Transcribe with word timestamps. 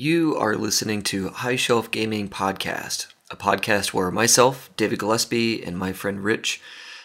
You 0.00 0.36
are 0.36 0.54
listening 0.54 1.02
to 1.02 1.30
High 1.30 1.56
Shelf 1.56 1.90
Gaming 1.90 2.28
Podcast, 2.28 3.08
a 3.32 3.36
podcast 3.36 3.92
where 3.92 4.12
myself, 4.12 4.70
David 4.76 5.00
Gillespie, 5.00 5.60
and 5.64 5.76
my 5.76 5.92
friend 5.92 6.22
Rich 6.22 6.60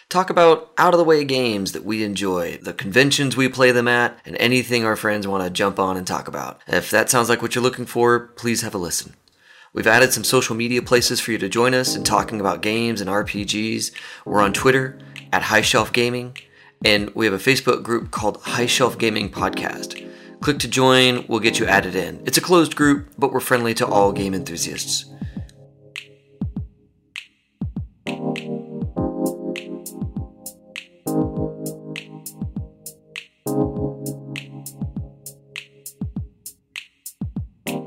talk 0.08 0.30
about 0.30 0.70
out 0.78 0.94
of 0.94 0.98
the 0.98 1.04
way 1.04 1.24
games 1.24 1.72
that 1.72 1.84
we 1.84 2.04
enjoy, 2.04 2.56
the 2.58 2.72
conventions 2.72 3.36
we 3.36 3.48
play 3.48 3.72
them 3.72 3.88
at, 3.88 4.16
and 4.24 4.36
anything 4.36 4.84
our 4.84 4.94
friends 4.94 5.26
want 5.26 5.42
to 5.42 5.50
jump 5.50 5.80
on 5.80 5.96
and 5.96 6.06
talk 6.06 6.28
about. 6.28 6.60
If 6.68 6.88
that 6.92 7.10
sounds 7.10 7.28
like 7.28 7.42
what 7.42 7.56
you're 7.56 7.64
looking 7.64 7.84
for, 7.84 8.28
please 8.36 8.62
have 8.62 8.76
a 8.76 8.78
listen. 8.78 9.14
We've 9.72 9.88
added 9.88 10.12
some 10.12 10.22
social 10.22 10.54
media 10.54 10.80
places 10.80 11.18
for 11.18 11.32
you 11.32 11.38
to 11.38 11.48
join 11.48 11.74
us 11.74 11.96
in 11.96 12.04
talking 12.04 12.38
about 12.38 12.62
games 12.62 13.00
and 13.00 13.10
RPGs. 13.10 13.90
We're 14.24 14.40
on 14.40 14.52
Twitter 14.52 15.00
at 15.32 15.42
High 15.42 15.62
Shelf 15.62 15.92
Gaming, 15.92 16.36
and 16.84 17.12
we 17.12 17.26
have 17.26 17.34
a 17.34 17.38
Facebook 17.38 17.82
group 17.82 18.12
called 18.12 18.40
High 18.42 18.66
Shelf 18.66 18.96
Gaming 18.98 19.30
Podcast. 19.30 20.13
Click 20.44 20.58
to 20.58 20.68
join, 20.68 21.24
we'll 21.26 21.40
get 21.40 21.58
you 21.58 21.64
added 21.64 21.94
in. 21.94 22.22
It's 22.26 22.36
a 22.36 22.40
closed 22.42 22.76
group, 22.76 23.14
but 23.16 23.32
we're 23.32 23.40
friendly 23.40 23.72
to 23.76 23.86
all 23.86 24.12
game 24.12 24.34
enthusiasts. 24.34 25.06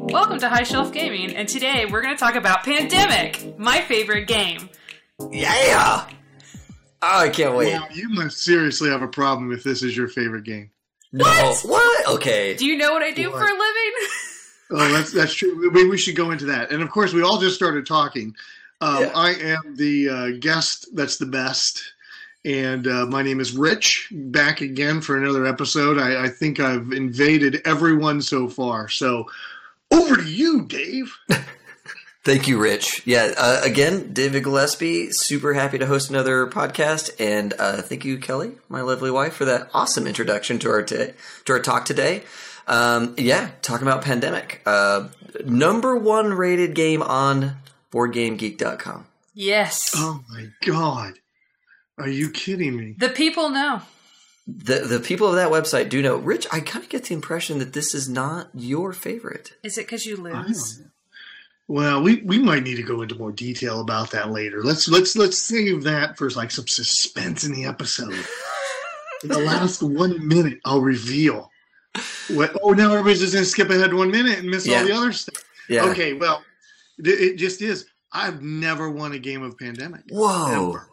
Welcome 0.09 0.39
to 0.39 0.49
High 0.49 0.63
Shelf 0.63 0.91
Gaming, 0.91 1.35
and 1.35 1.47
today 1.47 1.85
we're 1.85 2.01
going 2.01 2.15
to 2.15 2.19
talk 2.19 2.33
about 2.33 2.63
Pandemic, 2.63 3.55
my 3.59 3.81
favorite 3.81 4.25
game. 4.25 4.67
Yeah! 5.29 6.07
Oh, 7.03 7.19
I 7.19 7.29
can't 7.29 7.55
wait. 7.55 7.73
Wow, 7.73 7.87
you 7.93 8.09
must 8.09 8.39
seriously 8.39 8.89
have 8.89 9.03
a 9.03 9.07
problem 9.07 9.51
if 9.51 9.63
this 9.63 9.83
is 9.83 9.95
your 9.95 10.07
favorite 10.07 10.43
game. 10.43 10.71
No. 11.13 11.55
What? 11.65 12.07
Okay. 12.15 12.55
Do 12.55 12.65
you 12.65 12.77
know 12.77 12.91
what 12.93 13.01
I 13.03 13.11
do 13.11 13.31
What? 13.31 13.39
for 13.39 13.45
a 13.45 13.51
living? 13.51 13.93
Oh, 14.69 14.91
that's 14.91 15.13
that's 15.13 15.33
true. 15.33 15.71
Maybe 15.71 15.87
we 15.87 15.97
should 15.97 16.17
go 16.17 16.31
into 16.31 16.43
that. 16.47 16.71
And 16.73 16.83
of 16.83 16.89
course, 16.89 17.13
we 17.13 17.21
all 17.21 17.39
just 17.39 17.55
started 17.55 17.85
talking. 17.85 18.35
Um, 18.81 19.03
Yeah. 19.03 19.11
I 19.15 19.29
am 19.35 19.75
the 19.77 20.09
uh, 20.09 20.29
guest 20.41 20.87
that's 20.93 21.15
the 21.15 21.25
best, 21.25 21.81
and 22.43 22.85
uh, 22.85 23.05
my 23.05 23.21
name 23.23 23.39
is 23.39 23.53
Rich. 23.53 24.09
Back 24.11 24.59
again 24.59 24.99
for 24.99 25.15
another 25.17 25.45
episode. 25.45 25.97
I, 25.97 26.25
I 26.25 26.27
think 26.27 26.59
I've 26.59 26.91
invaded 26.91 27.61
everyone 27.63 28.21
so 28.21 28.49
far. 28.49 28.89
So 28.89 29.29
over 29.89 30.17
to 30.17 30.29
you, 30.29 30.65
Dave. 30.65 31.15
Thank 32.27 32.49
you, 32.49 32.57
Rich. 32.57 33.03
Yeah, 33.05 33.33
uh, 33.37 33.61
again, 33.63 34.11
David 34.11 34.43
Gillespie, 34.43 35.13
super 35.13 35.53
happy 35.53 35.77
to 35.77 35.85
host 35.85 36.09
another 36.09 36.45
podcast, 36.47 37.09
and 37.21 37.53
uh, 37.57 37.81
thank 37.81 38.03
you, 38.03 38.17
Kelly, 38.17 38.51
my 38.67 38.81
lovely 38.81 39.09
wife, 39.09 39.35
for 39.35 39.45
that 39.45 39.69
awesome 39.73 40.05
introduction 40.05 40.59
to 40.59 40.69
our 40.69 40.83
ta- 40.83 41.13
to 41.45 41.53
our 41.53 41.61
talk 41.61 41.85
today. 41.85 42.23
Um, 42.67 43.15
yeah, 43.17 43.51
talking 43.61 43.87
about 43.87 44.01
pandemic, 44.01 44.61
uh, 44.65 45.07
number 45.45 45.95
one 45.95 46.33
rated 46.33 46.75
game 46.75 47.01
on 47.01 47.55
BoardGameGeek.com. 47.93 49.05
yes. 49.33 49.93
Oh 49.95 50.21
my 50.29 50.47
God, 50.65 51.13
are 51.97 52.09
you 52.09 52.29
kidding 52.29 52.75
me? 52.75 52.95
The 52.97 53.07
people 53.07 53.51
know. 53.51 53.83
The 54.45 54.79
the 54.79 54.99
people 54.99 55.29
of 55.29 55.35
that 55.35 55.49
website 55.49 55.87
do 55.87 56.01
know. 56.01 56.17
Rich, 56.17 56.45
I 56.51 56.59
kind 56.59 56.83
of 56.83 56.89
get 56.89 57.05
the 57.05 57.13
impression 57.13 57.59
that 57.59 57.71
this 57.71 57.95
is 57.95 58.09
not 58.09 58.49
your 58.53 58.91
favorite. 58.91 59.53
Is 59.63 59.77
it 59.77 59.85
because 59.85 60.05
you 60.05 60.17
I 60.27 60.41
lose? 60.45 60.81
Well, 61.69 62.01
we, 62.01 62.21
we 62.23 62.39
might 62.39 62.63
need 62.63 62.75
to 62.75 62.83
go 62.83 63.01
into 63.01 63.15
more 63.15 63.31
detail 63.33 63.81
about 63.81 64.09
that 64.11 64.31
later. 64.31 64.63
Let's 64.63 64.87
let's 64.87 65.17
let's 65.17 65.37
save 65.37 65.83
that 65.83 66.17
for 66.17 66.29
like 66.31 66.49
some 66.51 66.67
suspense 66.67 67.43
in 67.43 67.51
the 67.53 67.65
episode. 67.65 68.13
In 69.23 69.29
the 69.29 69.39
last 69.39 69.81
one 69.81 70.27
minute, 70.27 70.59
I'll 70.63 70.79
reveal. 70.79 71.49
What, 72.29 72.55
oh, 72.61 72.69
now 72.73 72.91
everybody's 72.91 73.19
just 73.19 73.33
gonna 73.33 73.45
skip 73.45 73.71
ahead 73.71 73.91
one 73.91 74.11
minute 74.11 74.37
and 74.37 74.47
miss 74.47 74.67
Yeah. 74.67 74.81
all 74.81 74.85
the 74.85 74.91
other 74.93 75.11
stuff. 75.11 75.43
Yeah. 75.67 75.85
Okay, 75.85 76.13
well, 76.13 76.43
it, 76.99 77.07
it 77.09 77.35
just 77.37 77.63
is. 77.63 77.87
I've 78.13 78.43
never 78.43 78.91
won 78.91 79.13
a 79.13 79.19
game 79.19 79.41
of 79.41 79.57
Pandemic 79.57 80.01
Whoa. 80.11 80.69
Ever. 80.69 80.87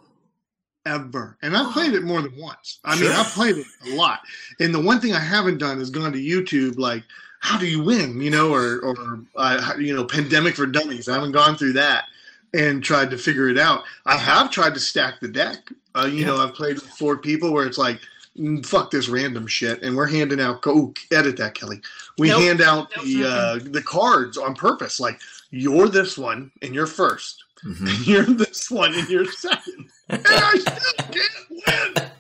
ever, 0.87 1.39
and 1.43 1.55
I've 1.55 1.75
played 1.75 1.93
it 1.93 2.03
more 2.03 2.23
than 2.23 2.35
once. 2.39 2.81
I 2.83 2.99
mean, 2.99 3.11
I've 3.13 3.27
played 3.27 3.59
it 3.59 3.67
a 3.87 3.95
lot. 3.95 4.21
And 4.59 4.75
the 4.75 4.81
one 4.81 5.01
thing 5.01 5.13
I 5.13 5.21
haven't 5.21 5.59
done 5.59 5.79
is 5.79 5.91
gone 5.91 6.13
to 6.13 6.19
YouTube 6.19 6.79
like 6.79 7.05
how 7.45 7.59
do 7.59 7.67
you 7.67 7.83
win 7.83 8.21
you 8.23 8.31
know 8.31 8.53
or 8.53 8.79
or 8.81 9.21
uh, 9.37 9.75
you 9.79 9.95
know 9.95 10.05
pandemic 10.05 10.57
for 10.57 10.65
dummies 10.67 11.09
i 11.09 11.15
haven't 11.15 11.33
gone 11.33 11.57
through 11.57 11.75
that 11.75 12.07
and 12.55 12.83
tried 12.83 13.11
to 13.11 13.19
figure 13.19 13.49
it 13.51 13.59
out 13.59 13.83
i 14.07 14.17
have 14.17 14.51
tried 14.51 14.73
to 14.75 14.81
stack 14.81 15.21
the 15.21 15.29
deck 15.29 15.59
uh, 15.95 16.07
you 16.11 16.21
Yeah. 16.21 16.27
know 16.29 16.37
i've 16.39 16.55
played 16.55 16.77
with 16.77 16.87
four 16.87 17.19
people 17.19 17.53
where 17.53 17.67
it's 17.67 17.77
like 17.77 18.01
mm, 18.39 18.65
fuck 18.65 18.91
this 18.91 19.09
random 19.11 19.47
shit 19.47 19.83
and 19.83 19.95
we're 19.95 20.07
handing 20.07 20.41
out 20.41 20.63
go 20.63 20.95
edit 21.13 21.37
that 21.37 21.55
kelly 21.55 21.81
we 22.17 22.29
Nope. 22.29 22.41
hand 22.43 22.61
out 22.63 22.89
Nope. 22.97 23.05
the 23.05 23.25
uh, 23.27 23.59
the 23.63 23.83
cards 23.83 24.39
on 24.39 24.55
purpose 24.55 24.99
like 24.99 25.21
you're 25.51 25.89
this 25.89 26.17
one 26.17 26.51
and 26.63 26.75
you're 26.75 26.87
first 26.87 27.45
Mhm. 27.65 27.89
and 27.89 28.07
you're 28.07 28.25
this 28.25 28.71
one 28.71 28.95
and 28.95 29.09
you're 29.09 29.31
second 29.31 29.89
and 30.09 30.23
i 30.27 30.59
still 30.59 31.07
can't 31.13 31.51
win 31.51 32.11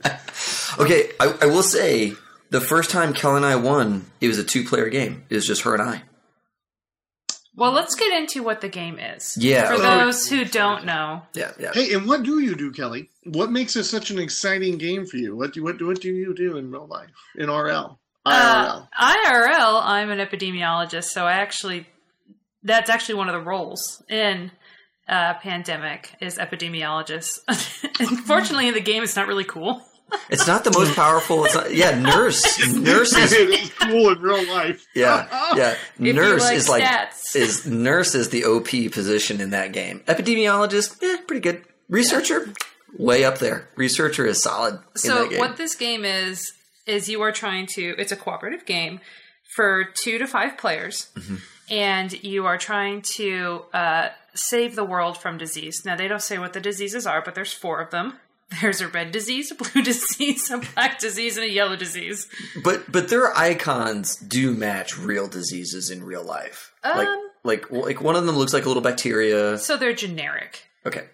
Okay, 0.80 1.10
I, 1.20 1.32
I 1.42 1.46
will 1.46 1.62
say 1.62 2.14
the 2.54 2.60
first 2.60 2.88
time 2.88 3.12
Kelly 3.12 3.38
and 3.38 3.44
I 3.44 3.56
won, 3.56 4.06
it 4.20 4.28
was 4.28 4.38
a 4.38 4.44
two 4.44 4.62
player 4.62 4.88
game. 4.88 5.24
It 5.28 5.34
was 5.34 5.44
just 5.44 5.62
her 5.62 5.74
and 5.74 5.82
I. 5.82 6.02
Well, 7.56 7.72
let's 7.72 7.96
get 7.96 8.16
into 8.16 8.44
what 8.44 8.60
the 8.60 8.68
game 8.68 8.96
is. 8.96 9.36
Yeah. 9.36 9.66
For 9.66 9.74
okay. 9.74 9.82
those 9.82 10.28
who 10.28 10.44
don't 10.44 10.84
know, 10.84 11.22
Yeah, 11.34 11.50
yeah. 11.58 11.72
Hey, 11.74 11.92
and 11.94 12.06
what 12.06 12.22
do 12.22 12.38
you 12.38 12.54
do, 12.54 12.70
Kelly? 12.70 13.10
What 13.24 13.50
makes 13.50 13.74
this 13.74 13.90
such 13.90 14.12
an 14.12 14.20
exciting 14.20 14.78
game 14.78 15.04
for 15.04 15.16
you? 15.16 15.34
What 15.34 15.52
do 15.52 15.64
what 15.64 15.78
do 15.78 15.88
what 15.88 16.00
do 16.00 16.12
you 16.12 16.32
do 16.32 16.56
in 16.56 16.70
real 16.70 16.86
life 16.86 17.10
in 17.34 17.50
RL? 17.50 17.98
uh, 18.24 18.82
IRL. 18.82 18.88
IRL, 19.00 19.80
I'm 19.82 20.10
an 20.10 20.20
epidemiologist, 20.20 21.06
so 21.06 21.24
I 21.24 21.32
actually 21.32 21.88
that's 22.62 22.88
actually 22.88 23.16
one 23.16 23.28
of 23.28 23.34
the 23.34 23.42
roles 23.42 24.00
in 24.08 24.52
uh, 25.08 25.34
pandemic 25.34 26.14
is 26.20 26.38
epidemiologist. 26.38 27.40
Unfortunately, 27.98 28.68
in 28.68 28.74
the 28.74 28.80
game, 28.80 29.02
it's 29.02 29.16
not 29.16 29.26
really 29.26 29.44
cool. 29.44 29.82
It's 30.30 30.46
not 30.46 30.64
the 30.64 30.70
most 30.70 30.94
powerful. 30.94 31.44
It's 31.44 31.54
not, 31.54 31.74
yeah, 31.74 31.98
nurse. 32.00 32.42
Nurse 32.74 33.14
is 33.16 33.32
it 33.32 33.48
is 33.50 33.70
cool 33.74 34.10
in 34.10 34.20
real 34.20 34.46
life. 34.48 34.86
yeah, 34.94 35.26
yeah. 35.56 35.76
If 35.98 36.14
Nurse 36.16 36.42
like 36.42 36.56
is 36.56 36.68
like 36.68 36.82
stats. 36.84 37.36
is 37.36 37.66
nurse 37.66 38.14
is 38.14 38.30
the 38.30 38.44
OP 38.44 38.68
position 38.92 39.40
in 39.40 39.50
that 39.50 39.72
game. 39.72 40.02
Epidemiologist, 40.06 41.02
eh, 41.02 41.18
pretty 41.26 41.40
good. 41.40 41.64
Researcher, 41.88 42.52
way 42.98 43.24
up 43.24 43.38
there. 43.38 43.68
Researcher 43.76 44.26
is 44.26 44.42
solid 44.42 44.74
in 44.74 44.80
So 44.96 45.14
that 45.24 45.30
game. 45.30 45.38
what 45.38 45.56
this 45.56 45.74
game 45.74 46.04
is 46.04 46.52
is 46.86 47.08
you 47.08 47.20
are 47.22 47.32
trying 47.32 47.66
to 47.66 47.94
it's 47.98 48.12
a 48.12 48.16
cooperative 48.16 48.64
game 48.66 49.00
for 49.54 49.84
2 49.84 50.18
to 50.18 50.26
5 50.26 50.58
players 50.58 51.08
Mm-hmm. 51.16 51.36
and 51.70 52.24
you 52.24 52.44
are 52.46 52.58
trying 52.58 53.02
to 53.02 53.62
uh, 53.72 54.08
save 54.34 54.74
the 54.74 54.84
world 54.84 55.16
from 55.16 55.38
disease. 55.38 55.82
Now 55.84 55.96
they 55.96 56.08
don't 56.08 56.20
say 56.22 56.38
what 56.38 56.52
the 56.52 56.60
diseases 56.60 57.06
are, 57.06 57.22
but 57.22 57.34
there's 57.34 57.52
four 57.52 57.80
of 57.80 57.90
them. 57.90 58.14
There's 58.60 58.80
a 58.80 58.88
red 58.88 59.10
disease, 59.12 59.50
a 59.50 59.54
blue 59.62 59.82
disease, 59.82 60.50
a 60.50 60.58
black 60.58 60.98
disease, 60.98 61.36
and 61.36 61.44
a 61.46 61.50
yellow 61.50 61.76
disease. 61.76 62.28
but 62.62 62.90
but 62.90 63.08
their 63.08 63.36
icons 63.36 64.16
do 64.16 64.52
match 64.54 64.98
real 64.98 65.26
diseases 65.28 65.90
in 65.90 66.04
real 66.04 66.22
life. 66.24 66.72
like 66.84 67.08
Um, 67.08 67.30
like 67.42 67.70
like 67.70 68.00
one 68.00 68.16
of 68.16 68.26
them 68.26 68.36
looks 68.36 68.52
like 68.52 68.64
a 68.64 68.68
little 68.68 68.82
bacteria. 68.82 69.58
So 69.58 69.76
they're 69.76 69.92
generic, 69.94 70.62
Okay, 70.86 71.06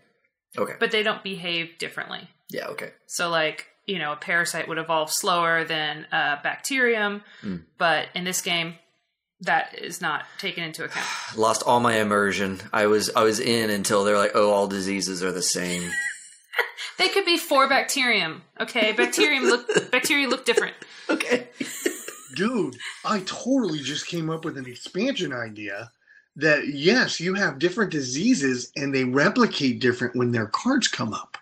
okay, 0.58 0.74
but 0.78 0.91
they 0.91 1.02
don't 1.02 1.22
behave 1.22 1.78
differently. 1.78 2.28
yeah, 2.50 2.66
okay. 2.68 2.91
So, 3.06 3.28
like, 3.30 3.66
you 3.86 3.98
know, 3.98 4.12
a 4.12 4.16
parasite 4.16 4.68
would 4.68 4.78
evolve 4.78 5.10
slower 5.12 5.64
than 5.64 6.06
a 6.12 6.38
bacterium, 6.42 7.22
Mm. 7.42 7.62
but 7.78 8.08
in 8.14 8.24
this 8.24 8.41
game, 8.42 8.74
that 9.41 9.78
is 9.78 10.00
not 10.00 10.24
taken 10.38 10.62
into 10.64 10.84
account. 10.84 11.06
lost 11.36 11.62
all 11.64 11.80
my 11.80 11.97
immersion. 11.97 12.60
I 12.72 12.86
was 12.86 13.10
I 13.16 13.22
was 13.22 13.41
in 13.41 13.70
until 13.70 14.04
they're 14.04 14.18
like, 14.18 14.32
oh, 14.34 14.50
all 14.50 14.66
diseases 14.66 15.22
are 15.22 15.32
the 15.32 15.42
same. 15.42 15.91
They 16.98 17.09
could 17.09 17.25
be 17.25 17.38
four 17.38 17.69
bacterium. 17.69 18.43
Okay, 18.60 18.93
bacterium 18.93 19.44
look 19.44 19.91
bacteria 19.91 20.28
look 20.28 20.44
different. 20.44 20.75
okay. 21.09 21.48
Dude, 22.37 22.76
I 23.04 23.21
totally 23.21 23.81
just 23.81 24.06
came 24.06 24.31
up 24.31 24.44
with 24.44 24.56
an 24.56 24.66
expansion 24.66 25.32
idea 25.32 25.91
that 26.36 26.68
yes, 26.68 27.18
you 27.18 27.34
have 27.34 27.59
different 27.59 27.91
diseases 27.91 28.71
and 28.77 28.95
they 28.95 29.04
replicate 29.04 29.80
different 29.80 30.15
when 30.15 30.30
their 30.33 30.47
cards 30.47 30.89
come 30.89 31.12
up. 31.12 31.39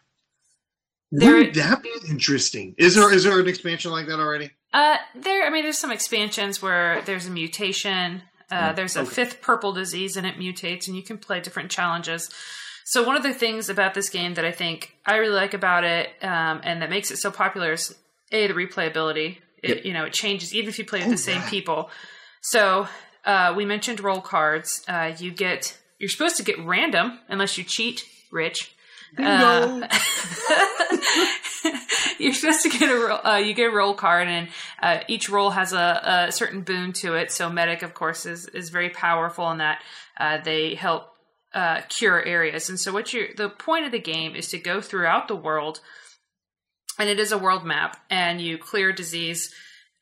There- 1.10 1.34
Wouldn't 1.34 1.54
that 1.56 1.82
be 1.82 1.92
interesting? 2.08 2.74
Is 2.78 2.94
there 2.94 3.12
is 3.12 3.24
there 3.24 3.38
an 3.38 3.48
expansion 3.48 3.90
like 3.90 4.06
that 4.06 4.20
already? 4.20 4.50
Uh, 4.72 4.96
there. 5.14 5.46
I 5.46 5.50
mean, 5.50 5.62
there's 5.62 5.78
some 5.78 5.92
expansions 5.92 6.60
where 6.62 7.02
there's 7.02 7.26
a 7.26 7.30
mutation. 7.30 8.22
Uh, 8.50 8.72
there's 8.72 8.96
a 8.96 9.00
okay. 9.00 9.10
fifth 9.10 9.42
purple 9.42 9.72
disease 9.72 10.16
and 10.16 10.26
it 10.26 10.36
mutates, 10.36 10.86
and 10.86 10.96
you 10.96 11.02
can 11.02 11.18
play 11.18 11.40
different 11.40 11.70
challenges. 11.70 12.30
So 12.90 13.02
one 13.04 13.16
of 13.16 13.22
the 13.22 13.34
things 13.34 13.68
about 13.68 13.92
this 13.92 14.08
game 14.08 14.32
that 14.34 14.46
I 14.46 14.50
think 14.52 14.94
I 15.04 15.16
really 15.16 15.34
like 15.34 15.52
about 15.52 15.84
it, 15.84 16.08
um, 16.22 16.62
and 16.64 16.80
that 16.80 16.88
makes 16.88 17.10
it 17.10 17.18
so 17.18 17.30
popular, 17.30 17.72
is 17.72 17.94
a 18.32 18.46
the 18.46 18.54
replayability. 18.54 19.36
It, 19.62 19.68
Yep. 19.68 19.84
You 19.84 19.92
know, 19.92 20.04
it 20.04 20.14
changes 20.14 20.54
even 20.54 20.70
if 20.70 20.78
you 20.78 20.86
play 20.86 21.00
with 21.00 21.08
Oh, 21.08 21.10
the 21.10 21.18
same 21.18 21.42
yeah. 21.42 21.50
people. 21.56 21.90
So 22.40 22.88
uh, 23.26 23.52
we 23.54 23.66
mentioned 23.66 24.00
role 24.00 24.22
cards. 24.22 24.82
Uh, 24.88 25.12
you 25.18 25.30
get 25.32 25.76
you're 25.98 26.08
supposed 26.08 26.38
to 26.38 26.42
get 26.42 26.58
random 26.64 27.18
unless 27.28 27.58
you 27.58 27.64
cheat, 27.64 28.04
Rich. 28.32 28.72
Bingo. 29.16 29.82
Uh, 29.82 29.88
you're 32.18 32.32
supposed 32.32 32.62
to 32.62 32.70
get 32.70 32.90
a 32.90 32.94
role, 32.94 33.20
uh, 33.26 33.36
you 33.36 33.52
get 33.52 33.66
a 33.70 33.74
role 33.74 33.92
card, 33.94 34.28
and 34.28 34.48
uh, 34.80 35.00
each 35.08 35.28
role 35.28 35.50
has 35.50 35.74
a, 35.74 36.26
a 36.28 36.32
certain 36.32 36.62
boon 36.62 36.94
to 36.94 37.16
it. 37.16 37.32
So 37.32 37.50
medic, 37.50 37.82
of 37.82 37.92
course, 37.92 38.24
is 38.24 38.46
is 38.46 38.70
very 38.70 38.88
powerful 38.90 39.50
in 39.50 39.58
that 39.58 39.82
uh, 40.18 40.38
they 40.42 40.74
help 40.74 41.12
uh, 41.54 41.82
cure 41.88 42.24
areas. 42.24 42.68
And 42.68 42.78
so, 42.78 42.92
what 42.92 43.12
you 43.12 43.28
the 43.36 43.48
point 43.48 43.86
of 43.86 43.92
the 43.92 43.98
game 43.98 44.34
is 44.34 44.48
to 44.48 44.58
go 44.58 44.80
throughout 44.80 45.28
the 45.28 45.36
world, 45.36 45.80
and 46.98 47.08
it 47.08 47.18
is 47.18 47.32
a 47.32 47.38
world 47.38 47.64
map, 47.64 47.96
and 48.10 48.40
you 48.40 48.58
clear 48.58 48.92
disease, 48.92 49.52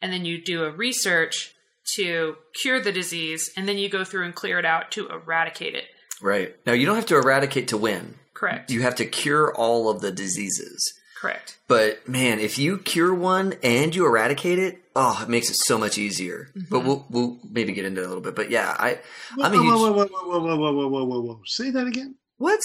and 0.01 0.13
then 0.13 0.25
you 0.25 0.43
do 0.43 0.65
a 0.65 0.71
research 0.71 1.55
to 1.97 2.37
cure 2.61 2.81
the 2.81 2.93
disease, 2.93 3.51
and 3.57 3.69
then 3.69 3.79
you 3.79 3.89
go 3.89 4.05
through 4.05 4.25
and 4.25 4.35
clear 4.35 4.59
it 4.59 4.65
out 4.65 4.91
to 4.93 5.09
eradicate 5.09 5.75
it. 5.75 5.85
Right. 6.21 6.57
Now, 6.67 6.73
you 6.73 6.87
don't 6.87 6.97
have 6.97 7.07
to 7.07 7.17
eradicate 7.17 7.69
to 7.69 7.77
win. 7.77 8.17
Correct. 8.35 8.71
You 8.71 8.83
have 8.83 8.97
to 8.97 9.07
cure 9.07 9.55
all 9.55 9.89
of 9.89 10.01
the 10.01 10.11
diseases. 10.11 10.93
Correct. 11.21 11.59
But 11.69 12.09
man, 12.09 12.41
if 12.41 12.59
you 12.59 12.79
cure 12.79 13.15
one 13.15 13.55
and 13.63 13.95
you 13.95 14.07
eradicate 14.07 14.59
it, 14.59 14.83
oh, 14.97 15.21
it 15.23 15.29
makes 15.29 15.49
it 15.51 15.57
so 15.57 15.79
much 15.79 15.99
easier. 15.99 16.49
But 16.55 16.79
Mm-hmm. 16.81 16.87
we'll 16.89 17.07
we'll 17.11 17.39
maybe 17.49 17.73
get 17.73 17.85
into 17.85 18.01
it 18.03 18.05
a 18.05 18.09
little 18.09 18.23
bit. 18.23 18.35
But 18.35 18.51
yeah, 18.51 18.75
I 18.77 18.99
Whoa, 19.37 19.45
I'm 19.45 19.53
a 19.53 19.57
huge 19.63 19.67
whoa, 19.67 19.93
whoa, 19.93 20.07
whoa, 20.07 20.07
whoa, 20.07 20.41
whoa, 20.41 20.57
whoa, 20.57 20.73
whoa, 20.73 20.89
whoa, 20.89 21.05
whoa, 21.05 21.21
whoa. 21.21 21.41
Say 21.47 21.71
that 21.71 21.87
again. 21.87 22.17
what? 22.39 22.61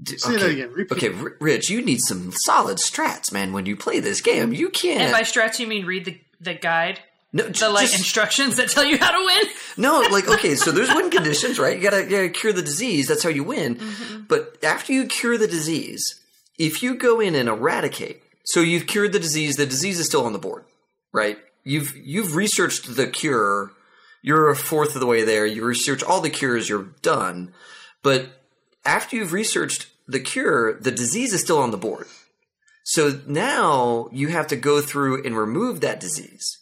D- 0.00 0.16
Say 0.16 0.34
okay. 0.34 0.38
that 0.42 0.50
again. 0.52 0.72
Repeat. 0.72 0.96
Okay, 0.96 1.12
R- 1.12 1.36
Rich, 1.40 1.70
you 1.70 1.82
need 1.82 1.98
some 2.00 2.30
solid 2.32 2.78
strats, 2.78 3.32
man. 3.32 3.52
When 3.52 3.66
you 3.66 3.74
play 3.76 3.98
this 3.98 4.20
game, 4.20 4.52
you 4.52 4.68
can't. 4.68 5.00
And 5.00 5.12
by 5.12 5.22
strats, 5.22 5.58
you 5.58 5.66
mean 5.66 5.86
read 5.86 6.04
the 6.04 6.20
the 6.40 6.54
guide, 6.54 7.00
no, 7.32 7.42
the 7.44 7.50
j- 7.50 7.66
like 7.66 7.86
just- 7.86 7.98
instructions 7.98 8.56
that 8.56 8.68
tell 8.68 8.84
you 8.84 8.96
how 8.98 9.10
to 9.10 9.24
win. 9.24 9.44
No, 9.80 10.00
like 10.10 10.28
okay, 10.28 10.56
so 10.56 10.72
there's 10.72 10.88
win 10.92 11.08
conditions, 11.08 11.56
right? 11.58 11.76
You 11.76 11.82
gotta, 11.82 12.02
you 12.02 12.10
gotta 12.10 12.28
cure 12.30 12.52
the 12.52 12.62
disease. 12.62 13.06
That's 13.06 13.22
how 13.22 13.28
you 13.28 13.44
win. 13.44 13.76
Mm-hmm. 13.76 14.22
But 14.26 14.56
after 14.64 14.92
you 14.92 15.06
cure 15.06 15.38
the 15.38 15.46
disease, 15.46 16.20
if 16.58 16.82
you 16.82 16.96
go 16.96 17.20
in 17.20 17.36
and 17.36 17.48
eradicate, 17.48 18.20
so 18.44 18.58
you've 18.60 18.88
cured 18.88 19.12
the 19.12 19.20
disease, 19.20 19.54
the 19.54 19.66
disease 19.66 20.00
is 20.00 20.06
still 20.06 20.24
on 20.26 20.32
the 20.32 20.38
board, 20.40 20.64
right? 21.12 21.38
You've 21.64 21.96
you've 21.96 22.34
researched 22.36 22.96
the 22.96 23.06
cure. 23.06 23.72
You're 24.22 24.50
a 24.50 24.56
fourth 24.56 24.94
of 24.94 25.00
the 25.00 25.06
way 25.06 25.22
there. 25.22 25.46
You 25.46 25.64
research 25.64 26.02
all 26.02 26.20
the 26.20 26.30
cures. 26.30 26.68
You're 26.68 26.88
done. 27.02 27.52
But 28.02 28.28
after 28.84 29.16
you've 29.16 29.32
researched 29.32 29.86
the 30.06 30.20
cure, 30.20 30.74
the 30.80 30.90
disease 30.90 31.32
is 31.32 31.40
still 31.42 31.58
on 31.58 31.70
the 31.70 31.76
board. 31.76 32.06
So 32.84 33.20
now 33.26 34.08
you 34.12 34.28
have 34.28 34.46
to 34.48 34.56
go 34.56 34.80
through 34.80 35.24
and 35.24 35.36
remove 35.36 35.80
that 35.80 36.00
disease. 36.00 36.58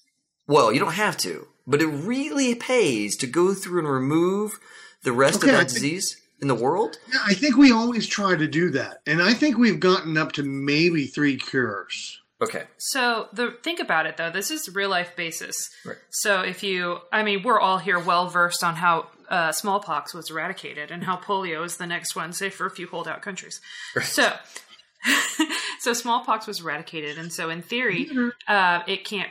Well, 0.49 0.73
you 0.73 0.81
don't 0.81 0.95
have 0.95 1.17
to, 1.19 1.47
but 1.67 1.81
it 1.81 1.87
really 1.87 2.55
pays 2.55 3.17
to 3.19 3.27
go 3.27 3.55
through 3.55 3.81
and 3.81 3.89
remove 3.89 4.59
the 5.03 5.13
rest 5.13 5.39
Okay, 5.43 5.51
of 5.51 5.53
that 5.57 5.71
think- 5.71 5.75
disease 5.75 6.21
in 6.43 6.49
the 6.49 6.55
world. 6.55 6.99
Yeah, 7.13 7.21
I 7.25 7.35
think 7.35 7.57
we 7.57 7.71
always 7.73 8.07
try 8.07 8.35
to 8.37 8.47
do 8.49 8.71
that, 8.71 9.01
and 9.07 9.23
I 9.23 9.33
think 9.35 9.57
we've 9.57 9.81
gotten 9.81 10.17
up 10.19 10.33
to 10.33 10.43
maybe 10.43 11.07
three 11.07 11.37
cures. 11.37 12.21
Okay. 12.43 12.65
So 12.77 13.29
the 13.33 13.57
think 13.63 13.81
about 13.81 14.07
it 14.07 14.17
though, 14.17 14.31
this 14.31 14.51
is 14.51 14.69
real 14.75 14.91
life 14.91 15.17
basis. 15.17 15.71
Right. 15.85 15.97
So 16.11 16.43
if 16.43 16.63
you, 16.63 16.99
I 17.13 17.23
mean, 17.23 17.43
we're 17.43 17.61
all 17.61 17.79
here 17.79 17.99
well 17.99 18.29
versed 18.29 18.63
on 18.63 18.77
how 18.77 19.07
uh, 19.31 19.53
smallpox 19.53 20.13
was 20.13 20.31
eradicated 20.31 20.91
and 20.91 21.05
how 21.05 21.17
polio 21.17 21.65
is 21.65 21.79
the 21.79 21.87
next 21.87 22.15
one, 22.15 22.33
say 22.33 22.51
for 22.51 22.67
a 22.67 22.71
few 22.71 22.87
holdout 22.87 23.23
countries. 23.23 23.61
Right. 23.95 24.05
So. 24.05 24.33
so 25.81 25.93
smallpox 25.93 26.47
was 26.47 26.61
eradicated, 26.63 27.17
and 27.19 27.33
so 27.33 27.49
in 27.49 27.63
theory, 27.63 28.09
uh, 28.49 28.83
it 28.89 29.05
can't 29.05 29.29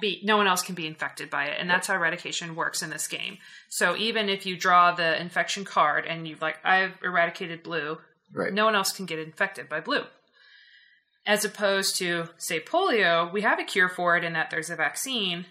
be. 0.00 0.20
No 0.22 0.36
one 0.36 0.46
else 0.46 0.60
can 0.62 0.74
be 0.74 0.86
infected 0.86 1.30
by 1.30 1.46
it, 1.46 1.56
and 1.58 1.70
that's 1.70 1.86
how 1.86 1.94
eradication 1.94 2.54
works 2.54 2.82
in 2.82 2.90
this 2.90 3.08
game. 3.08 3.38
So 3.70 3.96
even 3.96 4.28
if 4.28 4.44
you 4.44 4.56
draw 4.56 4.92
the 4.92 5.18
infection 5.18 5.64
card 5.64 6.04
and 6.06 6.28
you've 6.28 6.42
like, 6.42 6.58
I've 6.64 6.92
eradicated 7.02 7.62
blue, 7.62 7.98
Right. 8.32 8.52
no 8.52 8.64
one 8.64 8.74
else 8.74 8.92
can 8.92 9.06
get 9.06 9.18
infected 9.18 9.68
by 9.68 9.80
blue. 9.80 10.02
As 11.26 11.44
opposed 11.44 11.96
to, 11.96 12.28
say, 12.36 12.60
polio, 12.60 13.32
we 13.32 13.40
have 13.40 13.58
a 13.58 13.64
cure 13.64 13.88
for 13.88 14.16
it 14.16 14.24
in 14.24 14.34
that 14.34 14.50
there's 14.50 14.68
a 14.68 14.76
vaccine, 14.76 15.46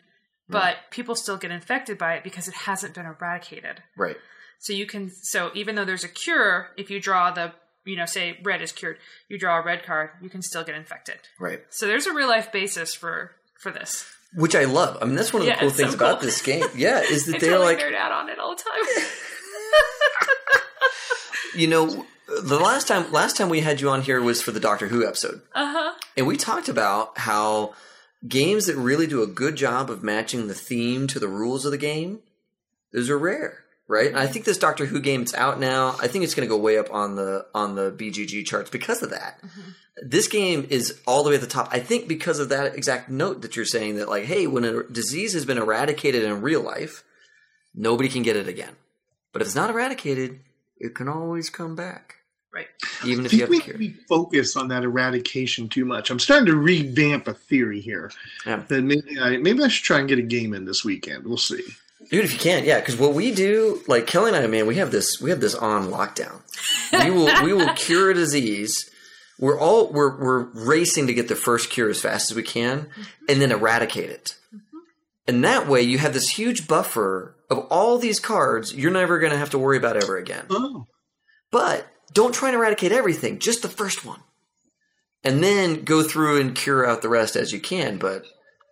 but 0.48 0.76
people 0.92 1.16
still 1.16 1.38
get 1.38 1.50
infected 1.52 1.98
by 1.98 2.14
it 2.14 2.24
because 2.24 2.48
it 2.48 2.54
hasn't 2.54 2.94
been 2.94 3.08
eradicated. 3.08 3.82
Right. 3.98 4.18
So 4.60 4.72
you 4.72 4.86
can, 4.86 5.10
so 5.10 5.50
even 5.56 5.76
though 5.76 5.86
there's 5.86 6.04
a 6.04 6.10
cure, 6.10 6.70
if 6.78 6.92
you 6.92 7.00
draw 7.00 7.32
the, 7.32 7.54
you 7.86 7.96
know, 7.98 8.06
say 8.06 8.40
red 8.44 8.62
is 8.62 8.72
cured, 8.72 8.98
you 9.28 9.38
draw 9.40 9.60
a 9.60 9.64
red 9.64 9.84
card, 9.84 10.12
you 10.22 10.30
can 10.30 10.42
still 10.42 10.64
get 10.64 10.76
infected. 10.76 11.18
Right. 11.40 11.62
So 11.70 11.88
there's 11.88 12.06
a 12.06 12.14
real 12.14 12.30
life 12.30 12.52
basis 12.52 12.94
for 12.94 13.32
for 13.60 13.72
this. 13.72 14.06
Which 14.36 14.56
I 14.56 14.66
love. 14.66 14.98
I 15.02 15.06
mean, 15.06 15.16
that's 15.16 15.34
one 15.34 15.42
of 15.42 15.46
the 15.46 15.52
Yeah, 15.52 15.60
cool 15.60 15.68
it's 15.70 15.78
so 15.78 15.84
things 15.84 15.94
about 15.96 16.22
this 16.22 16.42
game. 16.42 16.66
Yeah, 16.76 17.02
is 17.02 17.26
that 17.26 17.40
they're 17.40 17.52
totally 17.52 17.76
like, 17.76 17.84
nerd 17.84 17.96
out 17.96 18.12
on 18.12 18.30
it 18.30 18.40
all 18.40 18.56
the 18.56 18.64
time. 18.64 19.06
you 21.56 21.68
know, 21.68 22.06
the 22.28 22.60
last 22.60 22.88
time 22.88 23.12
last 23.12 23.38
time 23.38 23.50
we 23.50 23.62
had 23.62 23.82
you 23.82 23.90
on 23.90 24.02
here 24.02 24.22
was 24.22 24.42
for 24.42 24.52
the 24.52 24.60
Doctor 24.60 24.88
Who 24.88 25.06
episode. 25.06 25.42
uh 25.54 25.72
huh. 25.72 25.94
And 26.18 26.28
we 26.28 26.38
talked 26.38 26.70
about 26.70 27.18
how 27.18 27.74
games 28.28 28.68
that 28.68 28.76
really 28.76 29.08
do 29.08 29.22
a 29.22 29.28
good 29.28 29.56
job 29.56 29.90
of 29.90 30.04
matching 30.04 30.48
the 30.48 30.54
theme 30.54 31.08
to 31.08 31.20
the 31.20 31.28
rules 31.28 31.66
of 31.66 31.72
the 31.72 31.78
game, 31.78 32.20
those 32.94 33.10
are 33.10 33.18
rare, 33.18 33.64
right? 33.88 34.08
And 34.08 34.18
I 34.18 34.28
think 34.28 34.46
this 34.46 34.58
Doctor 34.58 34.86
Who 34.86 35.00
game 35.02 35.24
it's 35.24 35.34
out 35.34 35.60
now. 35.60 35.96
I 36.02 36.08
think 36.08 36.24
it's 36.24 36.36
going 36.36 36.48
to 36.48 36.54
go 36.54 36.58
way 36.62 36.78
up 36.78 36.94
on 36.94 37.16
the 37.16 37.46
on 37.54 37.76
the 37.76 37.92
BGG 37.92 38.46
charts 38.46 38.70
because 38.70 39.04
of 39.04 39.10
that. 39.10 39.40
This 40.02 40.28
game 40.28 40.66
is 40.70 41.00
all 41.06 41.24
the 41.24 41.30
way 41.30 41.36
at 41.36 41.42
the 41.42 41.48
top. 41.48 41.70
I 41.72 41.80
think 41.80 42.08
because 42.08 42.40
of 42.40 42.50
that 42.50 42.76
exact 42.76 43.10
note 43.10 43.42
that 43.42 43.56
you're 43.56 43.66
saying 43.66 43.98
that 43.98 44.10
like, 44.10 44.24
hey, 44.26 44.48
when 44.48 44.64
a 44.64 44.84
disease 44.84 45.34
has 45.34 45.46
been 45.46 45.58
eradicated 45.58 46.24
in 46.24 46.42
real 46.42 46.62
life, 46.62 47.04
nobody 47.76 48.10
can 48.10 48.24
get 48.24 48.36
it 48.36 48.48
again. 48.48 48.76
But 49.32 49.42
if 49.42 49.48
it's 49.48 49.56
not 49.56 49.70
eradicated, 49.70 50.40
it 50.84 50.94
can 50.96 51.08
always 51.08 51.50
come 51.50 51.76
back, 51.76 52.16
Right. 52.54 52.68
even 53.06 53.24
I 53.24 53.26
if 53.28 53.34
you 53.34 53.40
have 53.42 53.50
we 53.50 53.60
cure. 53.62 53.78
we 53.78 53.90
focus 54.08 54.56
on 54.56 54.68
that 54.68 54.84
eradication 54.84 55.70
too 55.70 55.86
much. 55.86 56.10
I'm 56.12 56.20
starting 56.20 56.46
to 56.48 56.56
revamp 56.56 57.28
a 57.28 57.34
theory 57.34 57.82
here 57.82 58.12
Yeah. 58.46 58.64
that 58.68 58.82
maybe 58.84 59.20
I 59.20 59.38
maybe 59.38 59.64
I 59.64 59.68
should 59.70 59.86
try 59.86 60.00
and 60.00 60.08
get 60.08 60.20
a 60.20 60.24
game 60.24 60.54
in 60.54 60.66
this 60.66 60.84
weekend. 60.86 61.26
We'll 61.26 61.38
see. 61.38 61.64
Dude, 62.12 62.26
if 62.26 62.34
you 62.34 62.40
can, 62.40 62.66
yeah, 62.66 62.80
because 62.82 62.98
what 62.98 63.14
we 63.14 63.34
do, 63.34 63.82
like 63.88 64.06
Kelly 64.08 64.28
and 64.34 64.36
I, 64.36 64.46
man, 64.48 64.68
we 64.68 64.76
have 64.76 64.92
this, 64.92 65.22
we 65.22 65.30
have 65.30 65.40
this 65.40 65.56
on 65.56 65.88
lockdown. 65.88 66.42
We 66.92 67.10
will, 67.12 67.44
we 67.44 67.54
will 67.54 67.74
cure 67.76 68.12
a 68.12 68.14
disease. 68.14 68.90
We're 69.40 69.58
all, 69.58 69.88
we're, 69.92 70.20
we're 70.22 70.44
racing 70.54 71.08
to 71.08 71.14
get 71.14 71.30
the 71.30 71.36
first 71.38 71.70
cure 71.70 71.90
as 71.90 72.02
fast 72.02 72.30
as 72.30 72.36
we 72.36 72.44
can, 72.44 72.88
and 73.30 73.42
then 73.42 73.52
eradicate 73.54 74.10
it. 74.10 74.36
And 75.28 75.44
that 75.44 75.68
way, 75.68 75.82
you 75.82 75.98
have 76.00 76.14
this 76.14 76.30
huge 76.30 76.68
buffer 76.68 77.36
of 77.50 77.60
all 77.70 77.98
these 77.98 78.20
cards 78.20 78.74
you're 78.74 78.92
never 78.92 79.20
going 79.20 79.32
to 79.32 79.38
have 79.38 79.52
to 79.52 79.60
worry 79.60 79.78
about 79.78 79.98
ever 79.98 80.18
again. 80.18 80.46
Oh, 80.50 80.88
But 81.52 81.88
don't 82.12 82.34
try 82.34 82.50
and 82.50 82.56
eradicate 82.56 82.92
everything, 82.92 83.40
just 83.40 83.62
the 83.62 83.70
first 83.70 84.06
one. 84.06 84.20
And 85.24 85.42
then 85.42 85.84
go 85.84 86.04
through 86.04 86.42
and 86.42 86.56
cure 86.56 86.86
out 86.86 87.02
the 87.02 87.10
rest 87.10 87.36
as 87.36 87.54
you 87.54 87.60
can. 87.60 87.98
But 87.98 88.26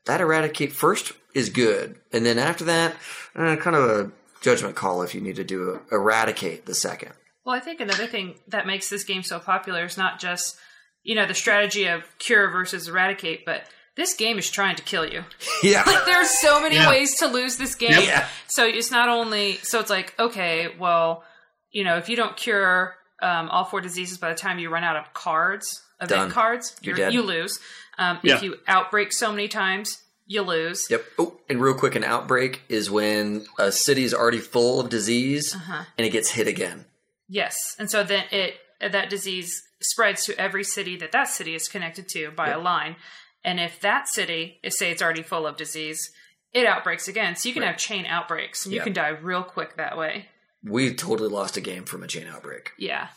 that 0.05 0.19
eradicate 0.19 0.73
first 0.73 1.13
is 1.33 1.49
good. 1.49 1.95
And 2.11 2.25
then 2.25 2.37
after 2.37 2.65
that, 2.65 2.95
eh, 3.35 3.55
kind 3.55 3.75
of 3.75 3.89
a 3.89 4.11
judgment 4.41 4.75
call 4.75 5.01
if 5.03 5.15
you 5.15 5.21
need 5.21 5.37
to 5.37 5.43
do 5.43 5.79
a, 5.91 5.95
eradicate 5.95 6.65
the 6.65 6.75
second. 6.75 7.13
Well, 7.45 7.55
I 7.55 7.59
think 7.59 7.79
another 7.79 8.07
thing 8.07 8.35
that 8.49 8.67
makes 8.67 8.89
this 8.89 9.03
game 9.03 9.23
so 9.23 9.39
popular 9.39 9.85
is 9.85 9.97
not 9.97 10.19
just, 10.19 10.57
you 11.03 11.15
know, 11.15 11.25
the 11.25 11.33
strategy 11.33 11.87
of 11.87 12.03
cure 12.19 12.49
versus 12.51 12.87
eradicate, 12.87 13.45
but 13.45 13.63
this 13.95 14.13
game 14.13 14.37
is 14.39 14.49
trying 14.49 14.75
to 14.77 14.83
kill 14.83 15.05
you. 15.05 15.23
Yeah. 15.63 15.83
Like 15.85 16.05
there 16.05 16.17
are 16.21 16.25
so 16.25 16.61
many 16.61 16.75
Yeah. 16.75 16.89
ways 16.89 17.15
to 17.19 17.27
lose 17.27 17.57
this 17.57 17.75
game. 17.75 17.91
Yeah. 17.91 18.27
So 18.47 18.65
it's 18.65 18.89
not 18.91 19.09
only 19.09 19.55
so 19.57 19.79
it's 19.79 19.89
like 19.89 20.13
okay, 20.19 20.69
well, 20.79 21.23
you 21.71 21.83
know, 21.83 21.97
if 21.97 22.09
you 22.09 22.15
don't 22.15 22.35
cure 22.35 22.95
um, 23.21 23.49
all 23.49 23.65
four 23.65 23.81
diseases 23.81 24.17
by 24.17 24.29
the 24.29 24.35
time 24.35 24.57
you 24.59 24.69
run 24.69 24.83
out 24.83 24.95
of 24.95 25.13
cards, 25.13 25.83
event 26.01 26.09
Done. 26.09 26.31
cards, 26.31 26.75
You're 26.81 26.95
you're- 26.95 27.05
dead. 27.07 27.13
you 27.13 27.21
lose. 27.21 27.59
Um, 27.99 28.17
Yeah. 28.23 28.35
If 28.35 28.43
you 28.43 28.55
outbreak 28.67 29.11
so 29.11 29.29
many 29.31 29.47
times, 29.47 30.01
you 30.25 30.41
lose. 30.41 30.87
Yep. 30.89 31.05
Oh, 31.19 31.37
and 31.49 31.61
real 31.61 31.75
quick, 31.75 31.93
an 31.95 32.03
outbreak 32.03 32.61
is 32.69 32.89
when 32.89 33.45
a 33.59 33.71
city 33.71 34.03
is 34.03 34.13
already 34.13 34.39
full 34.39 34.79
of 34.79 34.89
disease 34.89 35.53
Uh-huh. 35.55 35.83
and 35.97 36.07
it 36.07 36.09
gets 36.09 36.31
hit 36.31 36.47
again. 36.47 36.85
Yes, 37.29 37.55
and 37.77 37.91
so 37.91 38.03
then 38.03 38.23
it 38.31 38.55
that 38.81 39.09
disease 39.11 39.61
spreads 39.81 40.25
to 40.25 40.39
every 40.39 40.63
city 40.63 40.95
that 40.97 41.11
that 41.11 41.25
city 41.29 41.53
is 41.53 41.67
connected 41.67 42.07
to 42.09 42.31
by 42.31 42.49
a 42.49 42.59
line, 42.59 42.95
and 43.43 43.59
if 43.59 43.79
that 43.81 44.07
city 44.07 44.59
is 44.63 44.77
say 44.77 44.91
it's 44.91 45.01
already 45.01 45.23
full 45.23 45.45
of 45.47 45.57
disease, 45.57 46.11
it 46.53 46.65
outbreaks 46.65 47.07
again. 47.07 47.35
So 47.35 47.47
you 47.49 47.53
can 47.53 47.63
Right. 47.63 47.69
have 47.71 47.77
chain 47.79 48.05
outbreaks, 48.05 48.65
and 48.65 48.73
you 48.73 48.79
Yeah. 48.79 48.83
can 48.85 48.93
die 48.93 49.09
real 49.09 49.43
quick 49.43 49.77
that 49.77 49.97
way. 49.97 50.29
We 50.63 50.93
totally 50.93 51.29
lost 51.29 51.57
a 51.57 51.61
game 51.61 51.85
from 51.85 52.03
a 52.03 52.07
chain 52.07 52.27
outbreak. 52.27 52.71
Yeah, 52.77 53.07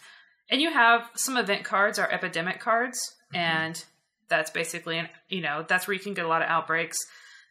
and 0.49 0.61
you 0.63 0.71
have 0.73 1.11
some 1.15 1.37
event 1.37 1.65
cards 1.65 1.99
are 1.99 2.11
epidemic 2.11 2.61
cards, 2.61 3.17
Mm-hmm. 3.33 3.37
and 3.37 3.85
that's 4.29 4.51
basically 4.51 4.99
an 4.99 5.09
you 5.29 5.41
know 5.43 5.65
that's 5.69 5.87
where 5.87 5.95
you 5.95 6.01
can 6.01 6.15
get 6.15 6.25
a 6.25 6.29
lot 6.29 6.43
of 6.43 6.49
outbreaks. 6.49 6.99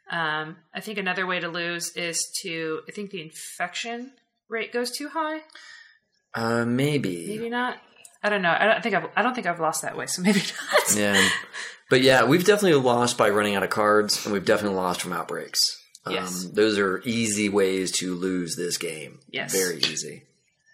Um, 0.10 0.58
I 0.74 0.80
think 0.82 0.98
another 0.98 1.26
way 1.28 1.40
to 1.40 1.48
lose 1.48 1.96
is 1.96 2.20
to 2.42 2.82
I 2.88 2.92
think 2.92 3.12
the 3.12 3.22
infection 3.22 4.14
rate 4.50 4.74
goes 4.74 4.92
too 4.92 5.10
high. 5.10 5.42
Uh, 6.34 6.66
maybe. 6.66 7.28
Maybe 7.28 7.50
not. 7.50 7.78
I 8.24 8.30
don't 8.30 8.42
know. 8.42 8.56
I 8.58 8.66
don't 8.66 8.82
think 8.82 8.96
I've 8.96 9.06
I 9.16 9.22
don't 9.22 9.36
think 9.36 9.48
I've 9.48 9.60
lost 9.60 9.82
that 9.84 9.96
way, 9.98 10.08
so 10.08 10.22
maybe 10.28 10.40
not. 10.42 10.96
Yeah. 10.96 11.30
But 11.94 12.02
yeah, 12.02 12.24
we've 12.24 12.44
definitely 12.44 12.82
lost 12.82 13.20
by 13.20 13.30
running 13.30 13.54
out 13.54 13.62
of 13.62 13.70
cards, 13.70 14.26
and 14.26 14.34
we've 14.34 14.44
definitely 14.44 14.78
lost 14.78 15.02
from 15.02 15.14
outbreaks. 15.14 15.80
Yes. 16.10 16.46
Um, 16.46 16.52
those 16.54 16.80
are 16.80 17.04
easy 17.06 17.50
ways 17.50 17.92
to 18.00 18.16
lose 18.16 18.56
this 18.56 18.80
game. 18.80 19.20
Yes. 19.30 19.54
Very 19.54 19.78
easy. 19.78 20.24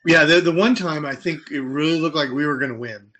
yeah. 0.05 0.23
The 0.23 0.39
the 0.39 0.53
one 0.53 0.75
time 0.75 1.05
I 1.05 1.15
think 1.15 1.51
it 1.51 1.59
really 1.59 1.99
looked 1.99 2.15
like 2.15 2.29
we 2.29 2.45
were 2.45 2.57
going 2.57 2.71
to 2.71 2.77
win 2.77 3.11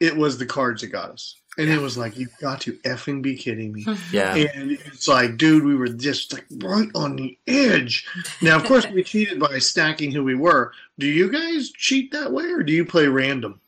it 0.00 0.16
was 0.16 0.38
the 0.38 0.46
cards 0.46 0.80
that 0.80 0.88
got 0.88 1.10
us. 1.10 1.36
And 1.56 1.70
it 1.70 1.80
was 1.80 1.96
like, 1.96 2.18
you've 2.18 2.36
got 2.40 2.60
to 2.62 2.72
effing 2.78 3.22
be 3.22 3.36
kidding 3.36 3.72
me. 3.72 3.86
Yeah. 4.10 4.34
And 4.34 4.72
it's 4.72 5.06
like, 5.06 5.36
dude, 5.36 5.64
we 5.64 5.76
were 5.76 5.88
just 5.88 6.32
like 6.32 6.44
right 6.58 6.88
on 6.96 7.14
the 7.14 7.38
edge. 7.46 8.04
Now, 8.42 8.56
of 8.56 8.64
course, 8.66 8.86
we 8.88 9.04
cheated 9.04 9.38
by 9.38 9.58
stacking 9.60 10.10
who 10.10 10.24
we 10.24 10.34
were. 10.34 10.72
Do 10.98 11.06
you 11.06 11.30
guys 11.30 11.70
cheat 11.70 12.10
that 12.10 12.32
way 12.32 12.46
or 12.46 12.64
do 12.64 12.72
you 12.72 12.84
play 12.84 13.06
random? 13.06 13.60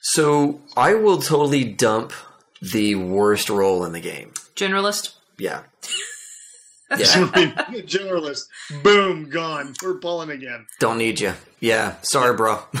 So 0.00 0.60
I 0.78 0.94
will 0.94 1.18
totally 1.20 1.64
dump 1.64 2.14
the 2.60 2.94
worst 2.94 3.48
role 3.50 3.84
in 3.84 3.92
the 3.92 4.00
game. 4.00 4.32
Generalist. 4.54 5.14
Yeah. 5.38 5.62
Yeah. 6.90 6.96
generalist, 7.86 8.46
boom, 8.82 9.30
gone. 9.30 9.74
We're 9.80 9.94
pulling 9.98 10.28
again. 10.30 10.66
Don't 10.80 10.98
need 10.98 11.20
you. 11.20 11.34
Yeah. 11.60 11.94
Sorry, 12.02 12.34
bro. 12.36 12.64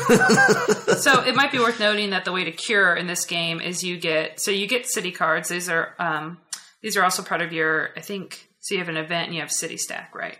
so 0.98 1.22
it 1.22 1.36
might 1.36 1.52
be 1.52 1.60
worth 1.60 1.78
noting 1.78 2.10
that 2.10 2.24
the 2.24 2.32
way 2.32 2.42
to 2.42 2.50
cure 2.50 2.96
in 2.96 3.06
this 3.06 3.24
game 3.24 3.60
is 3.60 3.84
you 3.84 3.98
get 4.00 4.40
so 4.40 4.50
you 4.50 4.66
get 4.66 4.88
city 4.90 5.12
cards. 5.12 5.48
These 5.48 5.68
are 5.68 5.94
um, 6.00 6.38
these 6.82 6.96
are 6.96 7.04
also 7.04 7.22
part 7.22 7.40
of 7.40 7.52
your 7.52 7.90
I 7.96 8.00
think 8.00 8.48
so 8.58 8.74
you 8.74 8.80
have 8.80 8.88
an 8.88 8.96
event 8.96 9.26
and 9.26 9.34
you 9.36 9.42
have 9.42 9.52
city 9.52 9.76
stack 9.76 10.12
right. 10.12 10.38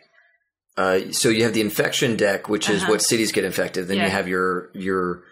Uh, 0.76 1.12
so 1.12 1.28
you 1.28 1.44
have 1.44 1.54
the 1.54 1.60
infection 1.60 2.16
deck, 2.16 2.48
which 2.48 2.68
is 2.68 2.82
Uh-huh. 2.82 2.90
what 2.92 3.02
cities 3.02 3.30
get 3.30 3.44
infected. 3.44 3.86
Then 3.86 3.98
Yeah. 3.98 4.06
you 4.06 4.10
have 4.10 4.26
your 4.26 4.70
your 4.74 5.22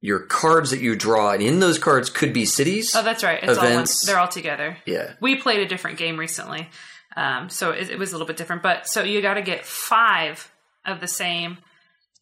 your 0.00 0.20
cards 0.20 0.70
that 0.70 0.80
you 0.80 0.96
draw, 0.96 1.32
and 1.32 1.42
in 1.42 1.60
those 1.60 1.78
cards 1.78 2.08
could 2.10 2.32
be 2.32 2.44
cities. 2.46 2.94
Oh, 2.96 3.02
that's 3.02 3.22
right. 3.22 3.38
It's 3.42 3.58
all 3.58 3.64
one, 3.64 3.72
Events. 3.72 4.06
they're 4.06 4.18
all 4.18 4.28
together. 4.28 4.78
yeah. 4.86 5.12
We 5.20 5.36
played 5.36 5.60
a 5.60 5.66
different 5.68 5.98
game 5.98 6.18
recently, 6.18 6.68
um, 7.16 7.50
so 7.50 7.70
it, 7.72 7.90
it 7.90 7.98
was 7.98 8.10
a 8.10 8.14
little 8.14 8.26
bit 8.26 8.36
different. 8.36 8.62
But 8.62 8.88
so 8.88 9.02
you 9.02 9.20
got 9.20 9.34
to 9.34 9.42
get 9.42 9.66
five 9.66 10.50
of 10.86 11.00
the 11.00 11.08
same 11.08 11.58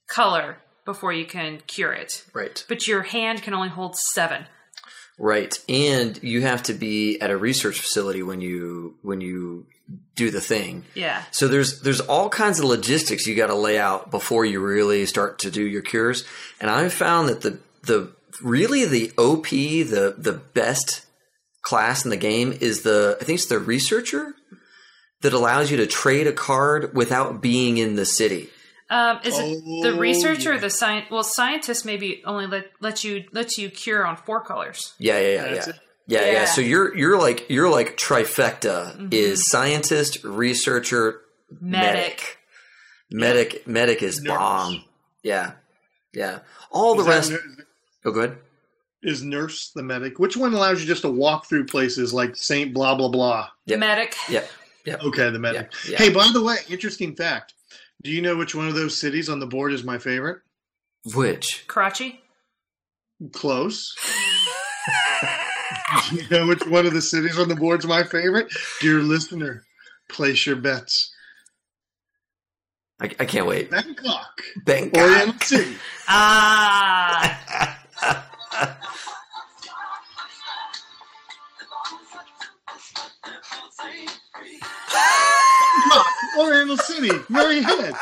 color 0.08 0.56
before 0.84 1.12
you 1.12 1.26
can 1.26 1.60
cure 1.66 1.92
it. 1.92 2.24
Right. 2.32 2.64
But 2.68 2.86
your 2.88 3.02
hand 3.02 3.42
can 3.42 3.54
only 3.54 3.68
hold 3.68 3.96
seven. 3.96 4.46
Right. 5.18 5.58
And 5.68 6.18
you 6.22 6.42
have 6.42 6.62
to 6.64 6.72
be 6.74 7.20
at 7.20 7.30
a 7.30 7.36
research 7.36 7.80
facility 7.80 8.22
when 8.22 8.40
you 8.40 8.96
when 9.02 9.20
you 9.20 9.66
do 10.14 10.30
the 10.30 10.40
thing. 10.40 10.84
Yeah. 10.94 11.22
So 11.32 11.48
there's 11.48 11.80
there's 11.82 12.00
all 12.00 12.28
kinds 12.28 12.58
of 12.58 12.66
logistics 12.66 13.26
you 13.26 13.34
got 13.34 13.48
to 13.48 13.54
lay 13.54 13.78
out 13.78 14.10
before 14.10 14.44
you 14.44 14.60
really 14.60 15.06
start 15.06 15.40
to 15.40 15.50
do 15.50 15.64
your 15.66 15.82
cures. 15.82 16.24
And 16.60 16.70
I've 16.70 16.92
found 16.92 17.28
that 17.28 17.40
the 17.40 17.58
the 17.88 18.12
really 18.42 18.84
the 18.84 19.10
OP 19.18 19.48
the 19.50 20.14
the 20.16 20.32
best 20.54 21.04
class 21.62 22.04
in 22.04 22.10
the 22.10 22.16
game 22.16 22.56
is 22.60 22.82
the 22.82 23.16
I 23.20 23.24
think 23.24 23.38
it's 23.40 23.46
the 23.48 23.58
researcher 23.58 24.34
that 25.22 25.32
allows 25.32 25.70
you 25.70 25.76
to 25.78 25.86
trade 25.86 26.26
a 26.28 26.32
card 26.32 26.94
without 26.94 27.42
being 27.42 27.76
in 27.78 27.96
the 27.96 28.06
city. 28.06 28.48
Um, 28.90 29.18
is 29.24 29.36
it 29.38 29.42
the 29.82 29.92
Oh, 29.94 29.98
researcher 29.98 30.52
or 30.54 30.58
the 30.58 30.70
science? 30.70 31.10
Well, 31.10 31.22
scientists 31.22 31.84
maybe 31.84 32.22
only 32.24 32.46
let 32.46 32.70
let 32.80 33.04
you 33.04 33.24
let 33.32 33.58
you 33.58 33.68
cure 33.68 34.06
on 34.06 34.16
four 34.16 34.42
colors. 34.44 34.94
Yeah, 34.98 35.18
yeah, 35.18 35.28
yeah, 35.28 35.54
yeah. 35.54 35.66
Yeah, 36.06 36.20
yeah, 36.20 36.32
Yeah. 36.32 36.44
So 36.46 36.60
you're 36.62 36.96
you're 36.96 37.18
like 37.18 37.50
you're 37.50 37.68
like 37.68 37.98
trifecta 37.98 39.12
is 39.12 39.50
scientist, 39.50 40.24
researcher, 40.24 41.20
Medic. 41.60 41.92
medic. 41.92 42.38
Medic 43.10 43.66
medic 43.66 44.02
is 44.02 44.20
Nurse. 44.22 44.36
bomb. 44.38 44.84
Yeah. 45.22 45.52
Yeah. 46.14 46.38
All 46.70 46.94
the 46.94 47.00
Is 47.00 47.06
that 47.06 47.12
rest 47.12 47.30
nur- 47.32 47.57
Oh 48.08 48.12
good. 48.12 48.38
is 49.02 49.22
nurse 49.22 49.70
the 49.74 49.82
medic. 49.82 50.18
Which 50.18 50.34
one 50.36 50.54
allows 50.54 50.80
you 50.80 50.86
just 50.86 51.02
to 51.02 51.10
walk 51.10 51.44
through 51.46 51.66
places 51.66 52.14
like 52.14 52.36
Saint 52.36 52.72
blah 52.72 52.94
blah 52.94 53.08
blah? 53.10 53.48
Yep. 53.66 53.78
Medic. 53.78 54.16
Yep. 54.30 54.50
Yep. 54.86 55.02
Okay, 55.04 55.30
the 55.30 55.38
medic. 55.38 55.70
Yeah, 55.84 55.90
yeah. 55.90 55.98
Hey, 55.98 56.08
by 56.10 56.30
the 56.32 56.42
way, 56.42 56.56
interesting 56.70 57.14
fact. 57.14 57.52
Do 58.02 58.10
you 58.10 58.22
know 58.22 58.34
which 58.36 58.54
one 58.54 58.66
of 58.66 58.74
those 58.74 58.98
cities 58.98 59.28
on 59.28 59.40
the 59.40 59.46
board 59.46 59.72
is 59.74 59.84
my 59.84 59.98
favorite? 59.98 60.38
Which? 61.14 61.64
Karachi. 61.66 62.20
Close. 63.32 63.94
Do 66.10 66.16
you 66.16 66.28
know 66.30 66.46
which 66.46 66.64
one 66.66 66.86
of 66.86 66.94
the 66.94 67.02
cities 67.02 67.38
on 67.38 67.48
the 67.48 67.56
board 67.56 67.80
is 67.80 67.86
my 67.86 68.04
favorite? 68.04 68.46
Dear 68.80 69.00
listener, 69.00 69.64
place 70.08 70.46
your 70.46 70.56
bets. 70.56 71.12
I, 73.00 73.06
I 73.20 73.24
can't 73.26 73.46
wait. 73.46 73.70
Bangkok, 73.70 74.40
Bangkok. 74.64 75.02
Oriental 75.02 75.40
City. 75.40 75.76
Ah. 76.08 77.74
Bangkok, 85.98 86.38
Oriental 86.38 86.76
City, 86.76 87.10
Murray 87.28 87.62
Head. 87.62 87.94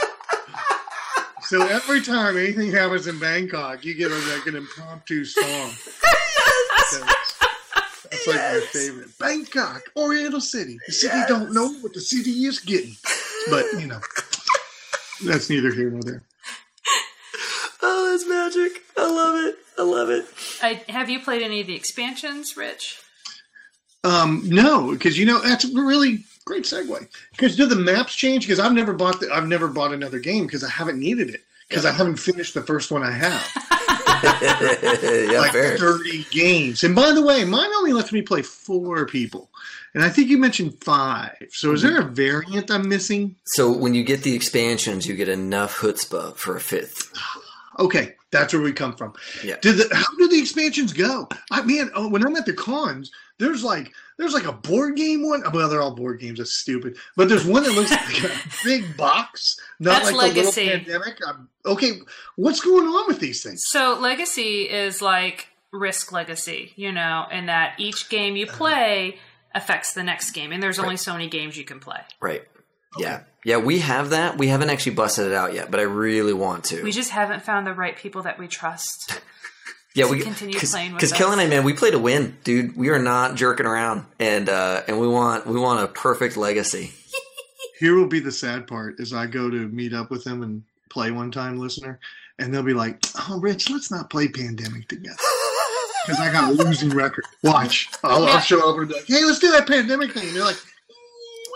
So 1.42 1.64
every 1.66 2.02
time 2.02 2.36
anything 2.36 2.72
happens 2.72 3.06
in 3.06 3.18
Bangkok, 3.18 3.84
you 3.84 3.94
get 3.94 4.10
a, 4.10 4.14
like 4.14 4.46
an 4.46 4.56
impromptu 4.56 5.24
song. 5.24 5.44
That's, 5.46 6.98
that's 8.10 8.26
like 8.26 8.36
my 8.36 8.66
favorite. 8.72 9.18
Bangkok, 9.18 9.82
Oriental 9.96 10.40
City. 10.40 10.78
The 10.86 10.92
city 10.92 11.20
don't 11.28 11.52
know 11.52 11.72
what 11.80 11.92
the 11.92 12.00
city 12.00 12.30
is 12.30 12.58
getting. 12.58 12.96
But, 13.48 13.64
you 13.78 13.86
know, 13.86 14.00
that's 15.24 15.48
neither 15.48 15.72
here 15.72 15.90
nor 15.90 16.02
there. 16.02 16.22
oh, 17.82 18.10
that's 18.10 18.28
magic. 18.28 18.82
I 18.96 19.08
love 19.08 19.46
it. 19.46 19.56
I 19.78 19.82
love 19.82 20.10
it. 20.10 20.26
I, 20.62 20.82
have 20.90 21.08
you 21.08 21.20
played 21.20 21.42
any 21.42 21.60
of 21.60 21.66
the 21.68 21.76
expansions, 21.76 22.56
Rich? 22.56 22.98
Um, 24.02 24.42
no, 24.46 24.92
because 24.92 25.18
you 25.18 25.26
know 25.26 25.40
that's 25.40 25.64
really 25.64 26.24
great 26.46 26.64
segue. 26.64 27.06
Because 27.32 27.56
do 27.56 27.66
the 27.66 27.76
maps 27.76 28.14
change? 28.14 28.46
Because 28.46 28.58
I've 28.58 28.72
never 28.72 28.94
bought 28.94 29.20
the, 29.20 29.30
I've 29.30 29.48
never 29.48 29.68
bought 29.68 29.92
another 29.92 30.18
game 30.18 30.46
because 30.46 30.64
I 30.64 30.70
haven't 30.70 30.98
needed 30.98 31.28
it 31.28 31.42
because 31.68 31.84
I 31.84 31.92
haven't 31.92 32.16
finished 32.16 32.54
the 32.54 32.62
first 32.62 32.90
one 32.90 33.02
I 33.02 33.10
have. 33.10 33.52
yeah, 34.40 35.40
like 35.40 35.52
fair. 35.52 35.76
thirty 35.76 36.24
games. 36.30 36.82
And 36.82 36.94
by 36.94 37.12
the 37.12 37.22
way, 37.22 37.44
mine 37.44 37.68
only 37.76 37.92
lets 37.92 38.12
me 38.12 38.22
play 38.22 38.40
four 38.40 39.04
people, 39.06 39.50
and 39.92 40.02
I 40.02 40.08
think 40.08 40.28
you 40.28 40.38
mentioned 40.38 40.82
five. 40.82 41.36
So 41.50 41.72
is 41.72 41.82
there 41.82 42.00
a 42.00 42.04
variant 42.04 42.70
I'm 42.70 42.88
missing? 42.88 43.36
So 43.44 43.70
when 43.70 43.94
you 43.94 44.04
get 44.04 44.22
the 44.22 44.34
expansions, 44.34 45.06
you 45.06 45.16
get 45.16 45.28
enough 45.28 45.78
chutzpah 45.78 46.36
for 46.36 46.56
a 46.56 46.60
fifth. 46.60 47.12
Okay, 47.78 48.14
that's 48.36 48.52
where 48.52 48.62
we 48.62 48.72
come 48.72 48.94
from. 48.94 49.14
Yeah. 49.44 49.56
Did 49.60 49.76
the, 49.78 49.94
how 49.94 50.16
do 50.16 50.28
the 50.28 50.38
expansions 50.38 50.92
go? 50.92 51.28
I 51.50 51.62
mean, 51.62 51.90
oh, 51.94 52.08
when 52.08 52.26
I'm 52.26 52.36
at 52.36 52.46
the 52.46 52.52
cons, 52.52 53.10
there's 53.38 53.62
like 53.62 53.92
there's 54.18 54.34
like 54.34 54.46
a 54.46 54.52
board 54.52 54.96
game 54.96 55.26
one. 55.26 55.42
Well, 55.52 55.68
they're 55.68 55.82
all 55.82 55.94
board 55.94 56.20
games. 56.20 56.38
That's 56.38 56.58
stupid. 56.58 56.96
But 57.16 57.28
there's 57.28 57.44
one 57.44 57.64
that 57.64 57.72
looks 57.72 57.90
like 57.90 58.24
a 58.24 58.34
big 58.64 58.96
box, 58.96 59.58
not 59.78 60.02
That's 60.02 60.12
like 60.12 60.34
Legacy. 60.34 60.60
the 60.60 60.66
little 60.66 60.84
pandemic. 60.84 61.18
I'm, 61.26 61.48
okay, 61.66 61.92
what's 62.36 62.60
going 62.60 62.86
on 62.86 63.06
with 63.08 63.20
these 63.20 63.42
things? 63.42 63.64
So 63.66 63.98
Legacy 64.00 64.62
is 64.62 65.02
like 65.02 65.48
Risk 65.72 66.12
Legacy, 66.12 66.72
you 66.76 66.92
know, 66.92 67.26
in 67.30 67.46
that 67.46 67.74
each 67.78 68.08
game 68.08 68.36
you 68.36 68.46
uh-huh. 68.46 68.56
play 68.56 69.18
affects 69.54 69.92
the 69.92 70.02
next 70.02 70.32
game, 70.32 70.52
and 70.52 70.62
there's 70.62 70.78
only 70.78 70.96
so 70.96 71.12
many 71.12 71.28
games 71.28 71.56
you 71.56 71.64
can 71.64 71.80
play. 71.80 72.00
Right. 72.20 72.42
Yeah. 72.98 73.20
Yeah, 73.44 73.58
we 73.58 73.78
have 73.78 74.10
that. 74.10 74.38
We 74.38 74.48
haven't 74.48 74.70
actually 74.70 74.96
busted 74.96 75.28
it 75.28 75.32
out 75.32 75.54
yet, 75.54 75.70
but 75.70 75.78
I 75.78 75.84
really 75.84 76.32
want 76.32 76.64
to. 76.64 76.82
We 76.82 76.90
just 76.90 77.10
haven't 77.10 77.44
found 77.44 77.64
the 77.64 77.72
right 77.74 77.96
people 77.96 78.22
that 78.22 78.40
we 78.40 78.48
trust. 78.48 79.20
yeah, 79.94 80.10
we 80.10 80.20
continue 80.20 80.58
playing 80.58 80.94
Because 80.94 81.12
us. 81.12 81.18
Kelly 81.18 81.32
and 81.34 81.40
I, 81.40 81.46
man, 81.46 81.62
we 81.62 81.72
play 81.72 81.92
to 81.92 81.98
win, 81.98 82.36
dude. 82.42 82.76
We 82.76 82.88
are 82.88 82.98
not 82.98 83.36
jerking 83.36 83.64
around, 83.66 84.04
and 84.18 84.48
uh, 84.48 84.82
and 84.88 84.98
we 85.00 85.06
want 85.06 85.46
we 85.46 85.60
want 85.60 85.80
a 85.80 85.86
perfect 85.86 86.36
legacy. 86.36 86.92
Here 87.78 87.94
will 87.94 88.08
be 88.08 88.18
the 88.18 88.32
sad 88.32 88.66
part: 88.66 88.98
is 88.98 89.12
I 89.12 89.26
go 89.26 89.48
to 89.48 89.68
meet 89.68 89.92
up 89.92 90.10
with 90.10 90.24
them 90.24 90.42
and 90.42 90.64
play 90.90 91.12
one 91.12 91.30
time, 91.30 91.56
listener, 91.56 92.00
and 92.40 92.52
they'll 92.52 92.64
be 92.64 92.74
like, 92.74 92.98
"Oh, 93.28 93.38
Rich, 93.38 93.70
let's 93.70 93.92
not 93.92 94.10
play 94.10 94.26
Pandemic 94.28 94.88
together." 94.88 95.16
Because 96.04 96.20
I 96.20 96.30
got 96.30 96.50
a 96.50 96.52
losing 96.52 96.90
record. 96.90 97.24
Watch. 97.42 97.88
I'll, 98.04 98.26
I'll 98.26 98.38
show 98.38 98.70
up 98.70 98.78
and 98.78 98.86
be 98.86 98.94
like, 98.94 99.06
hey, 99.08 99.24
let's 99.24 99.40
do 99.40 99.50
that 99.50 99.66
pandemic 99.66 100.12
thing. 100.12 100.28
And 100.28 100.36
they're 100.36 100.44
like, 100.44 100.54
"Mm, 100.54 100.70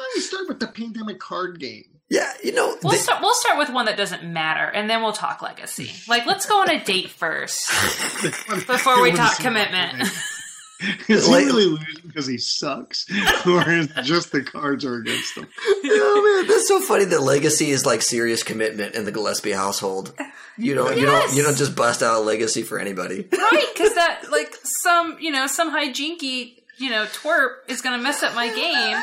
why 0.00 0.06
don't 0.06 0.16
you 0.16 0.22
start 0.22 0.48
with 0.48 0.60
the 0.60 0.66
pandemic 0.66 1.18
card 1.18 1.60
game? 1.60 1.84
Yeah, 2.08 2.32
you 2.42 2.52
know, 2.52 2.76
We'll 2.82 2.92
they- 2.92 2.98
start. 2.98 3.20
We'll 3.20 3.34
start 3.34 3.58
with 3.58 3.68
one 3.68 3.84
that 3.84 3.96
doesn't 3.98 4.24
matter, 4.24 4.64
and 4.64 4.88
then 4.88 5.02
we'll 5.02 5.12
talk 5.12 5.42
Legacy. 5.42 5.92
Like, 6.08 6.24
let's 6.26 6.46
go 6.46 6.60
on 6.62 6.70
a 6.70 6.82
date 6.82 7.10
first 7.10 7.68
before 8.66 9.02
we 9.02 9.12
talk 9.12 9.36
commitment. 9.38 10.08
Is 11.08 11.26
he 11.26 11.34
really 11.34 11.66
losing 11.66 11.86
because 12.06 12.26
he 12.26 12.38
sucks? 12.38 13.04
or 13.46 13.68
is 13.70 13.88
just 14.02 14.32
the 14.32 14.42
cards 14.42 14.82
are 14.86 14.94
against 14.94 15.36
him? 15.36 15.46
oh 15.84 16.38
man, 16.40 16.48
that's 16.48 16.66
so 16.68 16.80
funny 16.80 17.04
that 17.04 17.20
legacy 17.20 17.70
is 17.70 17.84
like 17.84 18.00
serious 18.00 18.42
commitment 18.42 18.94
in 18.94 19.04
the 19.04 19.12
Gillespie 19.12 19.52
household. 19.52 20.14
You 20.56 20.74
don't, 20.74 20.96
you 20.96 21.04
don't, 21.04 21.34
you 21.36 21.42
don't 21.42 21.58
just 21.58 21.76
bust 21.76 22.02
out 22.02 22.16
a 22.16 22.20
legacy 22.20 22.62
for 22.62 22.78
anybody. 22.78 23.28
right? 23.30 23.66
Because 23.74 23.94
that, 23.94 24.30
like, 24.30 24.56
some 24.64 25.18
you 25.20 25.30
know, 25.30 25.46
some 25.46 25.70
hijinky 25.70 26.54
you 26.78 26.88
know 26.88 27.04
twerp 27.04 27.56
is 27.68 27.82
going 27.82 27.98
to 27.98 28.02
mess 28.02 28.22
up 28.22 28.34
my 28.34 28.48
game. 28.48 28.96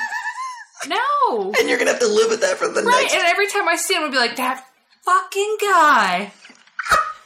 No, 0.87 1.53
and 1.57 1.67
you're 1.67 1.77
gonna 1.77 1.91
have 1.91 1.99
to 2.01 2.07
live 2.07 2.29
with 2.29 2.41
that 2.41 2.57
for 2.57 2.67
the 2.67 2.83
right? 2.83 3.01
next. 3.01 3.13
And 3.15 3.23
every 3.25 3.47
time 3.47 3.67
I 3.67 3.75
see 3.77 3.95
him, 3.95 4.03
I'll 4.03 4.11
be 4.11 4.17
like, 4.17 4.35
that 4.35 4.63
fucking 5.03 5.57
guy. 5.61 6.31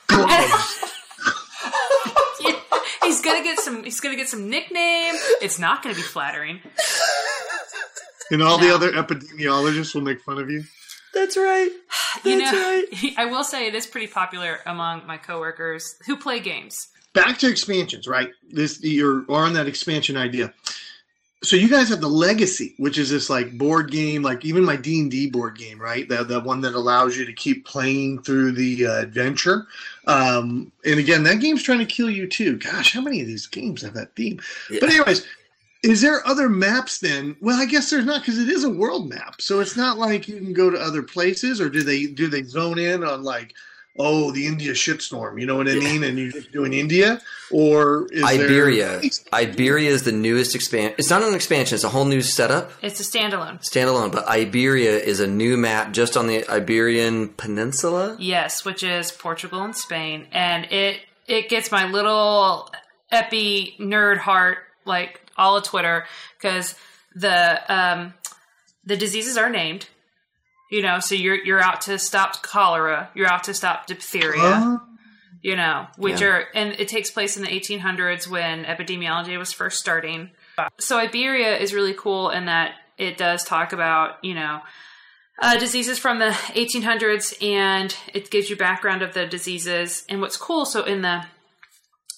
he's 3.03 3.21
gonna 3.21 3.43
get 3.43 3.59
some. 3.59 3.83
He's 3.83 3.99
gonna 3.99 4.15
get 4.15 4.29
some 4.29 4.49
nickname. 4.49 5.15
It's 5.41 5.59
not 5.59 5.83
gonna 5.83 5.95
be 5.95 6.01
flattering. 6.01 6.61
And 8.31 8.41
all 8.41 8.57
the 8.57 8.67
No. 8.67 8.75
other 8.75 8.91
epidemiologists 8.93 9.93
will 9.93 10.01
make 10.01 10.21
fun 10.21 10.37
of 10.39 10.49
you. 10.49 10.63
That's 11.13 11.35
right. 11.35 11.69
you 12.23 12.39
That's 12.39 12.53
know, 12.53 12.61
right. 12.61 12.85
I 13.17 13.25
will 13.25 13.43
say 13.43 13.67
it 13.67 13.75
is 13.75 13.85
pretty 13.85 14.07
popular 14.07 14.59
among 14.65 15.05
my 15.05 15.17
coworkers 15.17 15.95
who 16.05 16.15
play 16.15 16.39
games. 16.39 16.87
Back 17.13 17.39
to 17.39 17.49
expansions, 17.49 18.07
right? 18.07 18.29
This 18.49 18.81
you're 18.81 19.25
on 19.29 19.51
that 19.53 19.67
expansion 19.67 20.15
idea. 20.15 20.53
So 21.43 21.55
you 21.55 21.67
guys 21.67 21.89
have 21.89 22.01
the 22.01 22.07
legacy, 22.07 22.75
which 22.77 22.99
is 22.99 23.09
this 23.09 23.27
like 23.27 23.57
board 23.57 23.89
game, 23.89 24.21
like 24.21 24.45
even 24.45 24.63
my 24.63 24.75
D 24.75 24.99
and 24.99 25.09
D 25.09 25.27
board 25.27 25.57
game, 25.57 25.81
right? 25.81 26.07
The 26.07 26.23
the 26.23 26.39
one 26.39 26.61
that 26.61 26.75
allows 26.75 27.17
you 27.17 27.25
to 27.25 27.33
keep 27.33 27.65
playing 27.65 28.21
through 28.21 28.51
the 28.51 28.85
uh, 28.85 28.99
adventure. 29.01 29.65
Um, 30.05 30.71
and 30.85 30.99
again, 30.99 31.23
that 31.23 31.39
game's 31.39 31.63
trying 31.63 31.79
to 31.79 31.85
kill 31.85 32.11
you 32.11 32.27
too. 32.27 32.57
Gosh, 32.57 32.93
how 32.93 33.01
many 33.01 33.21
of 33.21 33.27
these 33.27 33.47
games 33.47 33.81
have 33.81 33.95
that 33.95 34.15
theme? 34.15 34.39
Yeah. 34.69 34.77
But 34.81 34.89
anyways, 34.91 35.25
is 35.81 35.99
there 35.99 36.25
other 36.27 36.47
maps 36.47 36.99
then? 36.99 37.35
Well, 37.41 37.59
I 37.59 37.65
guess 37.65 37.89
there's 37.89 38.05
not 38.05 38.21
because 38.21 38.37
it 38.37 38.47
is 38.47 38.63
a 38.63 38.69
world 38.69 39.09
map, 39.09 39.41
so 39.41 39.61
it's 39.61 39.75
not 39.75 39.97
like 39.97 40.27
you 40.27 40.37
can 40.37 40.53
go 40.53 40.69
to 40.69 40.77
other 40.77 41.01
places, 41.01 41.59
or 41.59 41.69
do 41.69 41.81
they 41.81 42.05
do 42.05 42.27
they 42.27 42.43
zone 42.43 42.77
in 42.77 43.03
on 43.03 43.23
like, 43.23 43.55
oh, 43.99 44.31
the 44.31 44.47
India 44.47 44.71
shitstorm? 44.73 45.39
You 45.39 45.45
know 45.45 45.55
what 45.57 45.67
I 45.69 45.75
mean? 45.75 46.03
And 46.03 46.17
you're 46.17 46.31
just 46.31 46.51
doing 46.51 46.73
India, 46.73 47.21
or 47.51 48.07
is 48.11 48.23
Iberia. 48.23 48.99
There, 49.01 49.09
Iberia 49.33 49.89
is 49.89 50.03
the 50.03 50.11
newest 50.11 50.55
expansion. 50.55 50.95
It's 50.97 51.09
not 51.09 51.21
an 51.23 51.33
expansion. 51.33 51.75
It's 51.75 51.83
a 51.83 51.89
whole 51.89 52.05
new 52.05 52.21
setup, 52.21 52.71
It's 52.81 52.99
a 52.99 53.03
standalone. 53.03 53.59
standalone. 53.61 54.11
But 54.11 54.27
Iberia 54.27 54.97
is 54.97 55.19
a 55.19 55.27
new 55.27 55.57
map 55.57 55.91
just 55.93 56.15
on 56.17 56.27
the 56.27 56.47
Iberian 56.49 57.29
Peninsula. 57.29 58.15
Yes, 58.19 58.63
which 58.65 58.83
is 58.83 59.11
Portugal 59.11 59.63
and 59.63 59.75
Spain, 59.75 60.27
and 60.31 60.65
it 60.71 60.99
it 61.27 61.49
gets 61.49 61.71
my 61.71 61.87
little 61.89 62.69
epi 63.11 63.75
nerd 63.79 64.17
heart 64.17 64.59
like 64.85 65.21
all 65.37 65.57
of 65.57 65.63
Twitter 65.63 66.05
because 66.37 66.75
the 67.15 67.61
um, 67.73 68.13
the 68.85 68.97
diseases 68.97 69.37
are 69.37 69.49
named. 69.49 69.87
You 70.71 70.81
know, 70.81 70.99
so 70.99 71.13
you're 71.15 71.35
you're 71.35 71.61
out 71.61 71.81
to 71.81 71.99
stop 71.99 72.41
cholera, 72.41 73.09
you're 73.13 73.31
out 73.31 73.43
to 73.43 73.53
stop 73.53 73.85
diphtheria. 73.85 74.41
Uh, 74.41 74.77
you 75.43 75.55
know, 75.55 75.87
which 75.97 76.21
Yeah. 76.21 76.27
are, 76.27 76.47
and 76.53 76.79
it 76.79 76.87
takes 76.87 77.09
place 77.09 77.35
in 77.35 77.43
the 77.43 77.49
1800s 77.49 78.27
when 78.27 78.63
epidemiology 78.63 79.37
was 79.39 79.51
first 79.51 79.79
starting. 79.79 80.29
So 80.79 80.97
Iberia 80.99 81.57
is 81.57 81.73
really 81.73 81.95
cool 81.95 82.29
in 82.29 82.45
that 82.45 82.73
it 82.99 83.17
does 83.17 83.43
talk 83.43 83.73
about, 83.73 84.23
you 84.23 84.35
know, 84.35 84.61
uh, 85.41 85.57
diseases 85.57 85.97
from 85.97 86.19
the 86.19 86.29
1800s 86.53 87.41
and 87.43 87.95
it 88.13 88.29
gives 88.29 88.51
you 88.51 88.55
background 88.55 89.01
of 89.01 89.15
the 89.15 89.25
diseases. 89.25 90.05
And 90.07 90.21
what's 90.21 90.37
cool, 90.37 90.65
so 90.65 90.83
in 90.83 91.01
the, 91.01 91.25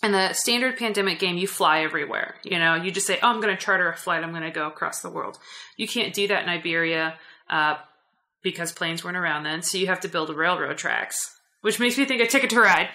in 0.03 0.11
the 0.11 0.33
standard 0.33 0.77
pandemic 0.77 1.19
game, 1.19 1.37
you 1.37 1.47
fly 1.47 1.79
everywhere. 1.83 2.35
You 2.43 2.59
know, 2.59 2.75
you 2.75 2.91
just 2.91 3.07
say, 3.07 3.19
oh, 3.23 3.29
I'm 3.29 3.39
going 3.39 3.55
to 3.55 3.61
charter 3.61 3.87
a 3.89 3.95
flight. 3.95 4.21
I'm 4.25 4.31
going 4.31 4.43
to 4.43 4.51
go 4.51 4.67
across 4.67 4.99
the 5.01 5.09
world. 5.09 5.39
You 5.77 5.87
can't 5.87 6.13
do 6.13 6.27
that 6.27 6.43
in 6.43 6.49
Iberia, 6.49 7.13
uh, 7.49 7.75
because 8.43 8.71
planes 8.71 9.03
weren't 9.03 9.17
around 9.17 9.43
then. 9.43 9.61
So 9.61 9.77
you 9.77 9.87
have 9.87 10.01
to 10.01 10.07
build 10.09 10.29
railroad 10.29 10.77
tracks, 10.77 11.35
which 11.61 11.79
makes 11.79 11.97
me 11.97 12.05
think 12.05 12.21
of 12.21 12.29
Ticket 12.29 12.49
to 12.51 12.59
Ride. 12.59 12.89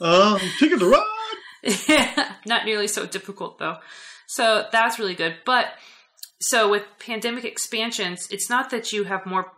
uh, 0.00 0.38
ticket 0.58 0.80
to 0.80 0.90
ride. 0.90 1.76
yeah, 1.88 2.32
Not 2.46 2.64
nearly 2.64 2.88
so 2.88 3.06
difficult 3.06 3.58
though. 3.58 3.76
So 4.26 4.66
that's 4.72 4.98
really 4.98 5.14
good. 5.14 5.36
But 5.44 5.66
so 6.40 6.70
with 6.70 6.82
pandemic 6.98 7.44
expansions, 7.44 8.28
it's 8.30 8.50
not 8.50 8.70
that 8.70 8.92
you 8.92 9.04
have 9.04 9.24
more 9.24 9.52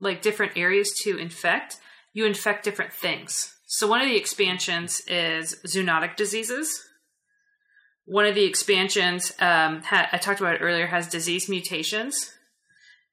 like 0.00 0.22
different 0.22 0.56
areas 0.56 0.92
to 1.04 1.16
infect, 1.16 1.76
you 2.12 2.24
infect 2.26 2.64
different 2.64 2.92
things. 2.92 3.54
So 3.66 3.86
one 3.86 4.00
of 4.00 4.06
the 4.08 4.16
expansions 4.16 5.00
is 5.06 5.56
zoonotic 5.66 6.16
diseases. 6.16 6.82
One 8.06 8.26
of 8.26 8.34
the 8.34 8.44
expansions, 8.44 9.32
um, 9.40 9.82
ha- 9.82 10.08
I 10.12 10.18
talked 10.18 10.40
about 10.40 10.56
it 10.56 10.60
earlier, 10.62 10.86
has 10.86 11.08
disease 11.08 11.48
mutations. 11.48 12.30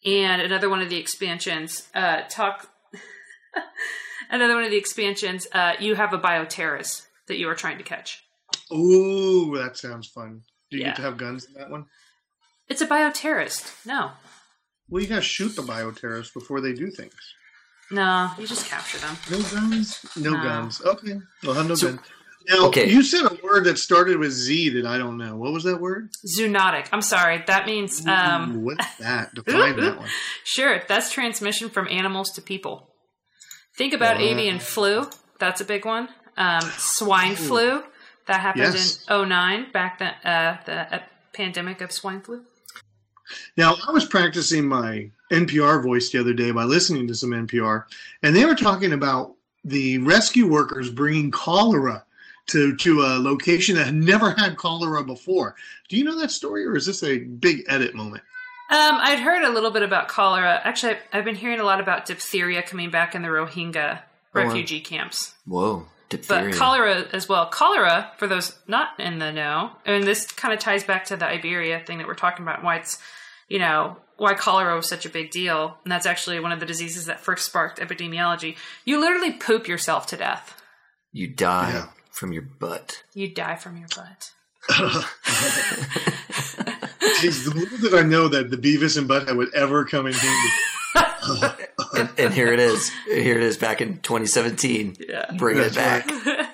And 0.05 0.41
another 0.41 0.69
one 0.69 0.81
of 0.81 0.89
the 0.89 0.97
expansions, 0.97 1.87
uh, 1.93 2.21
talk. 2.29 2.69
another 4.29 4.55
one 4.55 4.63
of 4.63 4.71
the 4.71 4.77
expansions, 4.77 5.47
uh, 5.51 5.73
you 5.79 5.95
have 5.95 6.13
a 6.13 6.17
bioterrorist 6.19 7.05
that 7.27 7.37
you 7.37 7.47
are 7.49 7.55
trying 7.55 7.77
to 7.77 7.83
catch. 7.83 8.23
Ooh, 8.73 9.55
that 9.57 9.77
sounds 9.77 10.07
fun. 10.07 10.41
Do 10.69 10.77
you 10.77 10.83
Yeah. 10.83 10.89
get 10.89 10.95
to 10.97 11.01
have 11.03 11.17
guns 11.17 11.45
in 11.45 11.53
that 11.53 11.69
one? 11.69 11.85
It's 12.67 12.81
a 12.81 12.87
bioterrorist. 12.87 13.85
No. 13.85 14.11
Well, 14.89 15.01
you 15.03 15.07
gotta 15.09 15.21
shoot 15.21 15.55
the 15.55 15.61
bioterrorists 15.61 16.33
before 16.33 16.61
they 16.61 16.73
do 16.73 16.89
things. 16.89 17.13
No, 17.91 18.31
you 18.39 18.47
just 18.47 18.67
capture 18.69 18.97
them. 18.99 19.17
No 19.29 19.41
guns. 19.41 20.05
No, 20.15 20.31
No. 20.31 20.43
guns. 20.43 20.81
Okay, 20.81 21.19
we'll 21.43 21.53
have 21.55 21.67
no 21.67 21.75
So- 21.75 21.93
guns. 21.93 22.07
Now, 22.49 22.67
okay. 22.67 22.89
you 22.89 23.03
said 23.03 23.25
a 23.25 23.37
word 23.43 23.65
that 23.65 23.77
started 23.77 24.17
with 24.17 24.31
Z 24.31 24.69
that 24.69 24.85
I 24.85 24.97
don't 24.97 25.17
know. 25.17 25.35
What 25.37 25.51
was 25.53 25.63
that 25.63 25.79
word? 25.79 26.09
Zoonotic. 26.25 26.87
I'm 26.91 27.01
sorry. 27.01 27.43
That 27.47 27.65
means, 27.65 28.05
um, 28.07 28.55
Ooh, 28.57 28.59
what's 28.61 28.95
that? 28.99 29.33
Define 29.33 29.75
that 29.79 29.97
one. 29.99 30.09
sure, 30.43 30.81
that's 30.87 31.11
transmission 31.11 31.69
from 31.69 31.87
animals 31.87 32.31
to 32.31 32.41
people. 32.41 32.89
Think 33.77 33.93
about 33.93 34.17
Wow. 34.17 34.23
avian 34.23 34.59
flu. 34.59 35.07
That's 35.39 35.61
a 35.61 35.65
big 35.65 35.85
one. 35.85 36.09
Um, 36.37 36.61
swine 36.77 37.35
flu. 37.35 37.83
That 38.27 38.41
happened 38.41 38.73
Yes. 38.73 39.05
in 39.09 39.29
09, 39.29 39.71
back 39.71 39.99
then, 39.99 40.13
uh, 40.23 40.57
the 40.65 40.95
uh, 40.95 40.99
pandemic 41.33 41.81
of 41.81 41.91
swine 41.91 42.21
flu. 42.21 42.43
Now, 43.57 43.75
I 43.87 43.91
was 43.91 44.05
practicing 44.05 44.67
my 44.67 45.09
NPR 45.31 45.81
voice 45.83 46.09
the 46.09 46.19
other 46.19 46.33
day 46.33 46.51
by 46.51 46.63
listening 46.65 47.07
to 47.07 47.15
some 47.15 47.31
NPR, 47.31 47.85
and 48.23 48.35
they 48.35 48.45
were 48.45 48.55
talking 48.55 48.93
about 48.93 49.35
the 49.63 49.97
rescue 49.99 50.47
workers 50.47 50.89
bringing 50.89 51.31
cholera 51.31 52.03
to, 52.51 52.75
to 52.77 53.01
a 53.01 53.19
location 53.19 53.75
that 53.75 53.85
had 53.85 53.95
never 53.95 54.31
had 54.31 54.57
cholera 54.57 55.03
before. 55.03 55.55
Do 55.89 55.97
you 55.97 56.03
know 56.03 56.17
that 56.19 56.31
story, 56.31 56.65
or 56.65 56.75
is 56.75 56.85
this 56.85 57.03
a 57.03 57.17
big 57.19 57.63
edit 57.67 57.95
moment? 57.95 58.23
Um, 58.69 58.97
I'd 59.01 59.19
heard 59.19 59.43
a 59.43 59.49
little 59.49 59.71
bit 59.71 59.83
about 59.83 60.07
cholera. 60.07 60.61
Actually, 60.63 60.93
I've- 60.93 61.01
I've 61.13 61.25
been 61.25 61.35
hearing 61.35 61.59
a 61.59 61.63
lot 61.65 61.81
about 61.81 62.05
diphtheria 62.05 62.61
coming 62.63 62.89
back 62.89 63.15
in 63.15 63.21
the 63.21 63.27
Rohingya 63.27 63.73
wow. 63.73 64.01
refugee 64.33 64.79
camps. 64.79 65.33
Whoa, 65.45 65.87
diphtheria! 66.09 66.51
but 66.51 66.57
cholera 66.57 67.05
as 67.11 67.27
well. 67.27 67.47
Cholera, 67.49 68.11
for 68.17 68.27
those 68.27 68.57
not 68.67 68.97
in 68.97 69.19
the 69.19 69.31
know, 69.33 69.71
and 69.85 70.05
this 70.05 70.31
kind 70.31 70.53
of 70.53 70.59
ties 70.61 70.85
back 70.85 71.03
to 71.05 71.17
the 71.17 71.25
Iberia 71.27 71.81
thing 71.85 71.97
that 71.97 72.07
we're 72.07 72.13
talking 72.13 72.43
about, 72.43 72.63
why 72.63 72.77
it's, 72.77 72.97
you 73.49 73.59
know, 73.59 73.97
why 74.15 74.35
cholera 74.35 74.75
was 74.75 74.87
such 74.87 75.05
a 75.05 75.09
big 75.09 75.31
deal. 75.31 75.77
And 75.83 75.91
that's 75.91 76.05
actually 76.05 76.39
one 76.39 76.51
of 76.53 76.59
the 76.61 76.65
diseases 76.65 77.07
that 77.07 77.19
first 77.19 77.45
sparked 77.45 77.79
epidemiology. 77.79 78.55
You 78.85 79.01
literally 79.01 79.33
poop 79.33 79.67
yourself 79.67 80.05
to 80.07 80.15
death. 80.17 80.55
you 81.11 81.27
die 81.27 81.71
Yeah. 81.73 81.87
From 82.21 82.31
your 82.31 82.43
butt. 82.43 83.03
You 83.15 83.33
die 83.33 83.55
from 83.55 83.77
your 83.77 83.87
butt. 83.87 84.31
Jeez, 87.19 87.43
the 87.43 87.51
little 87.55 87.79
did 87.79 87.95
I 87.95 88.03
know 88.03 88.27
that 88.27 88.51
the 88.51 88.57
Beavis 88.57 88.95
and 88.95 89.09
Butthead 89.09 89.35
would 89.35 89.51
ever 89.55 89.85
come 89.85 90.05
in 90.05 90.13
handy. 90.13 90.49
and, 91.97 92.09
and 92.19 92.31
here 92.31 92.53
it 92.53 92.59
is. 92.59 92.91
Here 93.07 93.37
it 93.37 93.41
is 93.41 93.57
back 93.57 93.81
in 93.81 94.01
2017. 94.01 94.97
Yeah. 95.09 95.31
Bringing 95.35 95.63
it 95.63 95.73
That's 95.73 96.05
back. 96.05 96.47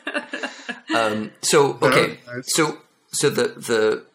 Um, 0.95 1.32
so 1.41 1.77
okay, 1.82 2.17
Very 2.25 2.38
nice. 2.38 2.56
so 2.56 2.77
so 3.12 3.30
the 3.30 3.49
the 3.60 4.06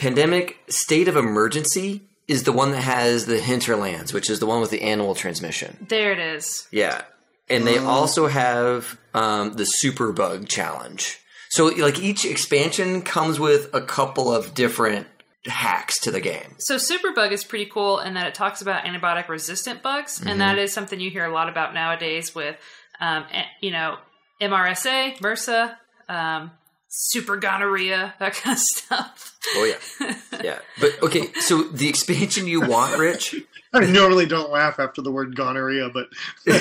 pandemic 0.00 0.58
state 0.68 1.06
of 1.06 1.16
emergency 1.16 2.02
is 2.26 2.42
the 2.42 2.52
one 2.52 2.72
that 2.72 2.82
has 2.82 3.26
the 3.26 3.38
hinterlands, 3.38 4.12
which 4.12 4.28
is 4.28 4.40
the 4.40 4.46
one 4.46 4.60
with 4.60 4.70
the 4.70 4.82
animal 4.82 5.14
transmission. 5.14 5.86
There 5.88 6.12
it 6.12 6.18
is. 6.18 6.66
Yeah, 6.72 7.02
and 7.50 7.66
they 7.66 7.78
also 7.78 8.26
have 8.26 8.98
um, 9.14 9.54
the 9.54 9.64
superbug 9.64 10.48
challenge. 10.48 11.18
So 11.50 11.66
like 11.66 11.98
each 11.98 12.24
expansion 12.24 13.02
comes 13.02 13.40
with 13.40 13.72
a 13.72 13.80
couple 13.80 14.32
of 14.32 14.54
different 14.54 15.06
hacks 15.46 16.00
to 16.00 16.10
the 16.10 16.20
game. 16.20 16.56
So 16.58 16.76
Superbug 16.76 17.32
is 17.32 17.44
pretty 17.44 17.66
cool 17.66 18.00
in 18.00 18.14
that 18.14 18.26
it 18.26 18.34
talks 18.34 18.60
about 18.60 18.84
antibiotic 18.84 19.28
resistant 19.28 19.82
bugs, 19.82 20.22
and 20.24 20.40
that 20.40 20.58
is 20.58 20.72
something 20.72 21.00
you 21.00 21.10
hear 21.10 21.24
a 21.24 21.32
lot 21.32 21.48
about 21.48 21.74
nowadays 21.74 22.34
with, 22.34 22.56
um, 23.00 23.24
you 23.60 23.70
know, 23.70 23.96
MRSA, 24.40 25.16
MRSA, 25.18 25.76
um, 26.08 26.50
super 26.88 27.36
gonorrhea, 27.36 28.14
that 28.18 28.34
kind 28.34 28.56
of 28.56 28.60
stuff. 28.60 29.38
Oh 29.54 29.64
yeah, 29.64 30.16
yeah. 30.42 30.58
But 30.80 31.02
okay, 31.02 31.32
so 31.34 31.62
the 31.62 31.88
expansion 31.88 32.46
you 32.46 32.60
want, 32.60 32.98
Rich, 32.98 33.36
I 33.72 33.86
normally 33.86 34.26
don't 34.26 34.50
laugh 34.50 34.78
after 34.78 35.02
the 35.02 35.12
word 35.12 35.36
gonorrhea, 35.36 35.90
but 35.90 36.08
but 36.44 36.54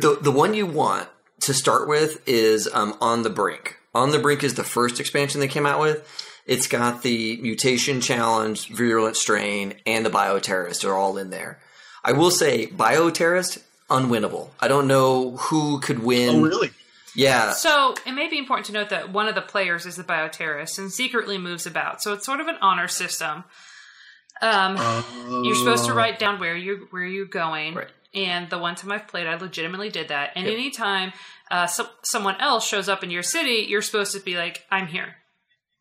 the 0.00 0.18
the 0.20 0.32
one 0.32 0.54
you 0.54 0.66
want 0.66 1.08
to 1.40 1.54
start 1.54 1.88
with 1.88 2.26
is 2.28 2.68
um, 2.72 2.96
on 3.00 3.22
the 3.22 3.30
brink. 3.30 3.76
On 3.94 4.10
the 4.12 4.18
brink 4.18 4.44
is 4.44 4.54
the 4.54 4.64
first 4.64 5.00
expansion 5.00 5.40
they 5.40 5.48
came 5.48 5.66
out 5.66 5.80
with. 5.80 6.06
It's 6.46 6.66
got 6.66 7.02
the 7.02 7.38
mutation 7.42 8.00
challenge, 8.00 8.68
virulent 8.68 9.16
strain, 9.16 9.74
and 9.86 10.06
the 10.06 10.10
bioterrorist 10.10 10.88
are 10.88 10.94
all 10.94 11.16
in 11.16 11.30
there. 11.30 11.58
I 12.04 12.12
will 12.12 12.30
say, 12.30 12.66
bioterrorist 12.66 13.62
unwinnable. 13.88 14.50
I 14.60 14.68
don't 14.68 14.86
know 14.86 15.32
who 15.36 15.80
could 15.80 16.02
win. 16.02 16.36
oh 16.36 16.42
really? 16.42 16.70
Yeah, 17.14 17.52
So 17.52 17.94
it 18.06 18.12
may 18.12 18.28
be 18.28 18.38
important 18.38 18.66
to 18.66 18.72
note 18.72 18.90
that 18.90 19.10
one 19.12 19.26
of 19.28 19.34
the 19.34 19.42
players 19.42 19.84
is 19.86 19.96
the 19.96 20.04
bioterrorist 20.04 20.78
and 20.78 20.92
secretly 20.92 21.38
moves 21.38 21.66
about. 21.66 22.02
So 22.02 22.12
it's 22.12 22.24
sort 22.24 22.40
of 22.40 22.46
an 22.46 22.56
honor 22.60 22.86
system. 22.88 23.44
Um, 24.42 24.76
You're 25.44 25.54
supposed 25.56 25.86
to 25.86 25.92
write 25.92 26.18
down 26.18 26.38
where 26.40 26.56
you 26.56 26.86
where 26.90 27.04
you're 27.04 27.26
going. 27.26 27.74
Right. 27.74 27.88
And 28.14 28.48
the 28.50 28.58
one 28.58 28.74
time 28.74 28.90
I've 28.92 29.06
played, 29.06 29.26
I 29.26 29.34
legitimately 29.36 29.90
did 29.90 30.08
that. 30.08 30.30
And 30.34 30.46
Yep. 30.46 30.54
anytime 30.54 31.12
uh, 31.50 31.66
so, 31.66 31.88
someone 32.02 32.36
else 32.40 32.66
shows 32.66 32.88
up 32.88 33.02
in 33.04 33.10
your 33.10 33.22
city, 33.22 33.66
you're 33.68 33.82
supposed 33.82 34.12
to 34.12 34.20
be 34.20 34.36
like, 34.36 34.64
"I'm 34.70 34.86
here." 34.86 35.16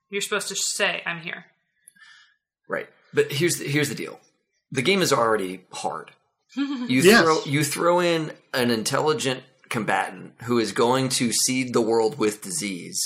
You're 0.09 0.21
supposed 0.21 0.47
to 0.49 0.55
say, 0.55 1.01
"I'm 1.05 1.21
here." 1.21 1.45
Right. 2.67 2.89
But 3.13 3.31
here's 3.31 3.57
the, 3.57 3.65
here's 3.65 3.89
the 3.89 3.95
deal. 3.95 4.19
the 4.71 4.81
game 4.81 5.01
is 5.01 5.13
already 5.13 5.61
hard. 5.71 6.11
You 6.55 7.01
Yes. 7.01 7.21
throw 7.23 7.43
you 7.45 7.63
throw 7.63 7.99
in 7.99 8.31
an 8.53 8.71
intelligent 8.71 9.43
combatant 9.69 10.33
who 10.43 10.57
is 10.59 10.71
going 10.71 11.09
to 11.09 11.31
seed 11.31 11.73
the 11.73 11.81
world 11.81 12.17
with 12.17 12.41
disease. 12.41 12.99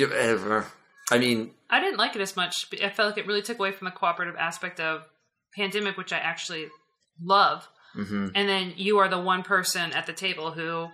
Ever- 0.00 0.66
I 1.10 1.18
mean, 1.18 1.52
I 1.68 1.80
didn't 1.80 1.98
like 1.98 2.14
it 2.14 2.20
as 2.22 2.36
much. 2.36 2.66
I 2.82 2.88
felt 2.90 3.10
like 3.10 3.18
it 3.18 3.26
really 3.26 3.42
took 3.42 3.58
away 3.58 3.72
from 3.72 3.86
the 3.86 3.90
cooperative 3.90 4.36
aspect 4.36 4.78
of 4.80 5.02
Pandemic, 5.56 5.96
which 5.96 6.12
I 6.12 6.18
actually 6.18 6.68
love. 7.20 7.68
mhm. 7.96 8.30
And 8.34 8.48
then 8.48 8.74
you 8.76 8.98
are 8.98 9.08
the 9.08 9.18
one 9.18 9.42
person 9.42 9.92
at 9.92 10.06
the 10.06 10.12
table 10.12 10.52
who 10.52 10.88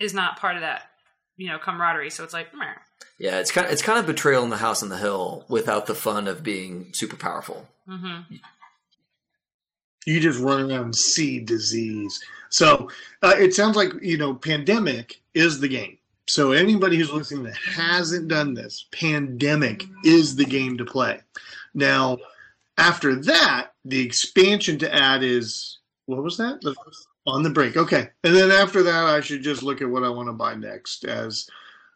is 0.00 0.12
not 0.12 0.38
part 0.40 0.56
of 0.56 0.62
that, 0.62 0.90
you 1.36 1.48
know, 1.48 1.58
camaraderie. 1.58 2.10
So 2.10 2.24
it's 2.24 2.32
like, 2.34 2.52
meh. 2.52 2.74
yeah, 3.20 3.38
it's 3.38 3.52
kind 3.52 3.66
of 3.68 3.72
it's 3.72 3.82
kind 3.82 3.98
of 4.00 4.06
betrayal 4.06 4.42
in 4.42 4.50
the 4.50 4.56
house 4.56 4.82
on 4.82 4.88
the 4.88 4.96
hill 4.98 5.44
without 5.48 5.86
the 5.86 5.94
fun 5.94 6.26
of 6.26 6.42
being 6.42 6.90
super 6.92 7.16
powerful. 7.16 7.68
hmm 7.86 8.22
You 10.06 10.20
just 10.20 10.40
run 10.40 10.62
around 10.70 10.80
and 10.84 10.96
see 10.96 11.38
disease. 11.40 12.18
So 12.54 12.88
uh, 13.20 13.34
it 13.36 13.52
sounds 13.52 13.74
like 13.74 13.90
you 14.00 14.16
know, 14.16 14.32
pandemic 14.32 15.20
is 15.34 15.58
the 15.58 15.66
game. 15.66 15.98
So 16.28 16.52
anybody 16.52 16.96
who's 16.96 17.10
listening 17.10 17.42
that 17.44 17.56
hasn't 17.56 18.28
done 18.28 18.54
this, 18.54 18.86
pandemic 18.92 19.84
is 20.04 20.36
the 20.36 20.44
game 20.44 20.78
to 20.78 20.84
play. 20.84 21.18
Now, 21.74 22.18
after 22.78 23.16
that, 23.16 23.72
the 23.84 24.00
expansion 24.00 24.78
to 24.78 24.94
add 24.94 25.24
is 25.24 25.78
what 26.06 26.22
was 26.22 26.36
that? 26.36 26.60
The 26.60 26.76
on 27.26 27.42
the 27.42 27.50
break. 27.50 27.76
Okay, 27.76 28.10
and 28.22 28.36
then 28.36 28.52
after 28.52 28.84
that, 28.84 29.04
I 29.04 29.20
should 29.20 29.42
just 29.42 29.64
look 29.64 29.82
at 29.82 29.90
what 29.90 30.04
I 30.04 30.08
want 30.08 30.28
to 30.28 30.32
buy 30.32 30.54
next. 30.54 31.04
As 31.04 31.50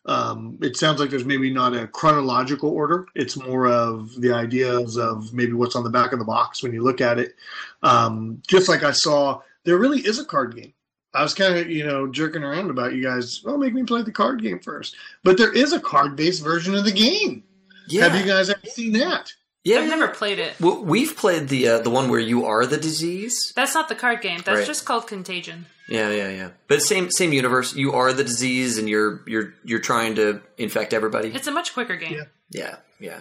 um, 0.06 0.58
it 0.60 0.76
sounds 0.76 0.98
like 0.98 1.10
there's 1.10 1.24
maybe 1.24 1.52
not 1.52 1.76
a 1.76 1.86
chronological 1.86 2.70
order. 2.70 3.06
It's 3.14 3.36
more 3.36 3.68
of 3.68 4.20
the 4.20 4.32
ideas 4.32 4.98
of 4.98 5.32
maybe 5.32 5.52
what's 5.52 5.76
on 5.76 5.84
the 5.84 5.90
back 5.90 6.12
of 6.12 6.18
the 6.18 6.24
box 6.24 6.64
when 6.64 6.72
you 6.72 6.82
look 6.82 7.00
at 7.00 7.20
it. 7.20 7.36
Um, 7.84 8.42
just 8.48 8.68
like 8.68 8.82
I 8.82 8.90
saw, 8.90 9.40
there 9.68 9.76
really 9.78 10.00
is 10.00 10.18
a 10.18 10.24
card 10.24 10.56
game. 10.56 10.72
I 11.14 11.22
was 11.22 11.34
kind 11.34 11.56
of, 11.58 11.70
you 11.70 11.86
know, 11.86 12.06
jerking 12.06 12.42
around 12.42 12.70
about 12.70 12.94
you 12.94 13.02
guys. 13.02 13.42
Oh, 13.46 13.56
make 13.58 13.74
me 13.74 13.82
play 13.84 14.02
the 14.02 14.12
card 14.12 14.42
game 14.42 14.60
first. 14.60 14.96
But 15.24 15.36
there 15.38 15.52
is 15.52 15.72
a 15.72 15.80
card-based 15.80 16.42
version 16.42 16.74
of 16.74 16.84
the 16.84 16.92
game. 16.92 17.44
Yeah, 17.88 18.08
Have 18.08 18.18
you 18.20 18.30
guys 18.30 18.50
ever 18.50 18.60
seen 18.66 18.92
that? 18.94 19.32
yeah. 19.64 19.78
I've 19.80 19.88
never 19.88 20.08
played 20.08 20.38
it. 20.38 20.54
Well, 20.60 20.82
we've 20.84 21.16
played 21.16 21.48
the 21.48 21.68
uh, 21.68 21.78
the 21.80 21.90
one 21.90 22.08
where 22.10 22.20
you 22.20 22.44
are 22.46 22.64
the 22.66 22.76
disease. 22.76 23.52
That's 23.56 23.74
not 23.74 23.88
the 23.88 23.94
card 23.94 24.20
game. 24.22 24.40
That's 24.44 24.58
Right. 24.58 24.66
just 24.66 24.84
called 24.84 25.06
Contagion. 25.06 25.66
Yeah, 25.88 26.10
yeah, 26.10 26.28
yeah. 26.28 26.50
But 26.68 26.82
same 26.82 27.10
same 27.10 27.32
universe. 27.32 27.74
You 27.74 27.92
are 27.92 28.12
the 28.12 28.24
disease, 28.24 28.76
and 28.78 28.88
you're 28.88 29.22
you're 29.26 29.54
you're 29.64 29.78
trying 29.80 30.14
to 30.16 30.40
infect 30.58 30.92
everybody. 30.92 31.28
It's 31.28 31.46
a 31.46 31.52
much 31.52 31.72
quicker 31.74 31.96
game. 31.96 32.12
Yeah. 32.14 32.24
Yeah, 32.50 32.76
yeah, 33.00 33.20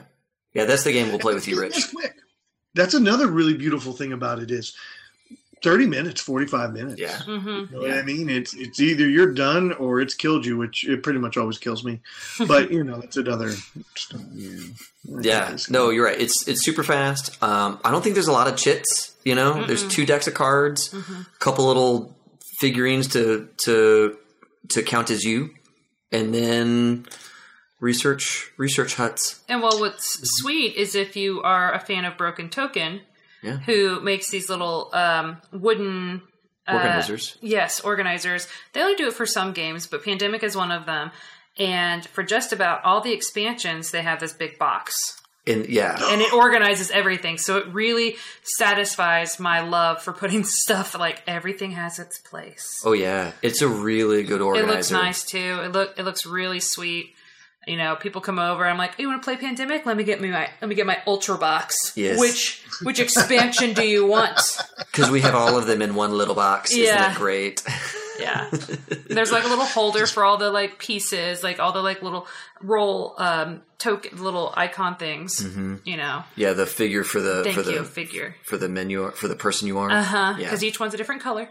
yeah. 0.54 0.66
That's 0.66 0.84
the 0.84 0.92
game 0.94 1.10
we'll 1.10 1.20
play 1.20 1.34
with 1.34 1.48
you, 1.48 1.62
It's 1.64 1.78
Rich. 1.78 1.94
quick. 1.94 2.16
That's 2.76 2.94
another 2.94 3.28
really 3.28 3.54
beautiful 3.56 3.94
thing 3.94 4.12
about 4.14 4.40
it 4.40 4.52
is 4.52 4.76
30 5.64 5.88
minutes, 5.88 6.22
45 6.22 6.74
minutes. 6.74 7.00
Yeah. 7.00 7.18
hmm 7.24 7.48
You 7.48 7.68
know 7.72 7.80
what 7.80 7.92
I 7.94 8.02
mean? 8.04 8.30
It's 8.30 8.54
it's 8.54 8.80
either 8.80 9.08
you're 9.08 9.34
done 9.34 9.74
or 9.74 10.00
it's 10.02 10.14
killed 10.14 10.46
you, 10.46 10.58
which 10.58 10.88
it 10.88 11.02
pretty 11.04 11.20
much 11.20 11.38
always 11.38 11.58
kills 11.58 11.84
me. 11.84 12.00
But 12.48 12.72
you 12.72 12.84
know, 12.84 13.00
it's 13.02 13.18
another. 13.18 13.52
Yeah, 15.04 15.58
no, 15.70 15.90
you're 15.90 16.06
right. 16.06 16.20
It's 16.20 16.48
it's 16.48 16.64
super 16.66 16.84
fast. 16.84 17.42
Um, 17.42 17.80
I 17.84 17.92
don't 17.92 18.04
think 18.04 18.16
there's 18.16 18.28
a 18.28 18.32
lot 18.34 18.48
of 18.48 18.58
chits. 18.58 19.16
You 19.24 19.36
know, 19.36 19.66
there's 19.66 19.88
two 19.88 20.06
decks 20.06 20.28
of 20.28 20.34
cards, 20.34 20.94
a 20.94 21.04
couple 21.40 21.66
little 21.68 22.16
figurines 22.60 23.08
to 23.10 23.48
to 23.66 24.18
to 24.70 24.84
count 24.84 25.10
as 25.10 25.24
you, 25.24 25.52
and 26.12 26.34
then 26.34 27.06
research 27.80 28.52
research 28.58 28.96
huts. 28.96 29.40
And 29.48 29.62
well, 29.62 29.80
what's 29.80 30.20
sweet 30.40 30.76
is 30.76 30.94
if 30.96 31.16
you 31.16 31.42
are 31.42 31.72
a 31.74 31.80
fan 31.80 32.04
of 32.06 32.18
Broken 32.18 32.50
Token, 32.50 33.02
Yeah. 33.48 33.58
who 33.58 34.00
makes 34.02 34.30
these 34.30 34.50
little 34.50 34.90
um, 34.94 35.38
wooden 35.52 36.22
uh, 36.68 36.74
Organizers. 36.74 37.38
yes, 37.42 37.80
organizers. 37.82 38.48
They 38.74 38.82
only 38.82 38.96
do 38.96 39.08
it 39.08 39.14
for 39.14 39.26
some 39.26 39.54
games, 39.54 39.88
but 39.88 40.04
Pandemic 40.04 40.44
is 40.44 40.56
one 40.56 40.72
of 40.72 40.86
them. 40.86 41.12
And 41.58 42.06
for 42.06 42.24
just 42.24 42.52
about 42.54 42.84
all 42.84 43.02
the 43.02 43.14
expansions, 43.14 43.92
they 43.92 44.02
have 44.04 44.20
this 44.20 44.34
big 44.34 44.60
box. 44.60 45.20
And 45.48 45.66
yeah, 45.70 45.98
And 46.12 46.22
it 46.22 46.34
organizes 46.34 46.92
everything. 46.92 47.38
So 47.38 47.56
it 47.58 47.68
really 47.74 48.18
satisfies 48.44 49.40
my 49.40 49.62
love 49.62 50.02
for 50.04 50.12
putting 50.12 50.44
stuff 50.64 50.98
like 51.00 51.24
everything 51.26 51.72
has 51.72 52.00
its 52.00 52.20
place. 52.20 52.82
oh 52.84 52.92
yeah, 52.94 53.32
it's 53.42 53.62
a 53.62 53.68
really 53.68 54.24
good 54.24 54.42
organizer. 54.42 54.72
It 54.72 54.76
looks 54.76 54.92
nice 54.92 55.24
too. 55.24 55.62
It 55.64 55.72
look 55.72 55.98
it 55.98 56.04
looks 56.04 56.26
really 56.26 56.60
sweet. 56.60 57.14
You 57.68 57.78
know, 57.78 57.96
people 57.96 58.22
come 58.22 58.40
over. 58.40 58.66
I'm 58.66 58.78
like, 58.78 58.94
"You 58.98 59.08
want 59.08 59.22
to 59.22 59.26
play 59.26 59.36
Pandemic? 59.36 59.86
Let 59.86 59.98
me 59.98 60.04
get 60.04 60.22
me 60.22 60.30
my 60.30 60.50
let 60.62 60.68
me 60.70 60.76
get 60.76 60.86
my 60.86 61.02
Ultra 61.06 61.38
box. 61.38 61.94
Yes. 61.96 62.20
Which 62.20 62.64
which 62.84 63.00
expansion 63.00 63.74
do 63.74 63.86
you 63.86 64.06
want? 64.06 64.40
because 64.78 65.10
we 65.12 65.22
have 65.22 65.36
all 65.36 65.58
of 65.58 65.68
them 65.68 65.82
in 65.82 65.96
one 65.96 66.12
little 66.14 66.36
box. 66.36 66.76
Yeah. 66.76 66.84
Isn't 66.84 66.96
Yeah. 66.98 67.12
it 67.12 67.18
great? 67.18 67.64
Yeah. 68.20 68.50
There's 69.10 69.32
like 69.32 69.44
a 69.44 69.48
little 69.48 69.66
holder 69.66 70.08
for 70.08 70.24
all 70.24 70.38
the 70.38 70.50
like 70.50 70.80
pieces, 70.80 71.44
like 71.44 71.60
all 71.60 71.72
the 71.72 71.82
like 71.84 72.02
little 72.02 72.26
roll 72.62 73.14
um 73.20 73.62
token 73.78 74.24
little 74.24 74.52
icon 74.58 74.96
things. 74.96 75.44
You 75.86 75.98
know. 75.98 76.24
yeah, 76.36 76.54
the 76.54 76.66
figure 76.66 77.04
for 77.04 77.22
the 77.22 77.44
Thank 77.44 77.56
for 77.56 77.62
the 77.62 77.74
you, 77.74 77.84
figure. 77.84 78.36
for 78.44 78.58
the 78.58 78.70
menu 78.70 79.12
for 79.12 79.28
the 79.28 79.36
person 79.36 79.68
you 79.68 79.78
are. 79.80 79.90
Uh 79.92 80.02
huh. 80.04 80.34
Yeah. 80.38 80.46
Because 80.46 80.64
each 80.64 80.80
one's 80.80 80.94
a 80.94 80.98
different 80.98 81.22
color, 81.22 81.50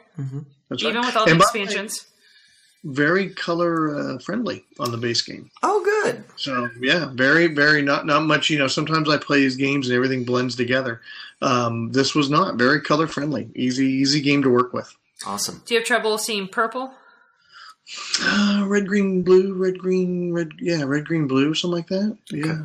That's 0.68 0.83
even 0.83 0.96
right. 0.96 1.07
with 1.07 1.16
all 1.16 1.24
the 1.26 1.31
And 1.33 1.38
by 1.38 1.44
expansions. 1.44 2.07
Very 2.87 3.31
color 3.31 3.96
uh, 3.96 4.18
friendly 4.18 4.64
on 4.79 4.90
the 4.92 4.96
base 4.96 5.20
game. 5.22 5.51
Oh, 5.62 5.83
good. 6.05 6.25
So 6.37 6.68
yeah, 6.81 7.11
very 7.12 7.49
very 7.49 7.83
not 7.83 8.07
not 8.07 8.22
much. 8.22 8.49
You 8.51 8.59
know, 8.59 8.68
sometimes 8.68 9.09
I 9.09 9.16
play 9.18 9.40
these 9.40 9.57
games 9.57 9.88
and 9.88 9.96
everything 9.96 10.25
blends 10.25 10.55
together. 10.57 11.01
Um, 11.42 11.92
this 11.92 12.14
was 12.14 12.31
not 12.31 12.57
very 12.57 12.81
color 12.81 13.07
friendly. 13.07 13.51
Easy 13.55 13.87
easy 13.87 14.20
game 14.20 14.42
to 14.42 14.51
work 14.51 14.72
with. 14.72 14.94
Awesome. 15.27 15.62
Do 15.66 15.75
you 15.75 15.81
have 15.81 15.87
trouble 15.87 16.16
seeing 16.18 16.49
purple? 16.49 16.92
Uh, 18.20 18.64
red 18.66 18.87
green 18.88 19.22
blue 19.22 19.55
red 19.55 19.79
green 19.79 20.33
red 20.33 20.51
yeah 20.61 20.83
red 20.85 21.05
green 21.07 21.27
blue 21.29 21.55
something 21.55 21.77
like 21.77 21.87
that. 21.88 22.16
Yeah, 22.31 22.64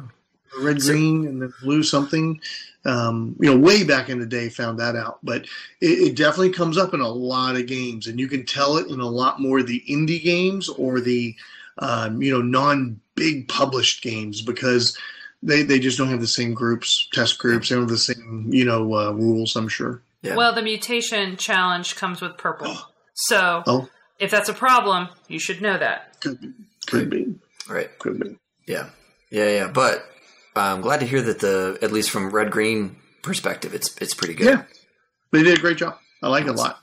red 0.60 0.82
So- 0.82 0.92
green 0.94 1.28
and 1.28 1.42
then 1.42 1.54
blue 1.62 1.84
something. 1.84 2.42
Um, 2.84 3.36
you 3.40 3.52
know, 3.52 3.60
way 3.60 3.84
back 3.84 4.10
in 4.10 4.20
the 4.20 4.26
day, 4.26 4.50
found 4.50 4.80
that 4.80 4.96
out, 4.96 5.20
but 5.22 5.44
it, 5.82 6.00
it 6.10 6.16
definitely 6.16 6.52
comes 6.52 6.80
up 6.80 6.96
in 6.96 7.00
a 7.00 7.08
lot 7.08 7.56
of 7.56 7.68
games, 7.68 8.08
and 8.08 8.20
you 8.20 8.28
can 8.28 8.44
tell 8.46 8.78
it 8.78 8.88
in 8.88 9.00
a 9.00 9.08
lot 9.08 9.40
more 9.40 9.60
of 9.60 9.68
the 9.68 9.84
indie 9.88 10.22
games 10.24 10.68
or 10.68 11.00
the 11.00 11.36
um, 11.78 12.22
you 12.24 12.32
know 12.32 12.42
non 12.42 13.00
big 13.14 13.48
published 13.48 14.02
games 14.02 14.42
because 14.42 14.98
they 15.44 15.62
they 15.62 15.78
just 15.78 15.98
don't 16.00 16.08
have 16.10 16.22
the 16.22 16.28
same 16.28 16.56
groups, 16.56 17.08
test 17.14 17.38
groups, 17.38 17.70
they 17.70 17.76
don't 17.76 17.84
have 17.84 17.90
the 17.92 17.98
same 17.98 18.50
you 18.52 18.66
know 18.66 18.94
uh, 18.96 19.12
rules. 19.12 19.56
I'm 19.56 19.68
sure. 19.68 20.02
Yeah. 20.24 20.36
Well, 20.36 20.54
the 20.54 20.62
mutation 20.64 21.38
challenge 21.38 21.96
comes 21.96 22.20
with 22.22 22.38
purple. 22.38 22.76
So 23.14 23.62
Oh, 23.68 23.90
if 24.20 24.32
that's 24.32 24.50
a 24.50 24.54
problem, 24.54 25.10
you 25.28 25.38
should 25.40 25.62
know 25.62 25.78
that. 25.78 26.20
could 26.20 26.40
be, 26.42 26.54
could 26.88 27.10
be, 27.12 27.36
right. 27.70 27.98
could 28.00 28.20
be. 28.20 28.38
Yeah. 28.68 28.90
Yeah, 29.30 29.50
yeah. 29.50 29.68
But 29.68 30.11
I'm 30.56 30.82
glad 30.82 31.00
to 31.02 31.06
hear 31.06 31.22
that 31.22 31.40
the 31.40 31.78
at 31.82 31.92
least 31.92 32.10
from 32.10 32.30
red 32.32 32.52
green 32.52 32.98
perspective, 33.22 33.74
it's 33.74 33.96
it's 33.98 34.14
pretty 34.14 34.34
good. 34.34 34.48
Yeah, 34.48 34.64
they 35.32 35.44
did 35.44 35.58
a 35.58 35.62
great 35.62 35.78
job. 35.78 35.98
I 36.22 36.30
like 36.30 36.46
it 36.46 36.50
a 36.50 36.54
lot. 36.54 36.80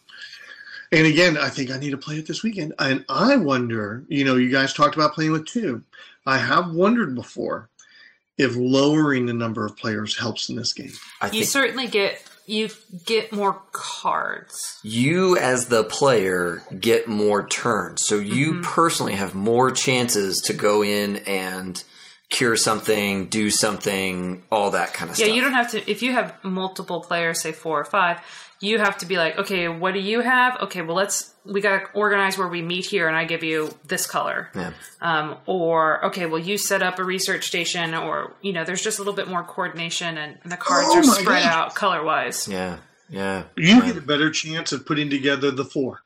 And 0.91 1.07
again, 1.07 1.37
I 1.37 1.51
think 1.51 1.71
I 1.71 1.79
need 1.79 1.91
to 1.91 1.99
play 1.99 2.17
it 2.17 2.27
this 2.27 2.43
weekend. 2.43 2.73
And 2.79 3.05
I 3.11 3.37
wonder, 3.37 4.05
you 4.09 4.25
know, 4.25 4.37
you 4.37 4.51
guys 4.51 4.73
talked 4.73 4.95
about 4.97 5.13
playing 5.15 5.33
with 5.33 5.45
two. 5.47 5.83
I 6.25 6.39
have 6.39 6.73
wondered 6.73 7.15
before 7.15 7.69
if 8.39 8.55
lowering 8.57 9.27
the 9.27 9.35
number 9.35 9.67
of 9.67 9.77
players 9.77 10.17
helps 10.19 10.49
in 10.49 10.57
this 10.57 10.73
game. 10.73 10.93
I 11.21 11.27
You 11.27 11.33
think 11.33 11.45
certainly 11.47 11.89
get 11.89 12.23
you 12.47 12.71
get 13.05 13.33
more 13.33 13.61
cards. 13.73 14.79
you 14.83 15.37
as 15.37 15.67
the 15.67 15.85
player 15.85 16.63
get 16.81 17.07
more 17.07 17.47
turns. 17.47 18.03
So 18.07 18.17
you 18.19 18.53
Mm-hmm. 18.53 18.63
personally 18.63 19.15
have 19.15 19.35
more 19.35 19.71
chances 19.71 20.39
to 20.47 20.55
go 20.55 20.83
in 20.83 21.17
and 21.27 21.83
cure 22.31 22.57
something, 22.57 23.27
do 23.27 23.51
something, 23.51 24.43
all 24.51 24.73
that 24.73 24.93
kind 24.93 25.11
of 25.11 25.19
Yeah, 25.19 25.25
stuff. 25.25 25.29
Yeah, 25.29 25.35
you 25.35 25.41
don't 25.43 25.53
have 25.53 25.71
to 25.73 25.91
if 25.91 26.03
you 26.03 26.13
have 26.13 26.35
multiple 26.45 27.01
players, 27.01 27.41
say 27.41 27.53
four 27.53 27.81
or 27.81 27.85
five, 27.85 28.21
you 28.61 28.79
have 28.79 28.99
to 28.99 29.07
be 29.07 29.17
like, 29.17 29.39
okay, 29.39 29.69
what 29.69 29.95
do 29.95 30.01
you 30.01 30.21
have? 30.21 30.61
Okay, 30.63 30.83
well 30.83 30.97
let's 30.97 31.33
we 31.45 31.61
gotta 31.63 31.87
organize 31.95 32.37
where 32.37 32.49
we 32.49 32.61
meet 32.61 32.85
here 32.85 33.09
and 33.09 33.17
I 33.17 33.25
give 33.25 33.43
you 33.43 33.71
this 33.87 34.07
color. 34.07 34.51
Yeah. 34.55 34.73
Um, 35.01 35.37
or 35.47 36.05
okay, 36.07 36.27
well 36.27 36.41
you 36.41 36.59
set 36.59 36.83
up 36.83 36.99
a 36.99 37.05
research 37.05 37.47
station 37.47 37.95
or 37.95 38.35
you 38.43 38.53
know, 38.53 38.65
there's 38.65 38.83
just 38.83 38.99
a 38.99 39.03
little 39.03 39.15
bit 39.15 39.29
more 39.29 39.43
coordination 39.45 40.19
and, 40.19 40.37
and 40.43 40.53
the 40.53 40.57
cards 40.59 40.89
Oh 40.91 40.99
are 40.99 41.03
spread 41.05 41.45
gosh. 41.45 41.53
out 41.53 41.75
color 41.75 42.03
wise. 42.05 42.47
Yeah. 42.49 42.79
Yeah. 43.09 43.45
You 43.57 43.81
get 43.83 43.97
a 43.97 44.03
better 44.03 44.31
chance 44.31 44.71
of 44.73 44.85
putting 44.85 45.09
together 45.09 45.51
the 45.51 45.65
four. 45.65 46.01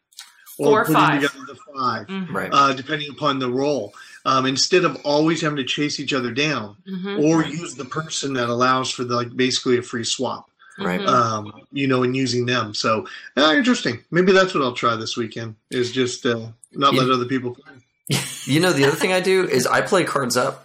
Four 0.57 0.83
or 0.83 0.85
putting 0.85 0.95
five. 1.01 1.21
together 1.23 1.45
the 1.47 2.07
5 2.07 2.31
Right. 2.31 2.51
uh, 2.53 2.75
depending 2.75 3.11
upon 3.11 3.39
the 3.41 3.51
role. 3.51 3.93
Um, 4.25 4.47
instead 4.47 4.85
of 4.85 4.97
always 5.05 5.41
having 5.41 5.57
to 5.57 5.65
chase 5.65 5.99
each 5.99 6.13
other 6.13 6.31
down, 6.33 6.77
Mm-hmm. 6.89 7.25
or 7.25 7.45
use 7.45 7.75
the 7.75 7.85
person 7.85 8.35
that 8.35 8.49
allows 8.49 8.91
for 8.91 9.03
the, 9.05 9.17
like 9.17 9.35
basically 9.37 9.79
a 9.79 9.83
free 9.83 10.05
swap. 10.05 10.49
right. 10.79 11.01
Mhm. 11.01 11.09
um, 11.09 11.53
you 11.73 11.87
know, 11.87 12.03
and 12.03 12.17
using 12.17 12.47
them. 12.47 12.73
So, 12.75 13.07
uh, 13.37 13.53
interesting. 13.57 14.05
Maybe 14.11 14.33
that's 14.33 14.55
what 14.55 14.63
I'll 14.63 14.73
try 14.73 14.97
this 14.97 15.17
weekend. 15.17 15.57
Is 15.71 15.93
just 15.93 16.25
uh, 16.25 16.47
not 16.73 16.95
let 16.95 17.11
other 17.11 17.27
people 17.27 17.55
play. 17.55 17.75
You 18.47 18.59
know, 18.61 18.73
the 18.73 18.85
other 18.87 18.97
thing 18.97 19.13
I 19.13 19.21
do 19.21 19.47
is 19.47 19.67
I 19.67 19.81
play 19.83 20.05
cards 20.05 20.37
up. 20.37 20.65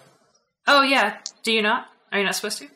Oh 0.66 0.82
yeah. 0.82 1.18
Do 1.44 1.52
you 1.52 1.62
not? 1.62 1.88
Are 2.12 2.20
you 2.20 2.26
not 2.26 2.36
supposed 2.36 2.58
to? 2.60 2.68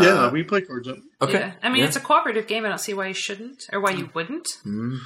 Yeah, 0.00 0.26
Uh, 0.26 0.30
we 0.30 0.42
play 0.44 0.60
cards 0.62 0.86
up. 0.88 0.98
okay. 1.20 1.32
Yeah. 1.40 1.52
I 1.62 1.68
mean, 1.68 1.80
Yeah. 1.80 1.86
it's 1.88 1.96
a 1.96 2.00
cooperative 2.00 2.46
game. 2.46 2.64
I 2.64 2.68
don't 2.68 2.78
see 2.80 2.94
why 2.94 3.08
you 3.08 3.14
shouldn't 3.14 3.64
or 3.72 3.80
why 3.80 3.90
you 3.90 4.10
wouldn't. 4.14 4.46
Mhm. 4.64 5.00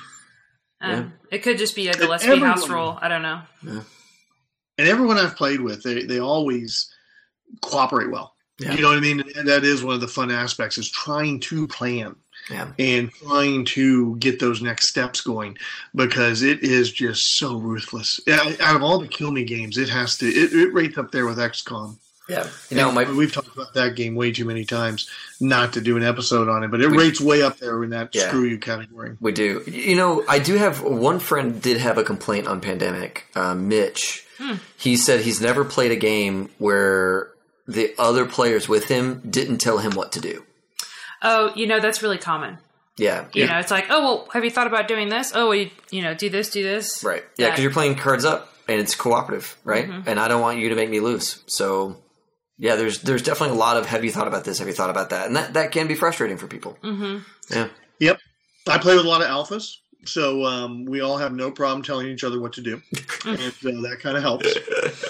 Um, 0.82 1.12
It 1.30 1.42
could 1.42 1.56
just 1.58 1.74
be 1.74 1.88
a 1.88 1.94
Gillespie 1.94 2.28
everyone- 2.28 2.50
house 2.50 2.68
rule. 2.68 2.98
I 3.00 3.08
don't 3.08 3.22
know. 3.22 3.40
And 4.78 4.88
everyone 4.88 5.18
I've 5.18 5.36
played 5.36 5.60
with, 5.60 5.82
they, 5.82 6.04
they 6.04 6.18
always 6.20 6.90
cooperate 7.60 8.10
well. 8.10 8.34
Yeah. 8.58 8.74
You 8.74 8.82
know 8.82 8.88
what 8.88 8.98
I 8.98 9.00
mean? 9.00 9.22
And 9.36 9.48
that 9.48 9.64
is 9.64 9.82
one 9.82 9.94
of 9.94 10.00
the 10.00 10.08
fun 10.08 10.30
aspects 10.30 10.78
is 10.78 10.90
trying 10.90 11.40
to 11.40 11.66
plan 11.66 12.14
Yeah. 12.50 12.72
and 12.78 13.10
trying 13.10 13.64
to 13.66 14.16
get 14.16 14.38
those 14.38 14.62
next 14.62 14.88
steps 14.88 15.20
going 15.20 15.56
because 15.94 16.42
it 16.42 16.62
is 16.62 16.92
just 16.92 17.38
so 17.38 17.56
ruthless. 17.56 18.20
Out 18.28 18.76
of 18.76 18.82
all 18.82 18.98
the 18.98 19.08
kill 19.08 19.32
me 19.32 19.44
games, 19.44 19.78
it 19.78 19.88
has 19.88 20.16
to 20.18 20.26
it, 20.26 20.52
it 20.52 20.72
rates 20.72 20.96
up 20.98 21.10
there 21.10 21.26
with 21.26 21.38
XCOM. 21.38 21.96
Yeah. 22.28 22.46
You 22.70 22.76
know, 22.76 22.92
my 22.92 23.10
we've 23.10 23.32
talked 23.32 23.48
about 23.54 23.74
that 23.74 23.96
game 23.96 24.14
way 24.14 24.32
too 24.32 24.44
many 24.44 24.64
times 24.64 25.10
not 25.40 25.72
to 25.74 25.80
do 25.80 25.96
an 25.96 26.02
episode 26.04 26.48
on 26.48 26.62
it, 26.64 26.70
but 26.70 26.80
it 26.80 26.88
rates 26.88 27.20
way 27.20 27.42
up 27.42 27.58
there 27.58 27.82
in 27.82 27.90
that 27.90 28.14
Yeah. 28.14 28.28
screw 28.28 28.44
you 28.44 28.58
category. 28.58 29.16
We 29.20 29.32
do. 29.32 29.62
You 29.66 29.96
know, 29.96 30.24
I 30.28 30.38
do 30.38 30.54
have 30.56 30.82
one 30.82 31.18
friend 31.18 31.60
did 31.60 31.78
have 31.78 31.98
a 31.98 32.04
complaint 32.04 32.46
on 32.46 32.60
Pandemic. 32.60 33.26
Uh, 33.34 33.54
Mitch. 33.54 34.24
He 34.76 34.96
said 34.96 35.20
he's 35.20 35.40
never 35.40 35.64
played 35.64 35.92
a 35.92 35.96
game 35.96 36.48
where 36.58 37.30
the 37.68 37.94
other 37.98 38.24
players 38.26 38.68
with 38.68 38.86
him 38.86 39.22
didn't 39.28 39.58
tell 39.58 39.78
him 39.78 39.92
what 39.92 40.10
to 40.12 40.20
do. 40.20 40.44
Oh, 41.22 41.52
you 41.54 41.66
know, 41.68 41.78
that's 41.78 42.02
really 42.02 42.18
common. 42.18 42.58
Yeah. 42.96 43.26
You 43.32 43.44
Yeah. 43.44 43.52
know, 43.52 43.58
it's 43.60 43.70
like, 43.70 43.86
oh, 43.88 44.00
well, 44.02 44.28
have 44.32 44.42
you 44.44 44.50
thought 44.50 44.66
about 44.66 44.88
doing 44.88 45.08
this? 45.10 45.30
Oh, 45.34 45.48
well, 45.50 45.54
you, 45.54 45.70
you 45.90 46.02
know, 46.02 46.14
do 46.14 46.28
this, 46.28 46.50
do 46.50 46.62
this. 46.62 47.04
Right. 47.04 47.24
Yeah, 47.38 47.50
because 47.50 47.62
you're 47.62 47.72
playing 47.72 47.94
cards 47.94 48.24
up 48.24 48.52
and 48.68 48.80
it's 48.80 48.96
cooperative, 48.96 49.56
right? 49.64 49.88
And 50.06 50.18
I 50.18 50.26
don't 50.26 50.40
want 50.40 50.58
you 50.58 50.68
to 50.70 50.74
make 50.74 50.90
me 50.90 50.98
lose. 51.00 51.42
So, 51.46 51.98
yeah, 52.62 52.76
there's 52.76 53.02
there's 53.02 53.22
definitely 53.22 53.56
a 53.56 53.58
lot 53.58 53.76
of 53.76 53.86
have 53.86 54.04
you 54.04 54.12
thought 54.12 54.28
about 54.28 54.44
this? 54.44 54.60
Have 54.60 54.68
you 54.68 54.72
thought 54.72 54.88
about 54.88 55.10
that? 55.10 55.26
And 55.26 55.34
that, 55.34 55.54
that 55.54 55.72
can 55.72 55.88
be 55.88 55.96
frustrating 55.96 56.36
for 56.38 56.46
people. 56.46 56.78
Mm-hmm. 56.84 57.18
Yeah. 57.52 57.68
Yep. 57.98 58.20
I 58.68 58.78
play 58.78 58.94
with 58.94 59.04
a 59.04 59.08
lot 59.08 59.20
of 59.20 59.26
alphas, 59.26 59.78
so 60.04 60.44
um, 60.44 60.84
we 60.84 61.00
all 61.00 61.16
have 61.18 61.32
no 61.32 61.50
problem 61.50 61.82
telling 61.82 62.06
each 62.06 62.22
other 62.22 62.38
what 62.40 62.52
to 62.52 62.60
do, 62.60 62.80
and 63.26 63.40
uh, 63.40 63.80
that 63.88 63.98
kind 64.00 64.16
of 64.16 64.22
helps. 64.22 64.46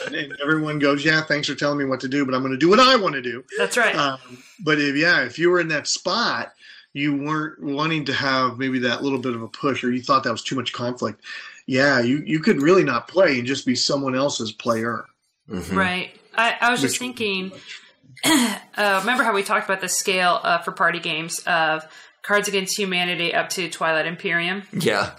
and 0.06 0.34
everyone 0.42 0.78
goes, 0.78 1.04
"Yeah, 1.04 1.20
thanks 1.20 1.46
for 1.46 1.54
telling 1.54 1.76
me 1.76 1.84
what 1.84 2.00
to 2.00 2.08
do, 2.08 2.24
but 2.24 2.34
I'm 2.34 2.40
going 2.40 2.52
to 2.52 2.58
do 2.58 2.70
what 2.70 2.80
I 2.80 2.96
want 2.96 3.14
to 3.16 3.20
do." 3.22 3.44
That's 3.58 3.76
right. 3.76 3.94
Um, 3.94 4.18
but 4.64 4.80
if 4.80 4.96
yeah, 4.96 5.22
if 5.26 5.38
you 5.38 5.50
were 5.50 5.60
in 5.60 5.68
that 5.68 5.86
spot, 5.88 6.54
you 6.94 7.14
weren't 7.14 7.62
wanting 7.62 8.06
to 8.06 8.14
have 8.14 8.56
maybe 8.56 8.78
that 8.78 9.02
little 9.02 9.18
bit 9.18 9.34
of 9.34 9.42
a 9.42 9.48
push, 9.48 9.84
or 9.84 9.92
you 9.92 10.00
thought 10.00 10.24
that 10.24 10.32
was 10.32 10.42
too 10.42 10.56
much 10.56 10.72
conflict. 10.72 11.20
Yeah, 11.66 12.00
you 12.00 12.22
you 12.24 12.40
could 12.40 12.62
really 12.62 12.84
not 12.84 13.08
play 13.08 13.38
and 13.38 13.46
just 13.46 13.66
be 13.66 13.74
someone 13.74 14.14
else's 14.14 14.52
player. 14.52 15.04
Mhm. 15.50 15.76
Right. 15.76 16.18
I, 16.34 16.56
I 16.60 16.70
was 16.70 16.80
just 16.80 16.98
thinking. 16.98 17.52
Uh, 18.24 18.98
remember 19.00 19.24
how 19.24 19.34
we 19.34 19.42
talked 19.42 19.64
about 19.68 19.80
the 19.80 19.88
scale 19.88 20.38
uh, 20.42 20.58
for 20.58 20.70
party 20.72 21.00
games 21.00 21.40
of 21.40 21.84
Cards 22.22 22.46
Against 22.48 22.78
Humanity 22.78 23.34
up 23.34 23.48
to 23.50 23.68
Twilight 23.68 24.06
Imperium? 24.06 24.62
Yeah. 24.72 25.10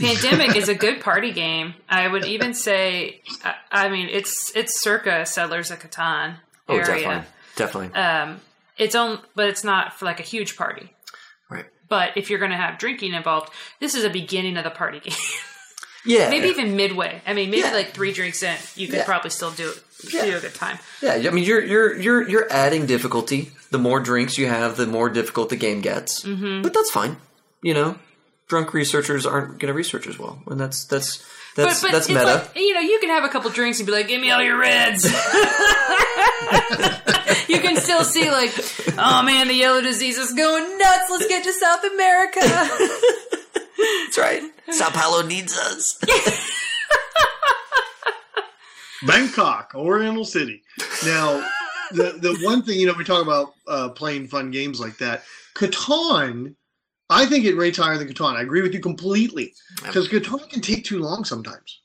Pandemic 0.00 0.56
is 0.56 0.68
a 0.68 0.74
good 0.74 1.00
party 1.02 1.32
game. 1.32 1.74
I 1.88 2.08
would 2.08 2.24
even 2.24 2.52
say, 2.54 3.20
I, 3.44 3.54
I 3.70 3.88
mean, 3.88 4.08
it's 4.10 4.54
it's 4.56 4.80
circa 4.80 5.24
Settlers 5.26 5.70
of 5.70 5.78
Catan 5.78 6.36
Oh, 6.68 6.74
area. 6.76 6.84
definitely. 6.86 7.24
Definitely. 7.56 8.00
Um, 8.00 8.40
it's 8.76 8.94
on, 8.94 9.20
but 9.34 9.48
it's 9.48 9.62
not 9.64 9.94
for 9.98 10.04
like 10.06 10.18
a 10.20 10.24
huge 10.24 10.56
party. 10.56 10.92
right. 11.50 11.66
But 11.88 12.16
if 12.16 12.30
you're 12.30 12.38
going 12.40 12.50
to 12.52 12.56
have 12.56 12.78
drinking 12.78 13.12
involved, 13.14 13.50
this 13.78 13.94
is 13.94 14.04
a 14.04 14.10
beginning 14.10 14.56
of 14.56 14.64
the 14.64 14.70
party 14.70 15.00
game. 15.04 15.14
Yeah. 16.04 16.30
maybe 16.30 16.48
even 16.48 16.76
midway. 16.76 17.20
I 17.26 17.32
mean, 17.34 17.50
maybe 17.50 17.62
Yeah. 17.62 17.72
like 17.72 17.92
three 17.92 18.12
drinks 18.12 18.42
in, 18.42 18.56
you 18.74 18.88
could 18.88 18.96
Yeah. 18.96 19.04
probably 19.04 19.30
still 19.30 19.50
do 19.52 19.70
it. 19.70 19.84
Yeah. 20.08 20.24
Do 20.24 20.36
a 20.36 20.40
good 20.40 20.54
time. 20.54 20.78
Yeah, 21.02 21.14
I 21.14 21.30
mean 21.30 21.44
you're 21.44 21.62
you're 21.62 21.96
you're 21.96 22.28
you're 22.28 22.52
adding 22.52 22.86
difficulty. 22.86 23.52
The 23.70 23.78
more 23.78 24.00
drinks 24.00 24.38
you 24.38 24.46
have, 24.46 24.76
the 24.76 24.86
more 24.86 25.08
difficult 25.08 25.48
the 25.48 25.56
game 25.56 25.80
gets. 25.80 26.24
Mm-hmm. 26.24 26.62
But 26.62 26.74
that's 26.74 26.90
fine. 26.90 27.16
You 27.62 27.74
know, 27.74 27.98
drunk 28.48 28.74
researchers 28.74 29.26
aren't 29.26 29.58
going 29.58 29.68
to 29.68 29.74
research 29.74 30.06
as 30.06 30.18
well, 30.18 30.42
and 30.46 30.58
that's 30.58 30.84
that's 30.84 31.24
that's 31.56 31.80
but 31.80 31.88
but 31.88 31.92
that's 31.92 32.08
meta. 32.08 32.24
like 32.24 32.56
you 32.56 32.74
know 32.74 32.80
you 32.80 32.98
can 33.00 33.10
have 33.10 33.24
a 33.24 33.28
couple 33.28 33.50
drinks 33.50 33.80
and 33.80 33.86
be 33.86 33.92
like, 33.92 34.08
give 34.08 34.20
me 34.20 34.30
all 34.30 34.42
your 34.42 34.58
reds. 34.58 35.04
you 37.48 37.60
can 37.60 37.76
still 37.76 38.04
see 38.04 38.30
like, 38.30 38.52
oh 38.98 39.22
man, 39.22 39.48
the 39.48 39.54
yellow 39.54 39.80
disease 39.80 40.18
is 40.18 40.32
going 40.32 40.78
nuts. 40.78 41.10
Let's 41.10 41.26
get 41.26 41.44
to 41.44 41.52
South 41.52 41.84
America. 41.84 42.40
that's 44.04 44.18
right. 44.18 44.42
Sao 44.70 44.90
Paulo 44.90 45.26
needs 45.26 45.58
us. 45.58 45.98
Bangkok, 49.06 49.72
Oriental 49.74 50.24
City. 50.24 50.62
Now, 51.04 51.46
the 51.92 52.18
the 52.20 52.38
one 52.42 52.62
thing 52.62 52.78
you 52.78 52.86
know, 52.86 52.94
we 52.96 53.04
talk 53.04 53.22
about 53.22 53.54
uh, 53.66 53.88
playing 53.90 54.28
fun 54.28 54.50
games 54.50 54.80
like 54.80 54.96
that. 54.98 55.22
Catan, 55.54 56.54
I 57.08 57.26
think 57.26 57.44
it 57.44 57.56
rates 57.56 57.78
higher 57.78 57.98
than 57.98 58.08
Catan. 58.08 58.36
I 58.36 58.42
agree 58.42 58.62
with 58.62 58.72
you 58.74 58.80
completely 58.80 59.54
because 59.84 60.08
Catan 60.08 60.48
can 60.50 60.60
take 60.60 60.84
too 60.84 60.98
long 61.00 61.24
sometimes. 61.24 61.80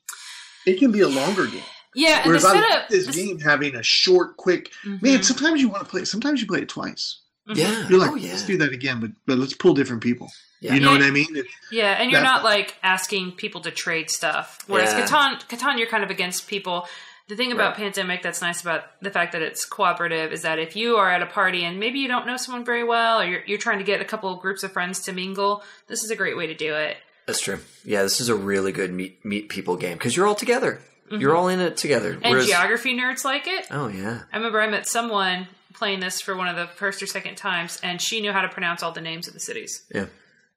It 0.66 0.78
can 0.78 0.90
be 0.92 1.00
a 1.00 1.08
longer 1.08 1.46
game. 1.46 1.62
yeah, 1.94 2.16
and 2.18 2.24
the 2.24 2.28
Whereas 2.28 2.44
I 2.44 2.54
setup. 2.54 2.70
like 2.70 2.88
this 2.88 3.06
this- 3.06 3.16
game 3.16 3.38
having 3.40 3.76
a 3.76 3.82
short, 3.82 4.36
quick. 4.36 4.70
Mhm. 4.84 5.02
Man, 5.02 5.22
sometimes 5.22 5.60
you 5.60 5.68
want 5.68 5.84
to 5.84 5.88
play. 5.90 6.04
Sometimes 6.04 6.40
you 6.40 6.46
play 6.46 6.60
it 6.62 6.68
twice. 6.68 7.20
Yeah. 7.54 7.88
You're 7.88 8.00
like, 8.00 8.10
oh, 8.10 8.16
yeah. 8.16 8.30
let's 8.30 8.42
do 8.42 8.56
that 8.58 8.72
again, 8.72 8.98
but 9.00 9.10
but 9.26 9.38
let's 9.38 9.54
pull 9.54 9.72
different 9.74 10.02
people. 10.02 10.30
Yeah. 10.60 10.74
You 10.74 10.80
know 10.80 10.92
Yeah. 10.92 10.98
what 10.98 11.06
I 11.06 11.10
mean? 11.10 11.36
It- 11.36 11.46
Yeah, 11.70 11.92
and 11.92 12.10
you're 12.10 12.22
not 12.22 12.42
like 12.44 12.76
asking 12.82 13.32
people 13.32 13.60
to 13.62 13.70
trade 13.70 14.10
stuff. 14.10 14.58
Whereas 14.66 14.92
Yeah. 14.92 15.06
Catan, 15.06 15.46
Catan, 15.48 15.78
you're 15.78 15.86
kind 15.88 16.02
of 16.04 16.10
against 16.10 16.48
people. 16.48 16.88
The 17.28 17.34
thing 17.36 17.50
about 17.50 17.74
Pandemic 17.76 18.22
that's 18.22 18.40
nice 18.40 18.60
about 18.62 18.84
the 19.02 19.10
fact 19.10 19.32
that 19.32 19.42
it's 19.42 19.64
cooperative 19.64 20.32
is 20.32 20.42
that 20.42 20.58
if 20.60 20.76
you 20.76 20.96
are 20.96 21.10
at 21.10 21.22
a 21.22 21.26
party 21.26 21.64
and 21.64 21.80
maybe 21.80 21.98
you 21.98 22.06
don't 22.06 22.24
know 22.26 22.36
someone 22.36 22.64
very 22.64 22.84
well, 22.84 23.20
or 23.20 23.24
you're, 23.24 23.42
you're 23.46 23.58
trying 23.58 23.78
to 23.78 23.84
get 23.84 24.00
a 24.00 24.04
couple 24.04 24.32
of 24.32 24.40
groups 24.40 24.62
of 24.62 24.72
friends 24.72 25.00
to 25.02 25.12
mingle, 25.12 25.64
this 25.88 26.04
is 26.04 26.10
a 26.12 26.16
great 26.16 26.36
way 26.36 26.46
to 26.46 26.54
do 26.54 26.74
it. 26.74 26.96
That's 27.26 27.40
true. 27.40 27.58
Yeah, 27.84 28.02
this 28.04 28.20
is 28.20 28.28
a 28.28 28.36
really 28.36 28.70
good 28.70 28.92
meet 28.92 29.24
meet 29.24 29.48
people 29.48 29.76
game 29.76 29.98
because 29.98 30.16
you're 30.16 30.26
all 30.28 30.36
together. 30.36 30.80
You're 31.10 31.34
all 31.36 31.48
in 31.48 31.58
it 31.60 31.76
together. 31.76 32.12
Mm-hmm. 32.14 32.24
And 32.24 32.30
Whereas- 32.32 32.46
geography 32.46 32.96
nerds 32.96 33.24
like 33.24 33.46
it. 33.48 33.66
oh 33.72 33.88
yeah. 33.88 34.22
I 34.32 34.36
remember 34.36 34.60
I 34.60 34.68
met 34.68 34.86
someone 34.86 35.48
playing 35.74 35.98
this 36.00 36.20
for 36.20 36.36
one 36.36 36.46
of 36.48 36.54
the 36.56 36.68
first 36.68 37.02
or 37.02 37.06
second 37.06 37.34
times, 37.36 37.80
and 37.82 38.00
she 38.00 38.20
knew 38.20 38.32
how 38.32 38.42
to 38.42 38.48
pronounce 38.48 38.84
all 38.84 38.92
the 38.92 39.00
names 39.00 39.26
of 39.26 39.34
the 39.34 39.40
cities. 39.40 39.82
Yeah. 39.92 40.06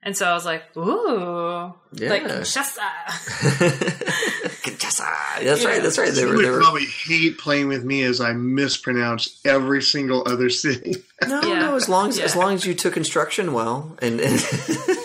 And 0.01 0.15
so 0.15 0.25
I 0.25 0.33
was 0.33 0.45
like, 0.45 0.63
ooh, 0.77 1.73
Yeah. 1.91 2.09
like 2.09 2.23
Kinshasa. 2.23 2.79
Kinshasa. 4.63 5.43
That's 5.43 5.65
right. 5.65 5.81
That's 5.83 5.97
right. 5.97 6.11
They 6.13 6.21
You 6.21 6.27
were. 6.27 6.35
would 6.35 6.45
They 6.45 6.49
were 6.51 6.61
probably 6.61 6.85
hate 6.85 7.37
playing 7.37 7.67
with 7.67 7.83
me 7.83 8.03
as 8.03 8.21
I 8.21 8.31
mispronounce 8.33 9.39
every 9.45 9.81
single 9.81 10.23
other 10.27 10.49
city. 10.49 10.95
no, 11.27 11.41
Yeah. 11.43 11.59
no. 11.59 11.75
As 11.75 11.89
long 11.89 12.09
as 12.09 12.19
as 12.19 12.35
long 12.35 12.53
as 12.53 12.65
you 12.65 12.73
took 12.73 12.95
instruction 12.97 13.53
well, 13.53 13.97
and, 14.01 14.19
and 14.21 14.41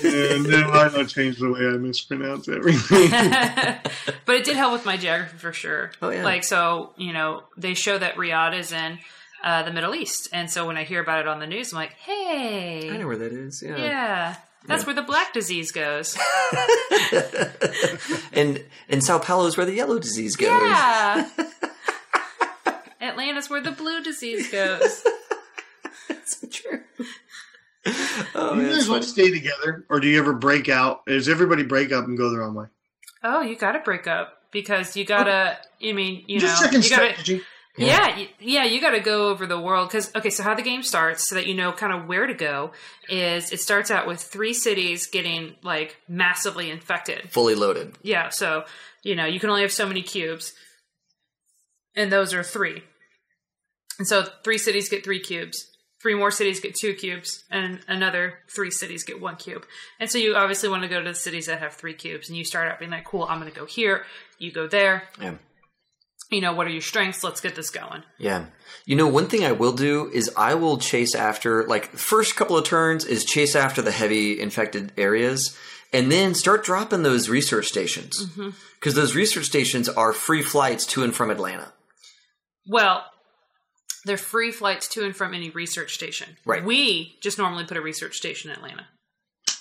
and 0.04 0.48
now 0.48 0.70
I 0.72 0.88
don't 0.88 1.08
change 1.08 1.38
the 1.38 1.50
way 1.50 1.60
I 1.66 1.76
mispronounce 1.76 2.48
everything. 2.48 3.10
but 4.26 4.36
it 4.36 4.44
did 4.44 4.56
help 4.56 4.72
with 4.74 4.86
my 4.86 4.96
geography 4.96 5.38
for 5.38 5.52
sure. 5.52 5.90
Oh, 6.02 6.10
yeah. 6.10 6.22
Like 6.24 6.44
so, 6.44 6.92
you 6.96 7.12
know, 7.12 7.42
they 7.56 7.74
show 7.74 7.98
that 7.98 8.14
Riyadh 8.14 8.56
is 8.58 8.70
in 8.72 8.98
uh, 9.42 9.62
the 9.64 9.72
Middle 9.72 9.94
East, 9.94 10.28
and 10.32 10.48
so 10.50 10.66
when 10.66 10.76
I 10.76 10.84
hear 10.84 11.00
about 11.02 11.18
it 11.20 11.26
on 11.28 11.38
the 11.40 11.46
news, 11.46 11.72
I'm 11.72 11.76
like, 11.78 11.92
hey, 11.94 12.90
I 12.90 12.96
know 12.96 13.06
where 13.08 13.18
that 13.18 13.32
is. 13.32 13.62
Yeah. 13.62 13.76
yeah, 13.76 14.36
that's 14.66 14.86
where 14.86 14.94
the 14.94 15.02
black 15.02 15.32
disease 15.32 15.72
goes. 15.72 16.16
And 18.32 18.64
and 18.88 19.02
Sao 19.02 19.18
Paulo 19.20 19.46
is 19.46 19.56
where 19.56 19.64
the 19.66 19.72
yellow 19.74 19.98
disease 19.98 20.34
goes. 20.36 20.48
Yeah. 20.50 21.28
Atlanta's 23.00 23.48
where 23.48 23.60
the 23.60 23.70
blue 23.70 24.02
disease 24.02 24.50
goes. 24.50 25.04
That's 26.08 26.44
true. 26.50 26.80
Oh, 28.34 28.54
Do 28.54 28.60
you 28.62 28.68
guys 28.68 28.78
it's 28.78 28.88
all 28.88 29.02
stay 29.02 29.30
together, 29.30 29.84
or 29.88 30.00
do 30.00 30.08
you 30.08 30.18
ever 30.18 30.32
break 30.32 30.68
out? 30.68 31.06
Does 31.06 31.28
everybody 31.28 31.62
break 31.62 31.92
up 31.92 32.06
and 32.06 32.16
go 32.18 32.30
their 32.30 32.42
own 32.42 32.54
way? 32.54 32.66
Oh, 33.22 33.42
you 33.42 33.56
got 33.56 33.72
to 33.72 33.80
break 33.80 34.06
up 34.06 34.38
because 34.50 34.96
you 34.96 35.04
gotta. 35.04 35.58
I 35.82 35.92
mean, 35.92 36.24
you 36.26 36.40
Just 36.40 36.60
know, 36.60 36.66
checking 36.66 36.82
you 36.82 36.90
gotta. 36.90 37.12
strategy. 37.12 37.42
Yeah, 37.76 38.16
y- 38.16 38.28
yeah, 38.38 38.64
you 38.64 38.80
got 38.80 38.92
to 38.92 39.00
go 39.00 39.28
over 39.30 39.46
the 39.46 39.58
world 39.58 39.88
because 39.88 40.14
okay. 40.14 40.30
So 40.30 40.42
how 40.44 40.54
the 40.54 40.62
game 40.62 40.82
starts, 40.82 41.28
so 41.28 41.34
that 41.34 41.46
you 41.46 41.54
know 41.54 41.72
kind 41.72 41.92
of 41.92 42.06
where 42.06 42.26
to 42.26 42.34
go, 42.34 42.70
is 43.08 43.52
it 43.52 43.60
starts 43.60 43.90
out 43.90 44.06
with 44.06 44.20
three 44.20 44.54
cities 44.54 45.06
getting 45.08 45.56
like 45.62 45.96
massively 46.08 46.70
infected. 46.70 47.30
fully 47.32 47.54
loaded. 47.56 47.96
Yeah, 48.02 48.28
so 48.28 48.64
you 49.02 49.16
know 49.16 49.24
you 49.26 49.40
can 49.40 49.50
only 49.50 49.62
have 49.62 49.72
so 49.72 49.88
many 49.88 50.02
cubes, 50.02 50.52
and 51.96 52.12
those 52.12 52.32
are 52.32 52.42
three. 52.44 52.82
And 53.98 54.06
so 54.06 54.24
three 54.42 54.58
cities 54.58 54.88
get 54.88 55.04
three 55.04 55.20
cubes. 55.20 55.66
Three 56.02 56.14
more 56.14 56.30
cities 56.30 56.60
get 56.60 56.74
two 56.74 56.92
cubes, 56.94 57.44
and 57.50 57.80
another 57.88 58.34
three 58.54 58.70
cities 58.70 59.04
get 59.04 59.20
one 59.22 59.36
cube. 59.36 59.64
And 59.98 60.10
so 60.10 60.18
you 60.18 60.34
obviously 60.36 60.68
want 60.68 60.82
to 60.82 60.88
go 60.88 61.02
to 61.02 61.08
the 61.08 61.14
cities 61.14 61.46
that 61.46 61.60
have 61.60 61.72
three 61.74 61.94
cubes, 61.94 62.28
and 62.28 62.36
you 62.36 62.44
start 62.44 62.70
out 62.70 62.78
being 62.78 62.90
like, 62.90 63.04
"Cool, 63.06 63.24
I'm 63.24 63.40
going 63.40 63.50
to 63.50 63.58
go 63.58 63.64
here." 63.66 64.04
You 64.38 64.52
go 64.52 64.66
there. 64.68 65.04
Yeah. 65.20 65.36
You 66.30 66.40
know, 66.40 66.52
what 66.54 66.66
are 66.66 66.70
your 66.70 66.80
strengths? 66.80 67.22
Let's 67.22 67.40
get 67.40 67.54
this 67.54 67.70
going. 67.70 68.02
Yeah. 68.18 68.46
You 68.86 68.96
know, 68.96 69.06
one 69.06 69.28
thing 69.28 69.44
I 69.44 69.52
will 69.52 69.72
do 69.72 70.10
is 70.12 70.30
I 70.36 70.54
will 70.54 70.78
chase 70.78 71.14
after, 71.14 71.64
like, 71.66 71.92
first 71.92 72.34
couple 72.34 72.56
of 72.56 72.64
turns 72.64 73.04
is 73.04 73.24
chase 73.24 73.54
after 73.54 73.82
the 73.82 73.92
heavy 73.92 74.40
infected 74.40 74.92
areas 74.96 75.56
and 75.92 76.10
then 76.10 76.34
start 76.34 76.64
dropping 76.64 77.02
those 77.02 77.28
research 77.28 77.66
stations. 77.66 78.26
Mm-hmm. 78.26 78.50
Because 78.80 78.94
those 78.94 79.14
research 79.14 79.46
stations 79.46 79.88
are 79.88 80.12
free 80.12 80.42
flights 80.42 80.86
to 80.86 81.02
and 81.02 81.14
from 81.14 81.30
Atlanta. 81.30 81.72
Well, 82.66 83.04
they're 84.04 84.16
free 84.16 84.50
flights 84.50 84.88
to 84.88 85.04
and 85.04 85.16
from 85.16 85.34
any 85.34 85.50
research 85.50 85.94
station. 85.94 86.36
Right. 86.44 86.64
We 86.64 87.16
just 87.22 87.38
normally 87.38 87.64
put 87.64 87.76
a 87.76 87.82
research 87.82 88.16
station 88.16 88.50
in 88.50 88.56
Atlanta 88.56 88.86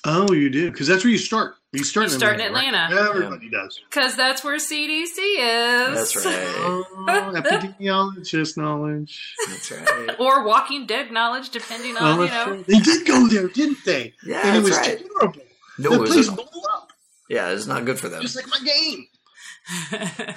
Oh, 0.06 0.34
you 0.34 0.50
do 0.50 0.70
because 0.70 0.88
that's 0.88 1.04
where 1.04 1.12
you 1.12 1.18
start. 1.18 1.56
You 1.72 1.84
start. 1.84 2.08
You 2.10 2.14
in 2.14 2.20
start 2.20 2.36
in 2.36 2.42
Atlanta. 2.42 2.94
right? 2.94 3.10
Everybody 3.10 3.50
does. 3.50 3.80
because 3.90 4.16
that's 4.18 4.44
where 4.44 4.58
CDC 4.58 5.18
is. 5.18 5.96
That's 5.96 6.16
right. 6.26 6.36
Oh, 6.58 7.32
epidemiologist 7.36 8.58
knowledge. 8.58 9.34
That's 9.48 9.72
right. 9.72 10.20
or 10.20 10.44
Walking 10.46 10.86
Dead 10.86 11.12
knowledge, 11.12 11.50
depending 11.52 11.96
Oh, 12.00 12.06
on 12.06 12.20
you 12.20 12.28
know. 12.28 12.52
right. 12.52 12.68
They 12.68 12.80
did 12.80 13.08
go 13.08 13.28
there, 13.28 13.48
didn't 13.48 13.84
they? 13.86 14.14
Yeah, 14.26 14.42
and 14.46 14.58
it 14.58 14.62
that's 14.62 14.64
was 14.64 14.78
right. 14.78 15.00
terrible. 15.00 15.42
No, 15.80 15.90
the 15.98 16.04
it 16.04 16.08
place 16.12 16.30
blew 16.30 16.62
up, 16.74 16.92
yeah, 17.30 17.50
it's 17.52 17.66
not 17.66 17.86
good 17.86 17.98
for 17.98 18.10
them. 18.10 18.22
just 18.22 18.36
like 18.36 18.48
my 18.48 18.60
game. 18.64 19.08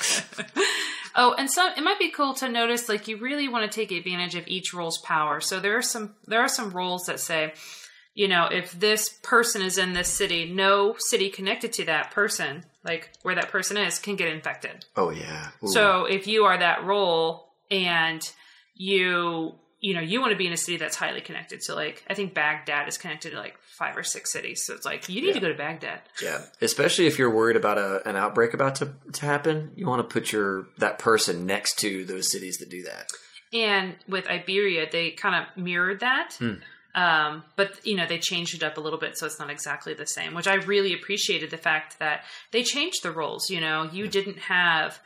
oh, 1.16 1.34
and 1.38 1.50
some 1.50 1.72
it 1.76 1.82
might 1.82 1.98
be 1.98 2.10
cool 2.10 2.34
to 2.34 2.48
notice 2.48 2.88
like 2.88 3.08
you 3.08 3.16
really 3.16 3.48
want 3.48 3.70
to 3.70 3.74
take 3.80 3.90
advantage 3.90 4.34
of 4.34 4.46
each 4.46 4.72
role's 4.72 4.98
power. 4.98 5.40
So 5.40 5.60
there 5.60 5.76
are 5.76 5.82
some 5.82 6.14
there 6.26 6.40
are 6.40 6.48
some 6.48 6.70
roles 6.70 7.04
that 7.06 7.20
say, 7.20 7.52
you 8.16 8.28
know, 8.28 8.46
if 8.46 8.72
this 8.72 9.10
person 9.22 9.60
is 9.60 9.76
in 9.76 9.92
this 9.92 10.08
city, 10.08 10.50
no 10.50 10.96
city 10.98 11.28
connected 11.28 11.74
to 11.74 11.84
that 11.84 12.12
person, 12.12 12.64
like 12.82 13.10
where 13.22 13.34
that 13.34 13.50
person 13.50 13.76
is, 13.76 13.98
can 13.98 14.16
get 14.16 14.28
infected. 14.28 14.86
Oh 14.96 15.10
yeah. 15.10 15.50
Ooh. 15.62 15.68
So 15.68 16.06
if 16.06 16.26
you 16.26 16.44
are 16.44 16.56
that 16.56 16.84
role 16.84 17.52
and 17.70 18.26
you 18.74 19.54
you 19.80 19.92
know 19.92 20.00
you 20.00 20.20
want 20.20 20.32
to 20.32 20.36
be 20.36 20.46
in 20.46 20.52
a 20.54 20.56
city 20.56 20.78
that's 20.78 20.96
highly 20.96 21.20
connected, 21.20 21.62
so 21.62 21.74
like 21.74 22.04
I 22.08 22.14
think 22.14 22.32
Baghdad 22.32 22.88
is 22.88 22.96
connected 22.96 23.32
to 23.32 23.36
like 23.36 23.58
five 23.60 23.94
or 23.98 24.02
six 24.02 24.32
cities, 24.32 24.64
so 24.64 24.72
it's 24.72 24.86
like 24.86 25.10
you 25.10 25.20
need 25.20 25.34
to 25.34 25.40
go 25.40 25.48
to 25.48 25.54
Baghdad. 25.54 26.00
yeah, 26.22 26.40
especially 26.62 27.06
if 27.06 27.18
you're 27.18 27.30
worried 27.30 27.56
about 27.56 27.76
a, 27.76 28.08
an 28.08 28.16
outbreak 28.16 28.54
about 28.54 28.76
to, 28.76 28.94
to 29.12 29.26
happen, 29.26 29.72
you 29.76 29.86
want 29.86 30.00
to 30.00 30.10
put 30.10 30.32
your 30.32 30.68
that 30.78 30.98
person 30.98 31.44
next 31.44 31.78
to 31.80 32.06
those 32.06 32.32
cities 32.32 32.56
that 32.58 32.70
do 32.70 32.82
that. 32.84 33.10
And 33.52 33.94
with 34.08 34.26
Iberia, 34.26 34.86
they 34.90 35.10
kind 35.10 35.34
of 35.34 35.62
mirrored 35.62 36.00
that. 36.00 36.36
Hmm. 36.38 36.54
Um, 36.96 37.44
but 37.56 37.78
you 37.86 37.94
know 37.94 38.06
they 38.06 38.18
changed 38.18 38.54
it 38.54 38.62
up 38.62 38.78
a 38.78 38.80
little 38.80 38.98
bit, 38.98 39.16
so 39.18 39.26
it's 39.26 39.38
not 39.38 39.50
exactly 39.50 39.92
the 39.94 40.06
same. 40.06 40.32
Which 40.34 40.48
I 40.48 40.54
really 40.54 40.92
appreciated 40.94 41.50
the 41.50 41.58
fact 41.58 41.98
that 41.98 42.22
they 42.52 42.62
changed 42.62 43.02
the 43.02 43.12
roles. 43.12 43.50
You 43.50 43.60
know, 43.60 43.84
you 43.92 44.08
didn't 44.08 44.38
have 44.38 44.98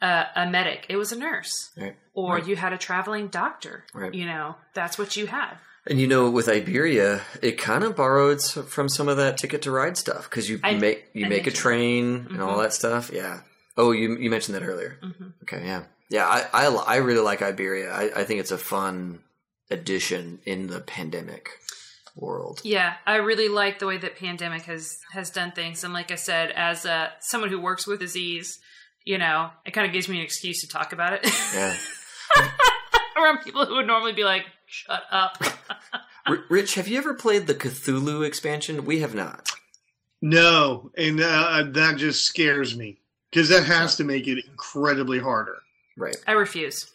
a, 0.00 0.24
a 0.34 0.46
medic; 0.50 0.86
it 0.88 0.96
was 0.96 1.12
a 1.12 1.16
nurse, 1.18 1.52
Right. 1.76 1.94
or 2.14 2.36
Right. 2.36 2.46
you 2.46 2.56
had 2.56 2.72
a 2.72 2.78
traveling 2.78 3.28
doctor. 3.28 3.84
Right. 3.94 4.14
You 4.14 4.24
know, 4.26 4.56
that's 4.74 4.98
what 4.98 5.14
you 5.16 5.26
had. 5.26 5.58
And 5.86 6.00
you 6.00 6.06
know, 6.08 6.28
with 6.30 6.48
Iberia, 6.48 7.20
it 7.42 7.58
kind 7.58 7.84
of 7.84 7.94
borrowed 7.94 8.42
from 8.42 8.88
some 8.88 9.06
of 9.06 9.18
that 9.18 9.36
Ticket 9.38 9.62
to 9.62 9.70
Ride 9.70 9.96
stuff 9.98 10.28
because 10.30 10.48
you 10.48 10.58
I- 10.64 10.74
make 10.74 11.10
you 11.12 11.26
I 11.26 11.28
make 11.28 11.46
a 11.46 11.50
train 11.52 12.26
and 12.30 12.40
all 12.42 12.56
Mhm. 12.56 12.62
that 12.62 12.72
stuff. 12.72 13.10
Yeah. 13.12 13.40
Oh, 13.76 13.92
you 13.92 14.16
you 14.16 14.30
mentioned 14.30 14.54
that 14.56 14.64
earlier. 14.64 14.98
Mhm. 15.02 15.32
Okay. 15.42 15.62
Yeah. 15.66 15.82
Yeah. 16.08 16.26
I 16.26 16.46
I, 16.52 16.66
I 16.66 16.96
really 16.96 17.20
like 17.20 17.42
Iberia. 17.42 17.92
I, 17.92 18.04
I 18.20 18.24
think 18.24 18.40
it's 18.40 18.50
a 18.52 18.58
fun 18.58 19.20
addition 19.70 20.40
in 20.44 20.66
the 20.68 20.80
pandemic 20.80 21.50
world. 22.14 22.60
Yeah, 22.64 22.94
I 23.06 23.16
really 23.16 23.48
like 23.48 23.78
the 23.78 23.86
way 23.86 23.98
that 23.98 24.16
pandemic 24.16 24.62
has 24.62 24.98
has 25.12 25.30
done 25.30 25.52
things, 25.52 25.84
and 25.84 25.92
like 25.92 26.10
I 26.10 26.14
said, 26.16 26.50
as 26.52 26.86
uh, 26.86 27.10
someone 27.20 27.50
who 27.50 27.60
works 27.60 27.86
with 27.86 28.00
disease, 28.00 28.58
you 29.04 29.18
know, 29.18 29.50
it 29.64 29.72
kind 29.72 29.86
of 29.86 29.92
gives 29.92 30.08
me 30.08 30.16
an 30.18 30.24
excuse 30.24 30.60
to 30.62 30.68
talk 30.68 30.92
about 30.92 31.12
it 31.12 31.26
Yeah. 31.54 31.76
around 33.18 33.38
people 33.44 33.64
who 33.66 33.76
would 33.76 33.86
normally 33.86 34.12
be 34.12 34.24
like, 34.24 34.44
"Shut 34.66 35.02
up." 35.10 35.42
Rich, 36.48 36.74
have 36.74 36.88
you 36.88 36.98
ever 36.98 37.14
played 37.14 37.46
the 37.46 37.54
Cthulhu 37.54 38.26
expansion? 38.26 38.84
We 38.84 39.00
have 39.00 39.14
not. 39.14 39.50
No, 40.22 40.90
and 40.96 41.20
uh, 41.20 41.64
that 41.68 41.98
just 41.98 42.24
scares 42.24 42.76
me 42.76 42.98
because 43.30 43.48
that 43.50 43.64
has 43.64 43.96
to 43.96 44.04
make 44.04 44.26
it 44.26 44.44
incredibly 44.44 45.18
harder. 45.20 45.58
Right. 45.96 46.16
I 46.26 46.32
refuse. 46.32 46.90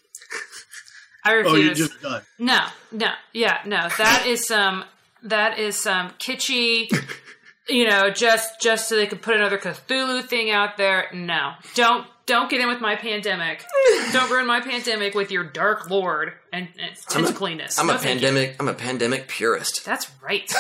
I 1.24 1.34
Oh, 1.36 1.56
you 1.56 1.70
refuse. 1.70 1.90
just 1.90 2.02
done. 2.02 2.22
No, 2.40 2.66
no, 2.92 3.12
yeah, 3.34 3.60
no. 3.66 3.88
That 3.98 4.26
is 4.28 4.46
some 4.48 4.84
that 5.24 5.60
is 5.60 5.76
some 5.78 6.10
kitschy, 6.20 6.92
you 7.70 7.88
know, 7.88 8.10
just 8.10 8.60
just 8.62 8.90
so 8.90 8.96
they 8.96 9.08
could 9.08 9.22
put 9.22 9.36
another 9.36 9.58
Cthulhu 9.58 10.24
thing 10.24 10.50
out 10.50 10.78
there. 10.78 11.08
No, 11.14 11.54
don't 11.76 12.08
don't 12.26 12.50
get 12.50 12.62
in 12.62 12.68
with 12.68 12.80
my 12.82 12.96
pandemic. 12.96 13.64
don't 14.14 14.30
ruin 14.32 14.46
my 14.48 14.62
pandemic 14.62 15.14
with 15.16 15.32
your 15.32 15.44
Dark 15.44 15.90
Lord 15.90 16.34
and, 16.54 16.68
and 16.80 16.92
I'm 17.10 17.26
a- 17.26 17.28
tentacliness. 17.28 17.80
I'm 17.80 17.88
No, 17.88 17.96
a 17.96 17.98
thank 17.98 18.22
you. 18.22 18.28
pandemic. 18.28 18.56
I'm 18.60 18.68
a 18.68 18.74
pandemic 18.74 19.28
purist. 19.28 19.84
That's 19.86 20.10
right. 20.22 20.52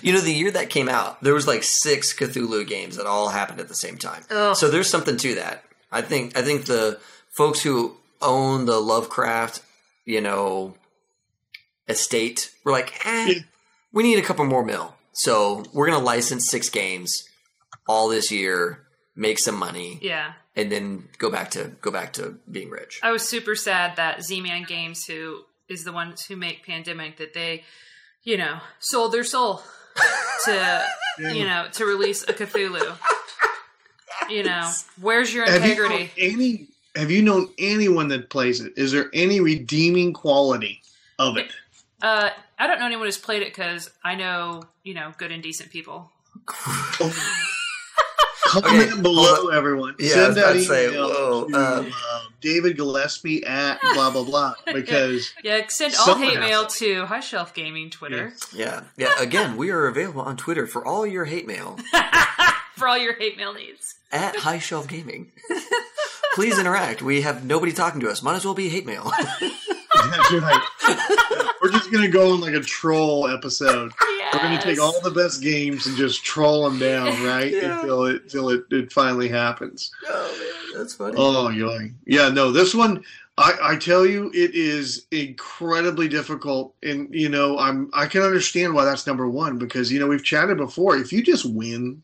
You 0.00 0.14
know, 0.14 0.20
the 0.20 0.32
year 0.32 0.50
that 0.52 0.70
came 0.70 0.88
out, 0.88 1.22
there 1.22 1.34
was 1.34 1.46
like 1.46 1.62
six 1.62 2.14
Cthulhu 2.14 2.66
games 2.66 2.96
that 2.96 3.04
all 3.04 3.28
happened 3.28 3.60
at 3.60 3.68
the 3.68 3.74
same 3.74 3.98
time. 3.98 4.22
Ugh. 4.30 4.56
So 4.56 4.70
there's 4.70 4.88
something 4.88 5.18
to 5.18 5.34
that. 5.34 5.64
I 5.90 6.00
think. 6.00 6.34
I 6.36 6.40
think 6.40 6.64
the 6.64 6.98
folks 7.28 7.60
who 7.62 7.94
own 8.22 8.64
the 8.66 8.80
Lovecraft, 8.80 9.62
you 10.04 10.20
know, 10.20 10.74
estate 11.88 12.50
we're 12.64 12.72
like, 12.72 13.04
eh, 13.04 13.26
Yeah. 13.26 13.38
we 13.92 14.02
need 14.02 14.18
a 14.18 14.22
couple 14.22 14.44
more 14.44 14.64
mil. 14.64 14.94
So 15.12 15.64
we're 15.72 15.86
gonna 15.86 15.98
license 16.02 16.48
six 16.48 16.68
games 16.70 17.28
all 17.88 18.08
this 18.08 18.30
year, 18.30 18.86
make 19.16 19.38
some 19.38 19.56
money, 19.56 19.98
Yeah, 20.00 20.32
and 20.56 20.70
then 20.72 21.08
go 21.18 21.28
back 21.30 21.50
to 21.52 21.64
go 21.80 21.90
back 21.90 22.12
to 22.14 22.38
being 22.50 22.70
rich. 22.70 23.00
I 23.02 23.10
was 23.10 23.28
super 23.28 23.54
sad 23.54 23.96
that 23.96 24.22
Z-Man 24.22 24.62
Games, 24.64 25.04
who 25.06 25.44
is 25.68 25.84
the 25.84 25.92
ones 25.92 26.24
who 26.26 26.36
make 26.36 26.64
Pandemic, 26.64 27.16
that 27.18 27.34
they, 27.34 27.64
you 28.22 28.36
know, 28.36 28.60
sold 28.78 29.12
their 29.12 29.24
soul 29.24 29.62
to, 30.44 30.84
you 31.18 31.44
know, 31.44 31.66
to 31.72 31.84
release 31.84 32.22
a 32.22 32.32
Cthulhu. 32.32 32.96
You 34.30 34.44
know, 34.44 34.70
where's 35.00 35.34
your 35.34 35.44
Have 35.44 35.64
you 35.64 35.72
integrity? 35.72 35.98
known 35.98 36.10
any? 36.40 36.68
Have 36.94 37.10
you 37.10 37.22
known 37.22 37.48
anyone 37.58 38.08
that 38.08 38.28
plays 38.30 38.60
it? 38.60 38.72
Is 38.76 38.92
there 38.92 39.08
any 39.14 39.40
redeeming 39.40 40.12
quality 40.12 40.82
of 41.18 41.36
it? 41.38 41.50
Uh, 42.02 42.30
I 42.58 42.66
don't 42.66 42.78
know 42.80 42.86
anyone 42.86 43.06
who's 43.06 43.16
played 43.18 43.42
it 43.42 43.48
because 43.54 43.90
I 44.04 44.14
know, 44.14 44.64
you 44.82 44.92
know, 44.94 45.12
good 45.16 45.32
and 45.32 45.42
decent 45.42 45.70
people. 45.70 46.10
Comment 46.98 47.14
Okay, 48.54 49.00
below, 49.00 49.48
everyone. 49.48 49.94
Yeah, 49.98 50.08
Send 50.14 50.32
about 50.36 50.50
out 50.50 50.52
to 50.54 50.62
say, 50.64 50.88
email 50.88 51.08
whoa, 51.08 51.46
to 51.48 51.56
uh, 51.56 51.84
uh, 52.12 52.20
David 52.42 52.76
Gillespie 52.76 53.42
at 53.46 53.80
blah 53.94 54.10
blah 54.10 54.24
blah 54.24 54.54
because 54.74 55.32
Yeah, 55.42 55.66
send 55.68 55.94
all 55.98 56.16
hate 56.16 56.38
mail 56.38 56.66
to. 56.66 56.94
to 56.96 57.06
High 57.06 57.20
Shelf 57.20 57.54
Gaming 57.54 57.88
Twitter 57.88 58.34
Yeah, 58.52 58.82
yeah. 58.98 59.12
Again, 59.18 59.56
we 59.56 59.70
are 59.70 59.86
available 59.86 60.20
on 60.20 60.36
Twitter 60.36 60.66
for 60.66 60.84
all 60.86 61.06
your 61.06 61.24
hate 61.24 61.46
mail 61.46 61.78
for 62.76 62.88
all 62.88 62.98
your 62.98 63.14
hate 63.14 63.38
mail 63.38 63.54
needs. 63.54 63.94
at 64.10 64.36
High 64.36 64.58
Shelf 64.58 64.86
Gaming. 64.86 65.32
Please 66.34 66.58
interact. 66.58 67.02
We 67.02 67.22
have 67.22 67.44
nobody 67.44 67.72
talking 67.72 68.00
to 68.00 68.10
us. 68.10 68.22
Might 68.22 68.36
as 68.36 68.44
well 68.44 68.54
be 68.54 68.68
hate 68.68 68.86
mail. 68.86 69.12
That's 69.94 70.32
right. 70.32 70.62
We're 71.62 71.70
just 71.70 71.92
gonna 71.92 72.08
go 72.08 72.32
on 72.32 72.40
like 72.40 72.54
a 72.54 72.60
troll 72.60 73.28
episode. 73.28 73.92
We're 74.32 74.40
gonna 74.40 74.60
take 74.60 74.80
all 74.80 74.98
the 75.02 75.10
best 75.10 75.42
games 75.42 75.86
and 75.86 75.96
just 75.96 76.24
troll 76.24 76.68
them 76.68 76.78
down, 76.78 77.06
right? 77.24 77.52
Yeah. 77.52 77.80
Until 77.80 78.06
it 78.06 78.22
until 78.22 78.48
it, 78.50 78.64
it 78.70 78.92
finally 78.92 79.28
happens. 79.28 79.92
oh 80.08 80.38
man, 80.72 80.78
that's 80.80 80.94
funny. 80.94 81.14
Oh, 81.16 81.48
yoy. 81.50 81.92
yeah. 82.06 82.30
No, 82.30 82.50
this 82.50 82.74
one, 82.74 83.04
I, 83.38 83.54
I 83.62 83.76
tell 83.76 84.06
you, 84.06 84.30
it 84.34 84.54
is 84.54 85.06
incredibly 85.10 86.08
difficult, 86.08 86.74
and 86.82 87.14
you 87.14 87.28
know, 87.28 87.58
I'm 87.58 87.90
I 87.92 88.06
can 88.06 88.22
understand 88.22 88.74
why 88.74 88.84
that's 88.84 89.06
number 89.06 89.28
one 89.28 89.58
because 89.58 89.92
you 89.92 90.00
know 90.00 90.08
we've 90.08 90.24
chatted 90.24 90.56
before. 90.56 90.96
If 90.96 91.12
you 91.12 91.22
just 91.22 91.44
win, 91.44 92.02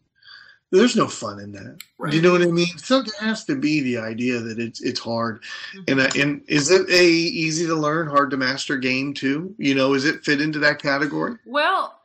there's 0.71 0.97
no 0.97 1.07
fun 1.09 1.41
in 1.41 1.53
that. 1.53 1.79
Right. 1.99 2.11
Do 2.11 2.17
you 2.17 2.23
know 2.23 2.33
what 2.33 2.43
I 2.43 2.47
mean? 2.47 2.77
So 2.79 3.03
there 3.03 3.29
has 3.29 3.45
to 3.47 3.57
be 3.57 3.81
the 3.81 3.99
idea 3.99 4.39
that 4.41 4.59
it's 4.59 4.81
it's 4.81 5.01
hard, 5.01 5.43
and 5.87 6.01
uh, 6.01 6.11
and 6.17 6.43
is 6.47 6.71
it 6.71 6.89
a 6.91 7.05
easy 7.05 7.67
to 7.67 7.75
learn, 7.75 8.09
hard 8.09 8.31
to 8.31 8.37
master 8.37 8.77
game 8.77 9.15
too? 9.15 9.55
You 9.59 9.75
know, 9.75 9.95
is 9.95 10.05
it 10.05 10.25
fit 10.25 10.41
into 10.41 10.59
that 10.61 10.81
category? 10.81 11.37
Well, 11.47 11.99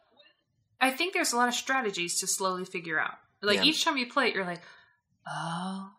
I 0.79 0.91
think 0.91 1.13
there's 1.13 1.33
a 1.33 1.37
lot 1.37 1.47
of 1.47 1.53
strategies 1.55 2.19
to 2.19 2.27
slowly 2.27 2.65
figure 2.65 2.99
out. 2.99 3.15
Like 3.41 3.57
Yeah. 3.57 3.63
each 3.65 3.83
time 3.83 3.97
you 3.97 4.07
play 4.07 4.27
it, 4.29 4.35
you're 4.35 4.45
like, 4.45 4.61
oh, 5.29 5.91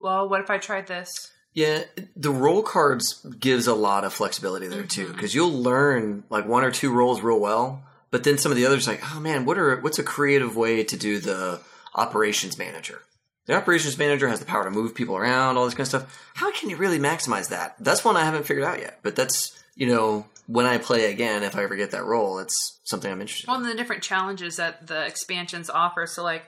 well, 0.00 0.28
what 0.28 0.40
if 0.40 0.50
I 0.50 0.58
tried 0.58 0.86
this? 0.86 1.10
Yeah, 1.52 1.82
the 2.14 2.30
role 2.30 2.62
cards 2.62 3.26
gives 3.40 3.66
a 3.66 3.74
lot 3.74 4.04
of 4.04 4.12
flexibility 4.12 4.68
there 4.68 4.84
too, 4.84 5.12
because 5.12 5.34
you'll 5.34 5.50
learn 5.62 6.22
like 6.30 6.46
one 6.46 6.62
or 6.62 6.70
two 6.70 6.92
roles 6.92 7.22
real 7.22 7.40
well, 7.40 7.82
but 8.12 8.22
then 8.22 8.38
some 8.38 8.52
of 8.52 8.56
the 8.56 8.66
others 8.66 8.86
like, 8.86 9.02
oh 9.12 9.18
man, 9.18 9.44
what 9.44 9.58
are 9.58 9.80
what's 9.80 9.98
a 9.98 10.04
creative 10.04 10.56
way 10.56 10.84
to 10.84 10.96
do 10.96 11.18
the 11.18 11.60
operations 11.94 12.58
manager? 12.58 13.02
The 13.46 13.56
operations 13.56 13.98
manager 13.98 14.28
has 14.28 14.38
the 14.38 14.46
power 14.46 14.64
to 14.64 14.70
move 14.70 14.94
people 14.94 15.16
around, 15.16 15.56
all 15.56 15.64
this 15.64 15.74
kind 15.74 15.80
of 15.82 15.88
stuff. 15.88 16.30
How 16.34 16.52
can 16.52 16.70
you 16.70 16.76
really 16.76 16.98
maximize 16.98 17.48
that? 17.48 17.74
That's 17.80 18.04
one 18.04 18.16
I 18.16 18.24
haven't 18.24 18.44
figured 18.46 18.64
out 18.64 18.78
yet, 18.78 19.00
but 19.02 19.16
that's 19.16 19.58
you 19.74 19.86
know 19.86 20.26
when 20.46 20.66
I 20.66 20.78
play 20.78 21.10
again, 21.12 21.42
if 21.42 21.56
I 21.56 21.62
ever 21.62 21.76
get 21.76 21.92
that 21.92 22.04
role, 22.04 22.38
it's 22.38 22.80
something 22.84 23.10
I'm 23.10 23.20
interested. 23.20 23.46
Well, 23.48 23.56
in. 23.58 23.62
and 23.62 23.72
the 23.72 23.76
different 23.76 24.02
challenges 24.02 24.56
that 24.56 24.86
the 24.86 25.04
expansions 25.06 25.70
offer. 25.70 26.06
So, 26.06 26.22
like 26.22 26.44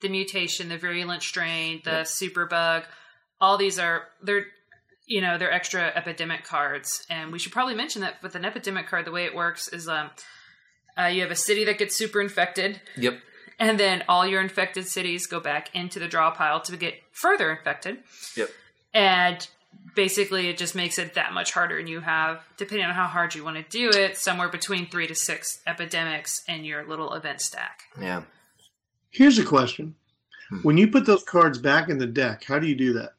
the 0.00 0.08
mutation, 0.08 0.68
the 0.68 0.78
virulent 0.78 1.22
strain, 1.22 1.80
the 1.84 1.90
Yep. 1.90 2.06
super 2.08 2.46
bug, 2.46 2.84
all 3.40 3.56
these 3.56 3.78
are 3.78 4.08
they're 4.22 4.46
you 5.06 5.20
know 5.20 5.38
they're 5.38 5.52
extra 5.52 5.92
epidemic 5.94 6.44
cards, 6.44 7.06
and 7.08 7.32
we 7.32 7.38
should 7.38 7.52
probably 7.52 7.74
mention 7.74 8.02
that 8.02 8.22
with 8.22 8.34
an 8.34 8.44
epidemic 8.44 8.88
card, 8.88 9.04
the 9.06 9.12
way 9.12 9.24
it 9.24 9.34
works 9.34 9.68
is 9.68 9.88
um, 9.88 10.10
uh, 10.98 11.06
you 11.06 11.22
have 11.22 11.30
a 11.30 11.36
city 11.36 11.64
that 11.64 11.78
gets 11.78 11.96
super 11.96 12.20
infected, 12.20 12.80
Yep. 12.96 13.18
And 13.58 13.78
then 13.78 14.04
all 14.08 14.26
your 14.26 14.40
infected 14.40 14.86
cities 14.86 15.26
go 15.26 15.40
back 15.40 15.74
into 15.74 15.98
the 15.98 16.08
draw 16.08 16.30
pile 16.30 16.60
to 16.62 16.76
get 16.76 16.94
further 17.12 17.50
infected. 17.52 17.98
Yep. 18.36 18.50
And 18.94 19.48
basically 19.94 20.48
it 20.48 20.58
just 20.58 20.74
makes 20.74 20.98
it 20.98 21.14
that 21.14 21.32
much 21.32 21.52
harder 21.52 21.78
and 21.78 21.88
you 21.88 22.00
have 22.00 22.42
depending 22.56 22.86
on 22.86 22.94
how 22.94 23.06
hard 23.06 23.34
you 23.34 23.42
want 23.44 23.56
to 23.56 23.62
do 23.70 23.88
it 23.90 24.16
somewhere 24.18 24.48
between 24.48 24.86
three 24.86 25.06
to 25.06 25.14
six 25.14 25.60
epidemics 25.66 26.42
in 26.46 26.64
your 26.64 26.86
little 26.86 27.12
event 27.14 27.40
stack 27.40 27.84
Yeah. 28.00 28.22
Here's 29.10 29.38
a 29.38 29.44
question: 29.44 29.94
Hmm. 30.48 30.58
When 30.58 30.78
you 30.78 30.88
put 30.88 31.04
those 31.06 31.22
cards 31.24 31.58
back 31.58 31.88
in 31.88 31.98
the 31.98 32.06
deck, 32.06 32.44
how 32.44 32.58
do 32.58 32.66
you 32.66 32.74
do 32.74 32.92
that? 32.94 33.14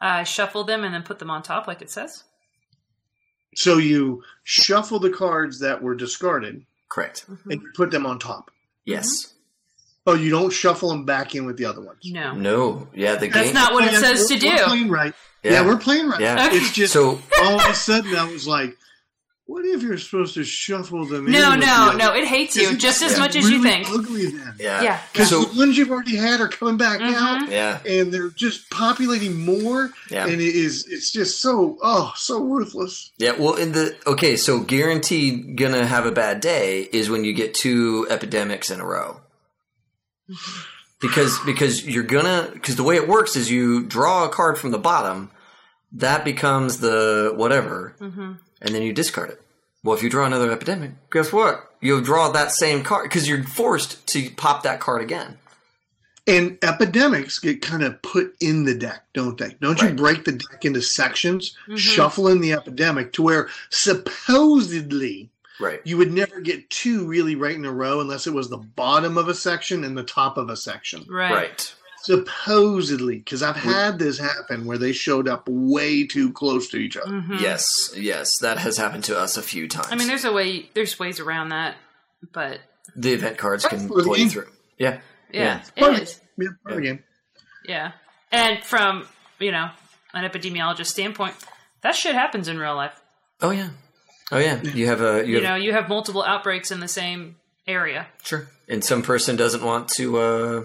i 0.00 0.22
shuffle 0.24 0.64
them 0.64 0.84
and 0.84 0.92
then 0.94 1.02
put 1.02 1.18
them 1.18 1.30
on 1.30 1.42
top 1.42 1.66
like 1.66 1.80
it 1.82 1.90
says 1.90 2.24
So 3.54 3.78
you 3.78 4.22
shuffle 4.44 4.98
the 4.98 5.10
cards 5.10 5.58
that 5.60 5.82
were 5.82 5.94
discarded 5.94 6.64
Correct. 6.88 7.26
and 7.28 7.60
you 7.62 7.70
put 7.74 7.90
them 7.90 8.06
on 8.06 8.18
top. 8.18 8.50
Yes. 8.84 9.33
Oh, 10.06 10.14
you 10.14 10.28
don't 10.30 10.50
shuffle 10.52 10.90
them 10.90 11.04
back 11.06 11.34
in 11.34 11.46
with 11.46 11.56
the 11.56 11.64
other 11.64 11.80
ones. 11.80 11.98
no 12.04 12.34
No. 12.34 12.88
Yeah. 12.94 13.16
The 13.16 13.28
that's 13.28 13.46
game. 13.46 13.54
not 13.54 13.72
what 13.72 13.84
it 13.84 13.94
says 13.98 14.26
to 14.28 14.34
we're- 14.34 14.40
do 14.40 14.48
We're 14.48 14.66
playing 14.66 14.88
right. 14.90 15.14
Yeah. 15.42 15.64
we're 15.66 15.76
playing 15.78 16.08
right. 16.08 16.20
Yeah. 16.20 16.46
Okay. 16.46 16.56
It's 16.58 16.72
just 16.72 16.92
So 16.92 17.20
all 17.42 17.60
of 17.60 17.66
a 17.70 17.74
sudden 17.74 18.14
I 18.14 18.30
was 18.30 18.46
like, 18.46 18.76
what 19.46 19.62
if 19.66 19.82
you're 19.82 19.98
supposed 19.98 20.32
to 20.34 20.44
shuffle 20.44 21.04
them? 21.04 21.30
no 21.30 21.52
in 21.52 21.58
with 21.60 21.66
no 21.68 21.90
the 21.92 21.98
no 21.98 22.08
other- 22.10 22.16
it 22.18 22.26
hates 22.26 22.56
you 22.56 22.76
just 22.76 23.02
as 23.02 23.10
really 23.12 23.20
much 23.20 23.36
as 23.36 23.50
you 23.50 23.62
think 23.62 23.88
Ugly 23.90 24.26
then. 24.26 24.54
yeah. 24.58 24.82
Yeah. 24.82 25.00
Because 25.12 25.28
So 25.30 25.44
the 25.44 25.58
ones 25.58 25.76
you've 25.78 25.90
already 25.90 26.16
had 26.16 26.40
are 26.40 26.48
coming 26.48 26.76
back 26.78 27.00
Mhm. 27.00 27.14
out, 27.14 27.50
yeah. 27.50 27.78
and 27.86 28.12
they're 28.12 28.30
just 28.30 28.70
populating 28.70 29.38
more, 29.44 29.90
Yeah. 30.10 30.26
and 30.26 30.40
it 30.40 30.54
is 30.54 30.86
it's 30.88 31.10
just 31.12 31.40
so 31.42 31.76
oh 31.82 32.12
so 32.16 32.40
ruthless. 32.42 33.10
Yeah, 33.18 33.32
well, 33.38 33.54
in 33.54 33.72
the 33.72 33.94
okay, 34.06 34.36
so 34.36 34.60
guaranteed 34.60 35.56
gonna 35.58 35.86
have 35.86 36.06
a 36.06 36.12
bad 36.12 36.40
day 36.40 36.88
is 36.92 37.10
when 37.10 37.24
you 37.24 37.32
get 37.34 37.52
two 37.54 38.06
epidemics 38.10 38.70
in 38.70 38.80
a 38.80 38.86
row, 38.86 39.20
because 41.00 41.38
because 41.44 41.86
you're 41.86 42.02
gonna 42.04 42.50
because 42.52 42.76
the 42.76 42.82
way 42.82 42.96
it 42.96 43.08
works 43.08 43.36
is 43.36 43.50
you 43.50 43.84
draw 43.84 44.24
a 44.24 44.28
card 44.28 44.58
from 44.58 44.70
the 44.70 44.78
bottom, 44.78 45.30
that 45.92 46.24
becomes 46.24 46.78
the 46.78 47.32
whatever, 47.36 47.94
and 48.00 48.38
then 48.74 48.82
you 48.82 48.92
discard 48.92 49.30
it. 49.30 49.40
Well, 49.82 49.96
if 49.96 50.02
you 50.02 50.08
draw 50.08 50.24
another 50.24 50.50
epidemic, 50.50 50.92
guess 51.10 51.32
what? 51.32 51.70
You'll 51.80 52.00
draw 52.00 52.30
that 52.30 52.52
same 52.52 52.82
card 52.82 53.04
because 53.04 53.28
you're 53.28 53.42
forced 53.44 54.06
to 54.08 54.30
pop 54.30 54.62
that 54.62 54.80
card 54.80 55.02
again. 55.02 55.36
And 56.26 56.56
epidemics 56.62 57.38
get 57.38 57.60
kind 57.60 57.82
of 57.82 58.00
put 58.00 58.34
in 58.40 58.64
the 58.64 58.74
deck, 58.74 59.04
don't 59.12 59.36
they? 59.36 59.56
Don't 59.60 59.82
you 59.82 59.90
break 59.90 60.24
the 60.24 60.32
deck 60.32 60.64
into 60.64 60.80
sections, 60.80 61.54
Mhm. 61.68 61.76
shuffle 61.76 62.28
in 62.28 62.40
the 62.40 62.54
epidemic 62.54 63.12
to 63.12 63.22
where 63.22 63.50
supposedly 63.68 65.30
Right. 65.60 65.80
you 65.84 65.96
would 65.98 66.10
never 66.12 66.40
get 66.40 66.68
two 66.70 67.06
really 67.06 67.36
right 67.36 67.54
in 67.54 67.64
a 67.64 67.72
row 67.72 68.00
unless 68.00 68.26
it 68.26 68.32
was 68.34 68.48
the 68.50 68.56
bottom 68.58 69.16
of 69.16 69.28
a 69.28 69.34
section 69.34 69.84
and 69.84 69.96
the 69.96 70.02
top 70.02 70.36
of 70.36 70.48
a 70.50 70.56
section. 70.56 71.04
right 71.08 71.32
Right. 71.32 71.74
Supposedly, 72.02 73.16
because 73.18 73.42
I've 73.42 73.56
had 73.56 73.98
this 73.98 74.18
happen 74.18 74.64
where 74.66 74.78
they 74.78 74.92
showed 74.92 75.26
up 75.28 75.48
way 75.48 76.06
too 76.06 76.32
close 76.32 76.68
to 76.70 76.76
each 76.76 76.96
other. 76.96 77.10
Mhm. 77.10 77.40
Yes. 77.40 77.92
Yes. 77.96 78.38
That 78.38 78.58
has 78.58 78.76
happened 78.76 79.04
to 79.04 79.18
us 79.18 79.36
a 79.36 79.42
few 79.42 79.68
times. 79.68 79.88
i 79.90 79.94
mean 79.96 80.08
there's 80.08 80.24
a 80.24 80.32
way 80.32 80.68
there's 80.74 80.98
ways 80.98 81.18
around 81.20 81.48
that 81.50 81.76
but 82.32 82.60
the 82.96 83.12
event 83.12 83.38
cards 83.38 83.64
can 83.66 83.78
That's 83.88 83.90
pull 84.04 84.16
you 84.18 84.28
through. 84.28 84.50
Yeah. 84.78 85.00
yeah, 85.30 85.62
Part 85.76 85.94
it 85.94 86.02
of. 86.02 86.20
Yeah, 86.36 86.48
part 86.62 86.76
of 86.76 86.82
the 86.82 86.86
game. 86.88 87.04
Yeah. 87.64 87.92
And 88.32 88.62
from, 88.64 89.06
you 89.38 89.52
know, 89.52 89.70
an 90.12 90.28
epidemiologist 90.28 90.86
standpoint, 90.86 91.34
that 91.82 91.94
shit 91.94 92.14
happens 92.14 92.48
in 92.48 92.58
real 92.58 92.74
life. 92.74 93.00
Oh 93.40 93.50
yeah. 93.50 93.70
Oh 94.32 94.38
yeah. 94.38 94.62
You 94.62 94.86
have 94.86 95.00
a 95.00 95.20
you, 95.26 95.26
You 95.26 95.34
have 95.36 95.42
know, 95.44 95.54
you 95.56 95.72
have 95.72 95.88
multiple 95.88 96.22
outbreaks 96.22 96.70
in 96.70 96.80
the 96.80 96.88
same 96.88 97.36
area. 97.66 98.06
sure. 98.22 98.48
And 98.68 98.82
some 98.82 99.02
person 99.02 99.36
doesn't 99.36 99.62
want 99.62 99.88
to 99.90 100.18
uh 100.18 100.64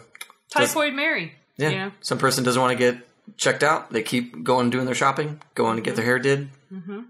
Typhoid 0.52 0.94
Mary. 0.94 1.34
yeah. 1.58 1.70
You 1.70 1.78
know? 1.78 1.92
Some 2.02 2.18
person 2.18 2.44
doesn't 2.44 2.62
want 2.62 2.72
to 2.72 2.78
get 2.78 3.08
checked 3.38 3.64
out. 3.64 3.92
They 3.92 4.02
keep 4.02 4.44
going 4.44 4.70
doing 4.70 4.86
their 4.86 4.96
shopping, 4.96 5.42
going 5.56 5.76
to 5.76 5.82
get 5.82 5.96
their 5.96 6.06
hair 6.06 6.20
did. 6.20 6.50
hmm 6.70 7.02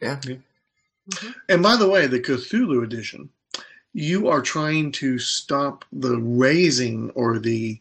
Yeah. 0.00 0.20
And 1.48 1.62
by 1.62 1.76
the 1.76 1.88
way, 1.88 2.06
the 2.06 2.20
Cthulhu 2.20 2.82
edition, 2.82 3.30
you 3.92 4.28
are 4.28 4.42
trying 4.42 4.92
to 4.92 5.18
stop 5.18 5.84
the 5.92 6.16
raising 6.18 7.10
or 7.10 7.38
the 7.38 7.80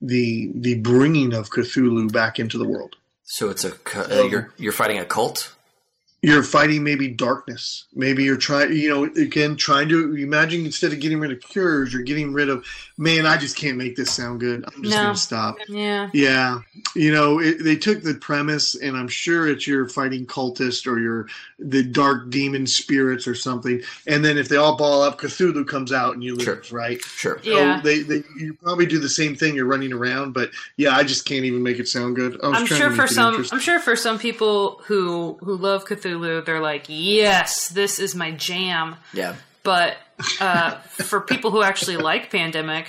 the 0.00 0.50
the 0.54 0.74
bringing 0.80 1.32
of 1.32 1.50
Cthulhu 1.50 2.10
back 2.12 2.38
into 2.38 2.58
the 2.58 2.66
world. 2.68 2.96
So 3.24 3.48
it's 3.50 3.64
a 3.64 3.72
uh, 3.96 4.24
you're 4.24 4.52
you're 4.58 4.72
fighting 4.72 4.98
a 4.98 5.04
cult. 5.04 5.53
You're 6.26 6.42
fighting 6.42 6.82
maybe 6.82 7.08
darkness. 7.08 7.84
Maybe 7.94 8.24
you're 8.24 8.36
trying, 8.36 8.72
you 8.72 8.88
know, 8.88 9.04
again, 9.04 9.56
trying 9.56 9.88
to 9.90 10.14
imagine 10.16 10.64
instead 10.64 10.92
of 10.92 11.00
getting 11.00 11.20
rid 11.20 11.32
of 11.32 11.40
cures, 11.40 11.92
you're 11.92 12.02
getting 12.02 12.32
rid 12.32 12.48
of, 12.48 12.64
man, 12.96 13.26
I 13.26 13.36
just 13.36 13.56
can't 13.56 13.76
make 13.76 13.94
this 13.96 14.10
sound 14.10 14.40
good. 14.40 14.64
I'm 14.66 14.82
just 14.82 14.94
No. 14.96 15.02
going 15.02 15.14
to 15.14 15.20
stop. 15.20 15.56
Yeah. 15.68 16.10
Yeah, 16.12 16.60
you 16.96 17.12
know, 17.12 17.40
it, 17.40 17.62
they 17.62 17.76
took 17.76 18.02
the 18.02 18.14
premise, 18.14 18.74
and 18.74 18.96
I'm 18.96 19.08
sure 19.08 19.48
it's 19.48 19.66
you're 19.66 19.88
fighting 19.88 20.26
cultist 20.26 20.86
or 20.86 20.98
you're 20.98 21.26
the 21.58 21.82
dark 21.82 22.30
demon 22.30 22.66
spirits 22.66 23.26
or 23.26 23.34
something, 23.34 23.80
and 24.06 24.24
then 24.24 24.38
if 24.38 24.48
they 24.48 24.56
all 24.56 24.76
ball 24.76 25.02
up, 25.02 25.20
Cthulhu 25.20 25.66
comes 25.66 25.92
out 25.92 26.14
and 26.14 26.22
you 26.24 26.34
lose, 26.36 26.44
Sure. 26.44 26.62
right? 26.72 27.00
Sure. 27.02 27.40
Yeah. 27.42 27.80
They, 27.82 28.00
they 28.02 28.22
you 28.38 28.54
probably 28.62 28.86
do 28.86 28.98
the 28.98 29.08
same 29.08 29.34
thing. 29.34 29.54
You're 29.54 29.64
running 29.66 29.92
around, 29.92 30.32
but 30.32 30.50
yeah, 30.76 30.96
I 30.96 31.04
just 31.04 31.24
can't 31.26 31.44
even 31.44 31.62
make 31.62 31.78
it 31.78 31.88
sound 31.88 32.16
good. 32.16 32.38
I 32.42 32.48
was 32.48 32.58
I'm 32.60 32.66
sure 32.66 32.88
to 32.88 32.94
for 32.94 33.06
some. 33.06 33.46
I'm 33.52 33.60
sure 33.60 33.78
for 33.80 33.94
some 33.96 34.18
people 34.18 34.80
who 34.86 35.36
who 35.40 35.56
love 35.56 35.84
Cthulhu, 35.84 36.13
they're 36.18 36.60
like, 36.60 36.84
"Yes, 36.88 37.68
this 37.68 37.98
is 37.98 38.14
my 38.14 38.30
jam." 38.32 38.96
Yeah. 39.12 39.36
But 39.62 39.96
uh, 40.40 40.76
for 40.80 41.20
people 41.20 41.50
who 41.50 41.62
actually 41.62 41.96
like 41.96 42.30
Pandemic, 42.30 42.88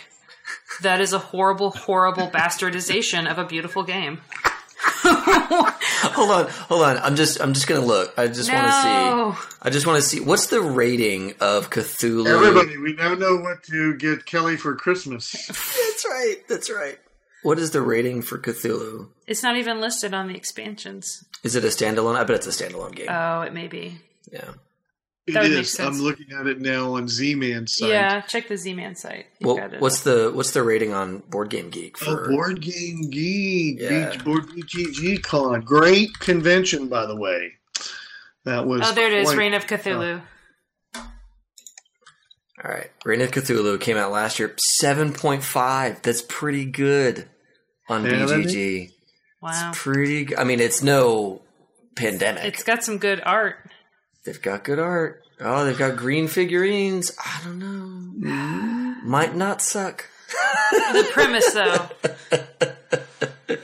that 0.82 1.02
is 1.02 1.14
a 1.14 1.20
horrible, 1.20 1.72
horrible 1.72 2.28
bastardization 2.28 3.30
of 3.30 3.38
a 3.38 3.46
beautiful 3.46 3.84
game. 3.84 4.22
Hold 5.06 6.32
on, 6.32 6.48
hold 6.48 6.84
on. 6.84 6.98
I'm 7.00 7.16
just 7.16 7.42
I'm 7.42 7.54
just 7.54 7.68
gonna 7.68 7.86
look. 7.86 8.14
I 8.18 8.28
just 8.28 8.52
want 8.52 8.66
to 8.66 8.72
see. 8.72 9.58
I 9.62 9.70
just 9.70 9.88
want 9.88 10.02
to 10.02 10.08
see 10.08 10.20
what's 10.20 10.48
the 10.48 10.62
rating 10.62 11.34
of 11.40 11.70
Cthulhu. 11.70 12.28
Everybody, 12.28 12.78
we 12.78 12.94
now 12.94 13.16
know 13.16 13.38
what 13.38 13.64
to 13.64 13.96
get 13.96 14.26
Kelly 14.26 14.58
for 14.58 14.76
Christmas. 14.76 15.32
That's 15.48 16.06
right. 16.06 16.38
That's 16.48 16.70
right. 16.70 17.00
What 17.46 17.60
is 17.60 17.72
the 17.72 17.82
rating 17.82 18.22
for 18.24 18.38
Cthulhu? 18.40 19.10
It's 19.28 19.44
not 19.44 19.56
even 19.56 19.80
listed 19.80 20.14
on 20.14 20.28
the 20.28 20.36
expansions. 20.36 21.24
Is 21.44 21.56
it 21.56 21.64
a 21.64 21.68
standalone? 21.68 22.16
I 22.16 22.24
bet 22.24 22.38
it's 22.38 22.48
a 22.48 22.50
standalone 22.64 22.96
game. 22.96 23.08
Oh, 23.10 23.42
it 23.42 23.54
may 23.54 23.68
be. 23.68 24.00
yeah. 24.32 24.52
It 25.28 25.34
That 25.34 25.44
would 25.44 25.52
make 25.52 25.60
is. 25.62 25.72
sense. 25.72 25.98
I'm 25.98 26.02
looking 26.04 26.32
at 26.34 26.46
it 26.48 26.60
now 26.62 26.96
on 26.96 27.08
Z-Man's 27.08 27.78
site. 27.78 27.90
Yeah, 27.90 28.22
check 28.22 28.48
the 28.48 28.58
Z-Man 28.58 28.96
site. 28.96 29.26
Well, 29.42 29.58
got 29.58 29.74
it. 29.74 29.82
what's 29.82 30.02
the 30.02 30.32
what's 30.34 30.52
the 30.52 30.62
rating 30.62 30.94
on 30.94 31.20
Board 31.30 31.50
Game 31.50 31.70
Geek 31.72 31.98
Oh, 32.02 32.06
for? 32.06 32.30
Board 32.30 32.62
Game 32.62 33.10
Geek, 33.10 33.80
Yeah. 33.80 34.10
Beach 34.12 34.24
Board 34.24 34.44
BGG 34.50 35.24
Con, 35.24 35.62
great 35.62 36.18
convention 36.20 36.88
by 36.90 37.06
the 37.08 37.16
way. 37.16 37.54
That 38.44 38.68
was 38.68 38.82
Oh, 38.84 38.92
there 38.94 39.08
it 39.08 39.14
is. 39.14 39.36
Reign 39.36 39.56
of 39.56 39.64
uh, 39.64 39.66
Cthulhu. 39.68 40.22
All 42.64 42.72
right, 42.72 42.92
Reign 43.04 43.22
of 43.22 43.32
Cthulhu 43.32 43.80
came 43.80 43.98
out 43.98 44.12
last 44.12 44.40
year. 44.40 44.54
Seven 44.58 45.12
point 45.14 45.44
five. 45.44 46.02
That's 46.04 46.22
pretty 46.22 46.66
good 46.66 47.28
on 47.90 48.06
Yeah, 48.06 48.12
BGG. 48.12 48.92
Wow. 49.42 49.70
It's 49.70 49.80
pretty. 49.82 50.26
g- 50.26 50.36
I 50.38 50.44
mean, 50.44 50.60
it's 50.60 50.82
no 50.82 51.42
pandemic. 51.96 52.44
It's 52.46 52.64
got 52.64 52.84
some 52.84 52.98
good 52.98 53.22
art. 53.26 53.58
They've 54.26 54.42
got 54.42 54.64
good 54.64 54.80
art. 54.80 55.22
Oh, 55.40 55.66
they've 55.66 55.78
got 55.78 55.98
green 55.98 56.28
figurines. 56.28 57.12
I 57.24 57.42
don't 57.44 57.60
know. 57.60 58.96
Might 59.04 59.36
not 59.36 59.62
suck. 59.62 60.10
The 60.94 61.08
premise, 61.12 61.54
though. 61.54 61.90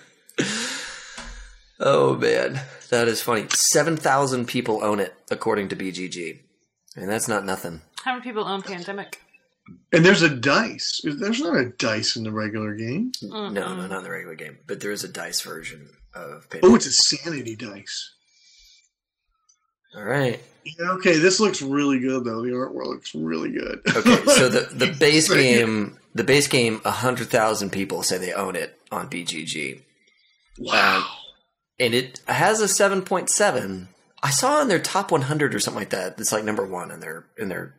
Oh 1.84 2.16
man, 2.16 2.62
that 2.92 3.08
is 3.08 3.24
funny. 3.24 3.48
Seven 3.50 3.98
thousand 3.98 4.46
people 4.48 4.84
own 4.84 5.00
it, 5.00 5.16
according 5.32 5.70
to 5.70 5.76
BGG, 5.76 6.40
and 6.96 7.10
that's 7.10 7.28
not 7.28 7.44
nothing. 7.44 7.82
How 8.04 8.12
many 8.14 8.24
people 8.24 8.44
own 8.48 8.62
Pandemic? 8.62 9.20
And 9.92 10.06
there's 10.06 10.22
a 10.22 10.30
dice. 10.30 11.02
There's 11.04 11.42
not 11.42 11.58
a 11.58 11.70
dice 11.70 12.16
in 12.16 12.24
the 12.24 12.32
regular 12.32 12.76
game. 12.76 13.12
No, 13.22 13.50
no, 13.50 13.76
not 13.76 13.98
in 14.00 14.04
the 14.04 14.12
regular 14.12 14.36
game, 14.36 14.60
but 14.68 14.80
there 14.80 14.92
is 14.92 15.04
a 15.04 15.08
dice 15.08 15.42
version 15.42 15.90
of. 16.14 16.48
Oh, 16.64 16.76
it's 16.76 16.86
a 16.86 16.92
sanity 16.92 17.56
dice. 17.56 18.14
All 19.96 20.04
right. 20.04 20.40
Yeah, 20.64 20.92
okay, 20.92 21.18
this 21.18 21.40
looks 21.40 21.62
really 21.62 22.00
good 22.00 22.24
though. 22.24 22.42
The 22.42 22.52
artwork 22.52 22.86
looks 22.86 23.16
really 23.16 23.52
good. 23.52 23.82
Okay, 23.88 24.24
so 24.26 24.48
the 24.48 24.70
the 24.86 24.96
base 25.00 25.28
game, 25.30 25.98
the 26.14 26.24
base 26.24 26.48
game, 26.48 26.80
hundred 26.86 27.28
thousand 27.30 27.72
people 27.72 28.04
say 28.04 28.18
they 28.18 28.32
own 28.34 28.56
it 28.56 28.78
on 28.92 29.10
BGG. 29.10 29.82
wow. 30.60 31.00
Uh, 31.00 31.16
and 31.80 31.96
it 31.96 32.22
has 32.28 32.62
a 32.62 32.66
7.7 32.66 33.88
i 34.24 34.30
saw 34.30 34.62
in 34.62 34.68
their 34.68 34.80
top 34.80 35.12
100 35.12 35.56
or 35.56 35.60
something 35.60 35.82
like 35.82 35.90
that 35.90 36.20
it's 36.20 36.32
like 36.32 36.44
number 36.44 36.66
one 36.66 36.92
in 36.92 37.00
their 37.00 37.26
in 37.38 37.50
their 37.50 37.74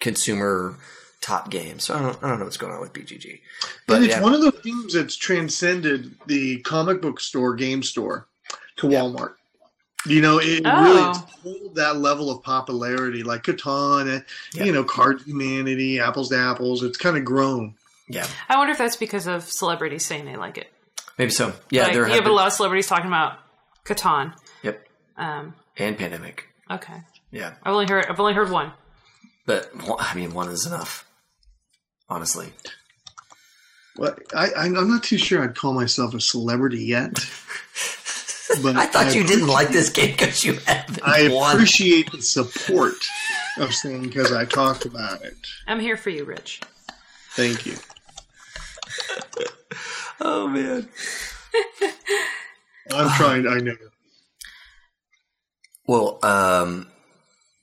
consumer 0.00 0.76
top 1.20 1.50
game 1.50 1.78
so 1.78 1.94
i 1.94 2.00
don't, 2.00 2.22
I 2.22 2.28
don't 2.28 2.38
know 2.38 2.44
what's 2.44 2.56
going 2.56 2.72
on 2.72 2.80
with 2.80 2.92
bgg 2.92 3.40
but 3.86 3.96
and 3.96 4.04
it's 4.04 4.14
yeah, 4.14 4.22
one 4.22 4.34
of 4.34 4.40
those 4.42 4.60
games 4.62 4.94
that's 4.94 5.16
transcended 5.16 6.14
the 6.26 6.58
comic 6.60 7.00
book 7.02 7.20
store, 7.20 7.54
game 7.54 7.82
store, 7.82 8.26
to 8.76 8.86
Walmart. 8.86 9.34
You 10.06 10.20
know, 10.20 10.38
it 10.40 10.62
Oh. 10.64 10.82
really 10.84 11.58
pulled 11.60 11.74
that 11.76 11.96
level 11.96 12.30
of 12.30 12.42
popularity, 12.44 13.24
like 13.24 13.42
Catan, 13.42 14.24
Yeah. 14.54 14.64
you 14.64 14.70
know, 14.72 14.84
Card 14.84 15.22
Humanity, 15.22 15.98
Apples 15.98 16.28
to 16.28 16.36
Apples. 16.38 16.82
It's 16.84 16.96
kind 16.98 17.16
of 17.16 17.24
grown. 17.24 17.74
yeah 18.08 18.26
I 18.48 18.56
wonder 18.56 18.70
if 18.72 18.78
that's 18.78 18.94
because 18.96 19.26
of 19.26 19.50
celebrities 19.50 20.04
saying 20.06 20.26
they 20.26 20.36
like 20.36 20.58
it. 20.58 20.68
maybe 21.18 21.30
so 21.32 21.52
yeah 21.70 21.84
like, 21.84 21.92
there 21.94 22.02
you 22.06 22.12
have 22.14 22.22
have 22.24 22.30
a 22.30 22.34
lot 22.34 22.46
of 22.46 22.52
celebrities 22.52 22.86
talking 22.86 23.06
about 23.08 23.38
Catan. 23.84 24.34
Yep. 24.62 24.86
Um, 25.16 25.54
And 25.76 25.96
pandemic. 25.98 26.44
okay, 26.70 27.02
Yeah. 27.32 27.54
I've 27.64 27.72
only 27.72 27.86
heard 27.86 28.06
I've 28.08 28.20
only 28.20 28.34
heard 28.34 28.50
one. 28.50 28.72
But 29.46 29.70
I 29.98 30.14
mean, 30.14 30.34
one 30.34 30.48
is 30.48 30.66
enough. 30.66 31.06
Honestly. 32.08 32.52
Well, 33.96 34.14
I, 34.34 34.48
I'm 34.56 34.74
not 34.74 35.02
too 35.04 35.16
sure 35.18 35.42
I'd 35.42 35.54
call 35.54 35.72
myself 35.72 36.14
a 36.14 36.20
celebrity 36.20 36.84
yet. 36.84 37.12
But 38.62 38.76
I 38.76 38.86
thought 38.86 39.12
you 39.12 39.24
didn't 39.26 39.48
like 39.48 39.70
this 39.70 39.90
game 39.90 40.12
because 40.12 40.44
you 40.44 40.54
haven't 40.66 41.00
I 41.02 41.28
won. 41.28 41.56
appreciate 41.56 42.12
the 42.12 42.22
support 42.22 42.94
of 43.58 43.74
saying 43.74 44.02
because 44.04 44.32
I 44.32 44.44
talked 44.44 44.84
about 44.86 45.22
it. 45.24 45.34
I'm 45.66 45.80
here 45.80 45.96
for 45.96 46.10
you, 46.10 46.24
Rich. 46.24 46.60
Thank 47.32 47.66
you. 47.66 47.74
Oh 50.20 50.46
man. 50.46 50.88
I'm 52.92 53.10
trying. 53.16 53.48
I 53.48 53.58
know. 53.58 53.74
Well, 55.86 56.18
um, 56.24 56.86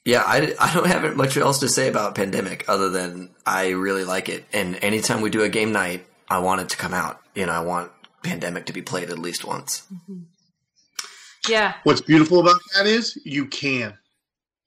yeah, 0.06 0.24
I, 0.26 0.54
I 0.60 0.74
don't 0.74 0.88
have 0.88 1.16
much 1.16 1.38
else 1.38 1.60
to 1.60 1.70
say 1.70 1.88
about 1.88 2.16
Pandemic 2.16 2.66
other 2.68 2.90
than 2.90 3.30
I 3.46 3.70
really 3.70 4.04
like 4.04 4.30
it. 4.30 4.46
And 4.52 4.78
anytime 4.84 5.22
we 5.22 5.30
do 5.30 5.44
a 5.44 5.50
game 5.50 5.72
night, 5.72 6.06
I 6.30 6.40
want 6.40 6.62
it 6.62 6.70
to 6.70 6.78
come 6.78 6.94
out. 6.94 7.22
You 7.36 7.46
know, 7.46 7.54
I 7.54 7.62
want 7.62 7.92
Pandemic 8.22 8.66
to 8.66 8.74
be 8.74 8.82
played 8.82 9.10
at 9.10 9.20
least 9.20 9.46
once. 9.46 9.84
Yeah, 11.48 11.74
What's 11.84 12.02
beautiful 12.02 12.40
about 12.40 12.60
that 12.76 12.86
is 12.86 13.18
you 13.26 13.46
can. 13.46 13.98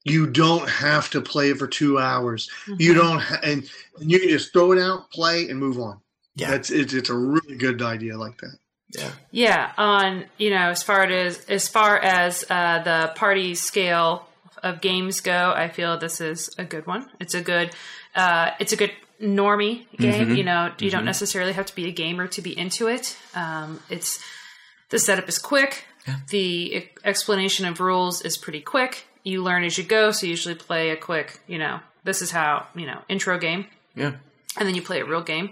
You 0.03 0.27
don't 0.27 0.69
have 0.69 1.09
to 1.09 1.21
play 1.21 1.49
it 1.49 1.57
for 1.57 1.67
two 1.67 1.99
hours. 1.99 2.49
You 2.77 2.93
don't, 2.93 3.19
ha- 3.19 3.39
and, 3.43 3.69
and 3.99 4.11
you 4.11 4.19
can 4.19 4.29
just 4.29 4.53
throw 4.53 4.71
it 4.71 4.79
out, 4.79 5.11
play, 5.11 5.49
and 5.49 5.59
move 5.59 5.79
on. 5.79 5.99
Yeah. 6.35 6.51
That's 6.51 6.69
it's, 6.69 6.93
it's 6.93 7.09
a 7.09 7.15
really 7.15 7.55
good 7.57 7.81
idea 7.81 8.15
like 8.15 8.37
that. 8.41 8.57
Yeah. 8.95 9.11
Yeah, 9.31 9.71
on 9.77 10.25
you 10.37 10.51
know 10.51 10.69
as 10.69 10.83
far 10.83 11.03
as 11.03 11.43
as 11.45 11.67
far 11.67 11.97
as 11.97 12.45
uh, 12.49 12.83
the 12.83 13.11
party 13.15 13.55
scale 13.55 14.26
of 14.63 14.81
games 14.81 15.21
go, 15.21 15.53
I 15.55 15.69
feel 15.69 15.97
this 15.97 16.21
is 16.21 16.49
a 16.57 16.63
good 16.63 16.85
one. 16.87 17.09
It's 17.19 17.33
a 17.33 17.41
good 17.41 17.71
uh, 18.15 18.51
it's 18.59 18.73
a 18.73 18.75
good 18.77 18.91
normie 19.21 19.85
game. 19.97 20.35
You 20.35 20.43
know, 20.43 20.71
you 20.79 20.89
don't 20.91 21.05
necessarily 21.05 21.53
have 21.53 21.65
to 21.67 21.75
be 21.75 21.87
a 21.87 21.91
gamer 21.91 22.27
to 22.27 22.41
be 22.41 22.57
into 22.57 22.87
it. 22.87 23.17
Um, 23.35 23.79
it's 23.89 24.23
the 24.89 24.99
setup 24.99 25.27
is 25.29 25.39
quick. 25.39 25.85
The 26.29 26.37
e- 26.77 26.89
explanation 27.03 27.65
of 27.65 27.79
rules 27.79 28.21
is 28.21 28.37
pretty 28.37 28.61
quick. 28.61 29.05
You 29.23 29.43
learn 29.43 29.63
as 29.65 29.77
you 29.77 29.83
go, 29.83 30.11
so 30.11 30.25
you 30.25 30.31
usually 30.31 30.55
play 30.55 30.91
a 30.91 30.95
quick, 30.95 31.39
you 31.47 31.57
know, 31.57 31.79
this 32.05 32.21
is 32.21 32.31
how 32.31 32.67
you 32.75 32.85
know 32.85 33.01
intro 33.09 33.37
game 33.37 33.65
Yeah. 33.95 34.13
and 34.57 34.67
then 34.67 34.73
you 34.75 34.81
play 34.81 35.01
a 35.01 35.05
real 35.05 35.21
game. 35.23 35.49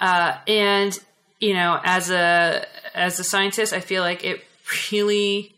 Uh, 0.00 0.36
and 0.48 0.98
you 1.38 1.52
know, 1.52 1.78
as 1.84 2.10
a 2.10 2.64
as 2.94 3.18
a 3.20 3.24
scientist, 3.24 3.72
I 3.74 3.80
feel 3.80 4.02
like 4.02 4.24
it 4.24 4.42
really 4.90 5.54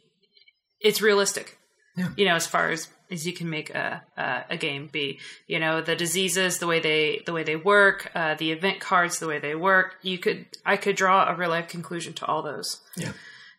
it's 0.80 1.00
realistic. 1.00 1.58
Yeah. 1.96 2.08
You 2.16 2.24
know, 2.26 2.34
as 2.34 2.46
far 2.46 2.70
as 2.70 2.88
as 3.10 3.26
you 3.26 3.32
can 3.32 3.50
make 3.50 3.70
a 3.70 4.02
a, 4.16 4.44
a 4.50 4.56
game 4.56 4.88
be. 4.90 5.18
You 5.46 5.58
know, 5.58 5.80
the 5.80 5.94
diseases, 5.94 6.58
the 6.58 6.66
way 6.66 6.80
they 6.80 7.22
the 7.26 7.32
way 7.32 7.42
they 7.42 7.56
work, 7.56 8.10
uh, 8.14 8.34
the 8.34 8.52
event 8.52 8.80
cards, 8.80 9.18
the 9.18 9.28
way 9.28 9.38
they 9.38 9.54
work. 9.54 9.96
You 10.02 10.18
could 10.18 10.46
I 10.64 10.76
could 10.76 10.96
draw 10.96 11.28
a 11.28 11.34
real 11.34 11.50
life 11.50 11.68
conclusion 11.68 12.14
to 12.14 12.26
all 12.26 12.42
those. 12.42 12.80
Yeah. 12.96 13.12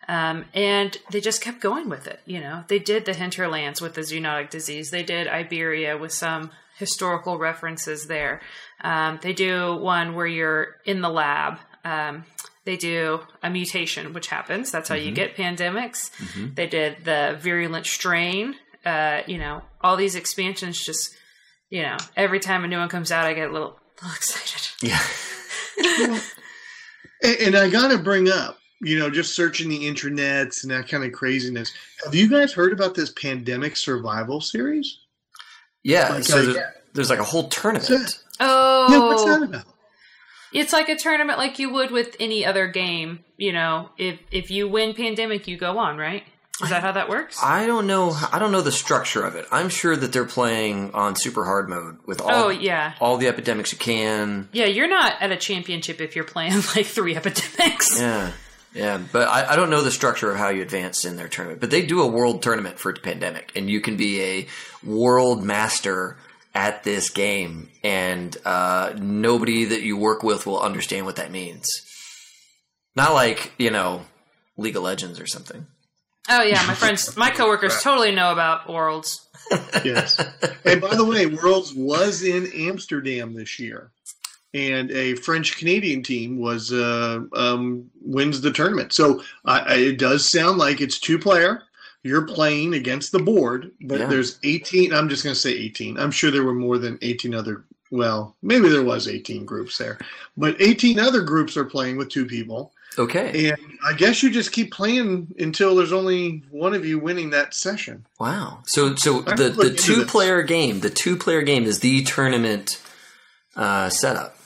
Um, 0.07 0.45
and 0.53 0.97
they 1.11 1.21
just 1.21 1.41
kept 1.41 1.61
going 1.61 1.87
with 1.89 2.07
it. 2.07 2.19
You 2.25 2.41
know, 2.41 2.63
they 2.67 2.79
did 2.79 3.05
the 3.05 3.13
hinterlands 3.13 3.81
with 3.81 3.93
the 3.93 4.01
zoonotic 4.01 4.49
disease. 4.49 4.91
They 4.91 5.03
did 5.03 5.27
Iberia 5.27 5.97
with 5.97 6.11
some 6.11 6.51
historical 6.77 7.37
references 7.37 8.07
there. 8.07 8.41
Um, 8.81 9.19
they 9.21 9.33
do 9.33 9.75
one 9.75 10.15
where 10.15 10.27
you're 10.27 10.75
in 10.85 11.01
the 11.01 11.09
lab. 11.09 11.59
Um, 11.85 12.25
they 12.65 12.77
do 12.77 13.19
a 13.41 13.49
mutation, 13.49 14.13
which 14.13 14.27
happens. 14.27 14.71
That's 14.71 14.89
how 14.89 14.95
you 14.95 15.11
get 15.11 15.35
pandemics. 15.35 16.11
They 16.55 16.67
did 16.67 17.03
the 17.03 17.37
virulent 17.39 17.85
strain. 17.85 18.55
Uh, 18.85 19.21
you 19.27 19.37
know, 19.37 19.61
all 19.81 19.95
these 19.95 20.15
expansions 20.15 20.79
just, 20.83 21.15
you 21.69 21.81
know, 21.81 21.97
every 22.15 22.39
time 22.39 22.63
a 22.63 22.67
new 22.67 22.77
one 22.77 22.89
comes 22.89 23.11
out, 23.11 23.25
I 23.25 23.33
get 23.33 23.49
a 23.49 23.51
little, 23.51 23.79
little 24.01 24.15
excited. 24.15 24.61
Yeah. 24.81 26.19
And, 27.23 27.37
and 27.39 27.55
I 27.55 27.69
got 27.69 27.87
to 27.89 27.97
bring 27.97 28.29
up, 28.29 28.57
you 28.81 28.99
know, 28.99 29.09
just 29.09 29.33
searching 29.33 29.69
the 29.69 29.79
internets 29.85 30.63
and 30.63 30.71
that 30.71 30.89
kind 30.89 31.05
of 31.05 31.13
craziness. 31.13 31.71
Have 32.03 32.13
you 32.13 32.27
guys 32.27 32.51
heard 32.51 32.73
about 32.73 32.95
this 32.95 33.11
pandemic 33.11 33.77
survival 33.77 34.41
series? 34.41 34.99
Yeah. 35.83 36.09
Like, 36.09 36.23
so 36.25 36.39
uh, 36.39 36.41
there's, 36.43 36.57
there's 36.93 37.09
like 37.09 37.19
a 37.19 37.23
whole 37.23 37.47
tournament. 37.47 37.89
What's 37.89 38.23
Oh, 38.41 38.87
Yeah, 38.89 38.99
what's 38.99 39.23
that 39.23 39.43
about? 39.43 39.65
It's 40.53 40.73
like 40.73 40.89
a 40.89 40.95
tournament 40.95 41.37
like 41.37 41.59
you 41.59 41.71
would 41.71 41.91
with 41.91 42.15
any 42.19 42.45
other 42.45 42.67
game. 42.67 43.23
You 43.37 43.53
know, 43.53 43.89
if 43.97 44.19
if 44.31 44.51
you 44.51 44.67
win 44.67 44.93
pandemic, 44.93 45.47
you 45.47 45.57
go 45.57 45.77
on, 45.79 45.97
right? 45.97 46.23
Is 46.61 46.69
that 46.69 46.83
how 46.83 46.91
that 46.91 47.09
works? 47.09 47.39
I 47.41 47.65
don't 47.65 47.87
know. 47.87 48.15
I 48.31 48.37
don't 48.37 48.51
know 48.51 48.61
the 48.61 48.71
structure 48.71 49.23
of 49.23 49.35
it. 49.35 49.47
I'm 49.51 49.69
sure 49.69 49.95
that 49.95 50.13
they're 50.13 50.23
playing 50.23 50.91
on 50.93 51.15
super 51.15 51.43
hard 51.43 51.67
mode 51.67 51.97
with 52.05 52.21
all 52.21 52.29
oh 52.31 52.49
yeah, 52.49 52.93
all 53.01 53.17
the 53.17 53.27
epidemics 53.27 53.71
you 53.71 53.79
can. 53.79 54.49
yeah. 54.53 54.65
You're 54.65 54.87
not 54.87 55.15
at 55.19 55.31
a 55.31 55.37
championship 55.37 55.99
if 55.99 56.15
you're 56.15 56.25
playing 56.25 56.53
like 56.75 56.85
three 56.85 57.15
epidemics. 57.15 57.99
Yeah. 57.99 58.31
Yeah, 58.75 58.99
but 59.11 59.27
I, 59.27 59.53
I 59.53 59.55
don't 59.55 59.69
know 59.69 59.83
the 59.83 59.91
structure 59.91 60.31
of 60.31 60.37
how 60.37 60.49
you 60.49 60.63
advance 60.63 61.05
in 61.05 61.15
their 61.15 61.27
tournament. 61.27 61.61
But 61.61 61.69
they 61.69 61.85
do 61.85 62.01
a 62.01 62.07
world 62.07 62.41
tournament 62.41 62.79
for 62.79 62.91
pandemic, 62.93 63.51
and 63.55 63.69
you 63.69 63.81
can 63.81 63.97
be 63.97 64.21
a 64.21 64.47
world 64.83 65.43
master 65.43 66.17
at 66.53 66.83
this 66.83 67.09
game, 67.09 67.69
and 67.83 68.35
uh, 68.45 68.93
nobody 68.97 69.65
that 69.65 69.81
you 69.81 69.97
work 69.97 70.23
with 70.23 70.45
will 70.45 70.61
understand 70.61 71.05
what 71.05 71.15
that 71.15 71.31
means. 71.31 71.81
Not 72.95 73.13
like 73.13 73.53
you 73.57 73.71
know 73.71 74.05
League 74.57 74.75
of 74.75 74.83
Legends 74.83 75.19
or 75.19 75.25
something. 75.25 75.65
Oh 76.29 76.43
yeah, 76.43 76.63
my 76.67 76.75
friends, 76.75 77.17
my 77.17 77.31
coworkers 77.31 77.79
totally 77.83 78.13
know 78.13 78.31
about 78.31 78.69
worlds. 78.69 79.27
Yes. 79.83 80.17
and 80.63 80.79
by 80.79 80.95
the 80.95 81.03
way, 81.03 81.25
Worlds 81.25 81.73
was 81.75 82.23
in 82.23 82.47
Amsterdam 82.55 83.33
this 83.33 83.59
year, 83.59 83.91
and 84.53 84.89
a 84.91 85.15
French 85.15 85.57
Canadian 85.57 86.01
team 86.01 86.39
was 86.39 86.71
uh, 86.71 87.19
um, 87.33 87.91
wins 88.01 88.39
the 88.39 88.51
tournament. 88.51 88.93
So 88.93 89.21
uh, 89.43 89.65
it 89.67 89.99
does 89.99 90.31
sound 90.31 90.57
like 90.57 90.79
it's 90.79 90.97
two 90.97 91.19
player. 91.19 91.63
You're 92.03 92.27
playing 92.27 92.73
against 92.73 93.11
the 93.13 93.19
board, 93.19 93.71
but 93.81 93.99
Yeah. 94.01 94.07
there's 94.07 94.37
18. 94.43 94.93
I'm 94.93 95.07
just 95.09 95.23
going 95.23 95.33
to 95.33 95.39
say 95.39 95.51
18. 95.51 95.97
I'm 95.97 96.11
sure 96.11 96.31
there 96.31 96.43
were 96.43 96.53
more 96.53 96.77
than 96.77 96.99
18 97.01 97.33
other. 97.33 97.63
Well, 97.91 98.35
maybe 98.41 98.69
there 98.69 98.83
was 98.83 99.07
18 99.07 99.45
groups 99.45 99.77
there, 99.77 99.99
but 100.35 100.55
18 100.59 100.99
other 100.99 101.21
groups 101.21 101.55
are 101.55 101.63
playing 101.65 101.97
with 101.97 102.09
two 102.09 102.25
people. 102.25 102.73
Okay. 102.99 103.49
And 103.49 103.57
I 103.85 103.93
guess 103.93 104.21
you 104.21 104.29
just 104.29 104.51
keep 104.51 104.71
playing 104.71 105.27
until 105.39 105.75
there's 105.75 105.91
only 105.93 106.43
one 106.51 106.73
of 106.73 106.85
you 106.85 106.99
winning 106.99 107.29
that 107.31 107.53
session. 107.53 108.05
Wow. 108.19 108.63
So 108.67 108.95
so 108.95 109.21
the 109.21 109.49
the 109.49 109.73
two 109.73 110.05
player 110.05 110.43
game, 110.43 110.81
the 110.81 110.89
two 110.91 111.15
player 111.17 111.41
game 111.41 111.63
is 111.65 111.79
the 111.79 112.03
tournament 112.03 112.79
uh, 113.55 113.89
setup. 113.89 114.37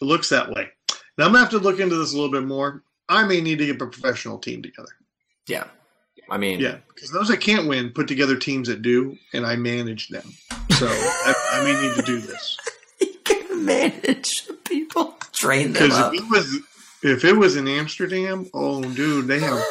It 0.00 0.04
looks 0.04 0.28
that 0.30 0.50
way. 0.50 0.68
Now 1.18 1.26
I'm 1.26 1.32
gonna 1.32 1.38
have 1.40 1.50
to 1.50 1.58
look 1.58 1.78
into 1.80 1.96
this 1.96 2.12
a 2.12 2.16
little 2.16 2.30
bit 2.32 2.44
more. 2.44 2.82
I 3.08 3.24
may 3.26 3.40
need 3.40 3.58
to 3.58 3.66
get 3.66 3.76
a 3.76 3.86
professional 3.86 4.38
team 4.38 4.62
together. 4.62 4.88
Yeah. 5.46 5.64
I 6.28 6.38
mean, 6.38 6.60
Yeah, 6.60 6.78
because 6.94 7.10
those 7.10 7.28
that 7.28 7.40
can't 7.40 7.68
win 7.68 7.90
put 7.90 8.08
together 8.08 8.36
teams 8.36 8.68
that 8.68 8.82
do, 8.82 9.18
and 9.32 9.44
I 9.46 9.56
manage 9.56 10.08
them. 10.08 10.32
So 10.70 10.86
I, 10.88 11.34
I 11.52 11.64
may 11.64 11.80
need 11.80 11.94
to 11.96 12.02
do 12.02 12.20
this 12.20 12.58
you 13.00 13.14
can 13.24 13.64
manage 13.64 14.48
people, 14.64 15.14
train 15.32 15.72
them 15.72 15.88
because 15.88 15.98
if 16.12 16.14
it 16.20 16.30
was 16.30 16.58
if 17.02 17.24
it 17.24 17.32
was 17.36 17.56
in 17.56 17.68
Amsterdam, 17.68 18.48
oh 18.54 18.82
dude, 18.82 19.26
they 19.26 19.40
have 19.40 19.62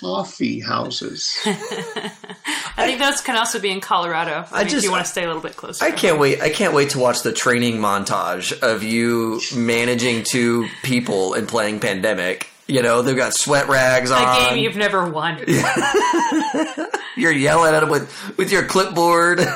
coffee 0.00 0.60
houses. 0.60 1.38
I 1.46 2.86
think 2.86 2.98
those 2.98 3.20
can 3.22 3.36
also 3.36 3.58
be 3.58 3.70
in 3.70 3.80
Colorado. 3.80 4.44
I, 4.52 4.56
I 4.56 4.58
mean, 4.58 4.68
just- 4.68 4.76
if 4.78 4.84
you 4.84 4.90
want 4.90 5.04
to 5.04 5.10
stay 5.10 5.24
a 5.24 5.26
little 5.26 5.40
bit 5.42 5.56
closer. 5.56 5.84
I 5.84 5.90
can't 5.90 6.18
wait. 6.18 6.40
I 6.42 6.50
can't 6.50 6.74
wait 6.74 6.90
to 6.90 6.98
watch 6.98 7.22
the 7.22 7.32
training 7.32 7.78
montage 7.78 8.58
of 8.60 8.82
you 8.82 9.40
managing 9.54 10.24
two 10.24 10.68
people 10.82 11.34
and 11.34 11.48
playing 11.48 11.80
Pandemic. 11.80 12.48
You 12.68 12.82
know, 12.82 13.02
they've 13.02 13.16
got 13.16 13.32
sweat 13.34 13.68
rags 13.68 14.10
on. 14.10 14.22
A 14.22 14.48
game 14.50 14.58
you've 14.64 14.76
never 14.76 15.08
won. 15.08 15.38
You're 17.16 17.32
yelling 17.32 17.74
at 17.74 17.80
them 17.80 17.90
with 17.90 18.10
with 18.36 18.50
your 18.52 18.64
clipboard. 18.64 19.40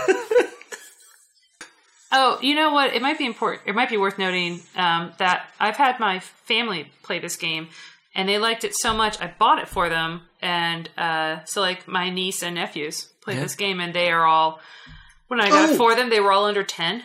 Oh, 2.12 2.38
you 2.42 2.56
know 2.56 2.72
what? 2.72 2.92
It 2.92 3.02
might 3.02 3.18
be 3.18 3.24
important. 3.26 3.62
It 3.68 3.74
might 3.76 3.88
be 3.88 3.96
worth 3.96 4.18
noting 4.18 4.60
um, 4.74 5.12
that 5.18 5.46
I've 5.60 5.76
had 5.76 6.00
my 6.00 6.18
family 6.18 6.90
play 7.04 7.20
this 7.20 7.36
game, 7.36 7.68
and 8.16 8.28
they 8.28 8.38
liked 8.38 8.64
it 8.64 8.74
so 8.74 8.92
much. 8.92 9.20
I 9.20 9.32
bought 9.38 9.60
it 9.60 9.68
for 9.68 9.88
them, 9.88 10.22
and 10.42 10.90
uh, 10.98 11.44
so 11.44 11.60
like 11.60 11.86
my 11.86 12.10
niece 12.10 12.42
and 12.42 12.56
nephews 12.56 13.04
played 13.20 13.36
Yeah. 13.36 13.42
this 13.44 13.54
game, 13.54 13.78
and 13.78 13.94
they 13.94 14.10
are 14.10 14.24
all. 14.26 14.58
When 15.28 15.40
I 15.40 15.50
got 15.50 15.68
Oh. 15.68 15.72
it 15.72 15.76
for 15.76 15.94
them, 15.94 16.10
they 16.10 16.18
were 16.18 16.32
all 16.32 16.46
under 16.46 16.64
ten. 16.64 17.04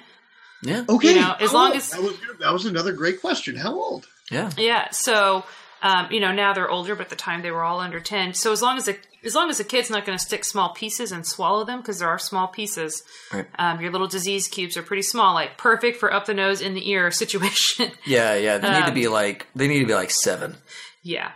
yeah, 0.64 0.84
Okay, 0.90 1.10
You 1.14 1.22
know, 1.22 1.36
as 1.40 1.52
how 1.52 1.56
long 1.58 1.68
old? 1.68 1.78
as- 1.78 1.90
that 1.92 2.02
was 2.02 2.18
good. 2.18 2.40
that 2.40 2.52
was 2.54 2.66
another 2.66 2.92
great 2.92 3.22
question. 3.22 3.56
How 3.56 3.74
old? 3.76 4.08
yeah. 4.32 4.50
Yeah, 4.58 4.90
so 4.90 5.44
um, 5.88 6.08
you 6.12 6.20
know 6.20 6.32
now 6.32 6.52
they're 6.54 6.70
older, 6.70 6.96
but 6.96 7.04
at 7.06 7.10
the 7.10 7.16
time 7.16 7.42
they 7.44 7.52
were 7.52 7.64
all 7.64 7.80
under 7.80 8.00
ten. 8.00 8.34
So 8.34 8.52
as 8.52 8.62
long 8.62 8.78
as 8.78 8.86
the 8.86 8.98
as 9.24 9.36
long 9.36 9.50
as 9.50 9.58
the 9.58 9.64
kid's 9.64 9.90
not 9.90 10.06
going 10.06 10.18
to 10.18 10.24
stick 10.24 10.44
small 10.44 10.70
pieces 10.74 11.12
and 11.12 11.26
swallow 11.26 11.64
them, 11.64 11.80
because 11.82 12.00
there 12.00 12.10
are 12.10 12.20
small 12.20 12.48
pieces. 12.48 13.04
Right. 13.34 13.46
Um, 13.58 13.82
your 13.82 13.92
little 13.92 14.08
disease 14.08 14.48
cubes 14.48 14.78
are 14.78 14.84
pretty 14.84 15.02
small, 15.04 15.34
like 15.34 15.58
perfect 15.58 15.98
for 16.00 16.14
up 16.14 16.26
the 16.26 16.34
nose 16.34 16.62
in 16.62 16.74
the 16.74 16.90
ear 16.90 17.12
situation. 17.24 17.92
Yeah, 18.06 18.36
yeah. 18.36 18.58
They 18.58 18.70
need 18.70 18.82
to 18.82 18.88
Um, 18.90 18.94
be 18.94 19.08
like 19.08 19.48
they 19.56 19.68
need 19.68 19.80
to 19.82 19.86
be 19.88 19.94
like 19.96 20.12
seven. 20.12 20.58
Yeah. 21.04 21.32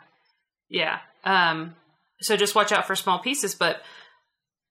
Yeah. 0.69 0.99
Um 1.23 1.75
So 2.21 2.35
just 2.37 2.55
watch 2.55 2.71
out 2.71 2.87
for 2.87 2.95
small 2.95 3.19
pieces. 3.19 3.55
But 3.55 3.81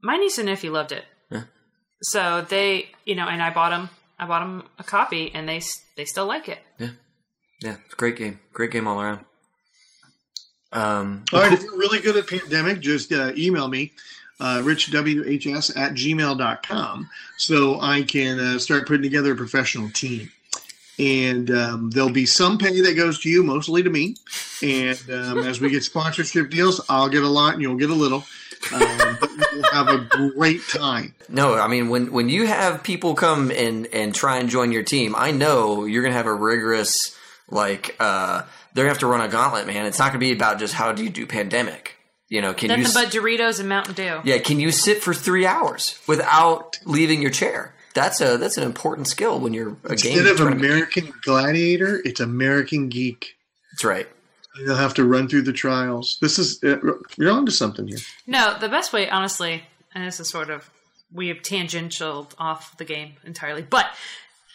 my 0.03 0.17
niece 0.17 0.39
and 0.39 0.47
nephew 0.47 0.71
loved 0.73 0.93
it. 0.93 1.05
Yeah. 1.31 1.45
So 2.03 2.43
they, 2.49 2.91
you 3.05 3.15
know, 3.17 3.27
and 3.29 3.43
I 3.43 3.51
bought 3.53 3.71
them. 3.71 3.91
I 4.19 4.27
bought 4.27 4.41
them 4.41 4.65
a 4.79 4.85
copy, 4.85 5.31
and 5.35 5.49
they 5.49 5.61
they 5.97 6.05
still 6.05 6.27
like 6.27 6.49
it. 6.49 6.59
Yeah, 6.79 6.91
yeah, 7.63 7.77
it's 7.85 7.95
a 7.95 7.97
great 7.97 8.17
game. 8.17 8.41
Great 8.53 8.71
game 8.73 8.87
all 8.89 9.01
around. 9.01 9.25
Um, 10.73 11.25
All 11.33 11.41
right, 11.41 11.53
if 11.53 11.63
you're 11.63 11.79
really 11.79 12.01
good 12.01 12.17
at 12.17 12.27
pandemic, 12.27 12.81
just 12.81 13.13
uh, 13.13 13.33
email 13.37 13.69
me, 13.69 13.93
uh, 14.41 14.59
richwhs 14.59 15.77
at 15.77 15.93
gmail.com, 15.93 17.11
so 17.37 17.81
I 17.81 18.03
can 18.03 18.39
uh, 18.39 18.59
start 18.59 18.87
putting 18.87 19.03
together 19.03 19.33
a 19.33 19.37
professional 19.37 19.91
team. 19.91 20.31
And 20.99 21.51
um, 21.53 21.91
there'll 21.91 22.11
be 22.11 22.27
some 22.27 22.59
pay 22.59 22.81
that 22.81 22.95
goes 22.95 23.21
to 23.21 23.31
you, 23.31 23.45
mostly 23.45 23.85
to 23.85 23.91
me. 23.91 24.17
And 24.63 24.99
um, 25.11 25.39
as 25.39 25.61
we 25.61 25.71
get 25.71 25.85
sponsorship 25.85 26.51
deals, 26.51 26.85
I'll 26.89 27.09
get 27.09 27.23
a 27.23 27.29
lot 27.29 27.53
and 27.53 27.63
you'll 27.63 27.77
get 27.77 27.91
a 27.91 27.95
little. 27.95 28.25
Um, 28.75 29.17
but 29.21 29.31
we'll 29.53 29.73
have 29.73 29.89
a 29.89 29.99
great 30.35 30.61
time. 30.69 31.15
No, 31.29 31.55
I 31.55 31.69
mean 31.69 31.89
when 31.89 32.11
when 32.11 32.29
you 32.29 32.47
have 32.47 32.83
people 32.83 33.15
come 33.15 33.53
and 33.53 33.87
and 33.93 34.13
try 34.13 34.39
and 34.39 34.49
join 34.49 34.73
your 34.73 34.83
team, 34.83 35.15
I 35.17 35.31
know 35.31 35.85
you're 35.85 36.03
gonna 36.03 36.17
have 36.17 36.27
a 36.27 36.35
rigorous 36.35 37.17
like 37.49 37.95
uh 38.01 38.43
they're 38.75 38.85
gonna 38.85 38.91
have 38.91 38.99
to 39.01 39.07
run 39.07 39.21
a 39.21 39.29
gauntlet, 39.29 39.67
man. 39.67 39.87
It's 39.87 39.99
not 39.99 40.09
gonna 40.09 40.19
be 40.19 40.33
about 40.33 40.59
just 40.59 40.75
how 40.75 40.93
do 40.93 41.03
you 41.05 41.11
do 41.11 41.27
pandemic. 41.27 41.95
You 42.29 42.43
know, 42.43 42.53
can 42.53 42.69
Nothing 42.69 42.83
you 42.83 42.89
s- 42.89 42.95
but 42.95 43.09
Doritos 43.09 43.59
and 43.61 43.69
Mountain 43.69 43.95
Dew. 43.95 44.21
yeah, 44.25 44.39
can 44.39 44.61
you 44.61 44.71
sit 44.71 45.03
for 45.03 45.15
three 45.15 45.47
hours 45.47 45.99
without 46.07 46.79
leaving 46.85 47.23
your 47.23 47.31
chair? 47.31 47.75
That's 47.95 48.21
a 48.21 48.37
that's 48.37 48.59
an 48.59 48.65
important 48.65 49.09
skill 49.09 49.41
when 49.41 49.55
you're 49.55 49.77
a 49.85 49.97
game. 49.97 50.19
Instead 50.19 50.27
of. 50.27 50.41
American 50.41 51.13
Gladiator, 51.25 52.01
it's 52.05 52.21
American 52.21 52.89
Geek. 52.91 53.35
That's 53.73 53.85
right. 53.85 54.07
You'll 54.61 54.77
have 54.77 54.95
to 54.95 55.05
run 55.05 55.29
through 55.29 55.43
the 55.43 55.53
trials. 55.53 56.19
This 56.21 56.39
is, 56.39 56.63
uh, 56.65 56.79
you're 57.17 57.31
onto 57.31 57.53
something 57.53 57.87
here. 57.87 57.99
No, 58.27 58.59
the 58.59 58.69
best 58.69 58.93
way, 58.93 59.09
honestly, 59.09 59.63
and 59.95 60.05
this 60.05 60.19
is 60.21 60.29
sort 60.29 60.51
of 60.51 60.69
we 61.13 61.29
have 61.29 61.43
tangential 61.43 62.29
off 62.39 62.77
the 62.77 62.85
game 62.85 63.13
entirely, 63.25 63.63
but 63.63 63.87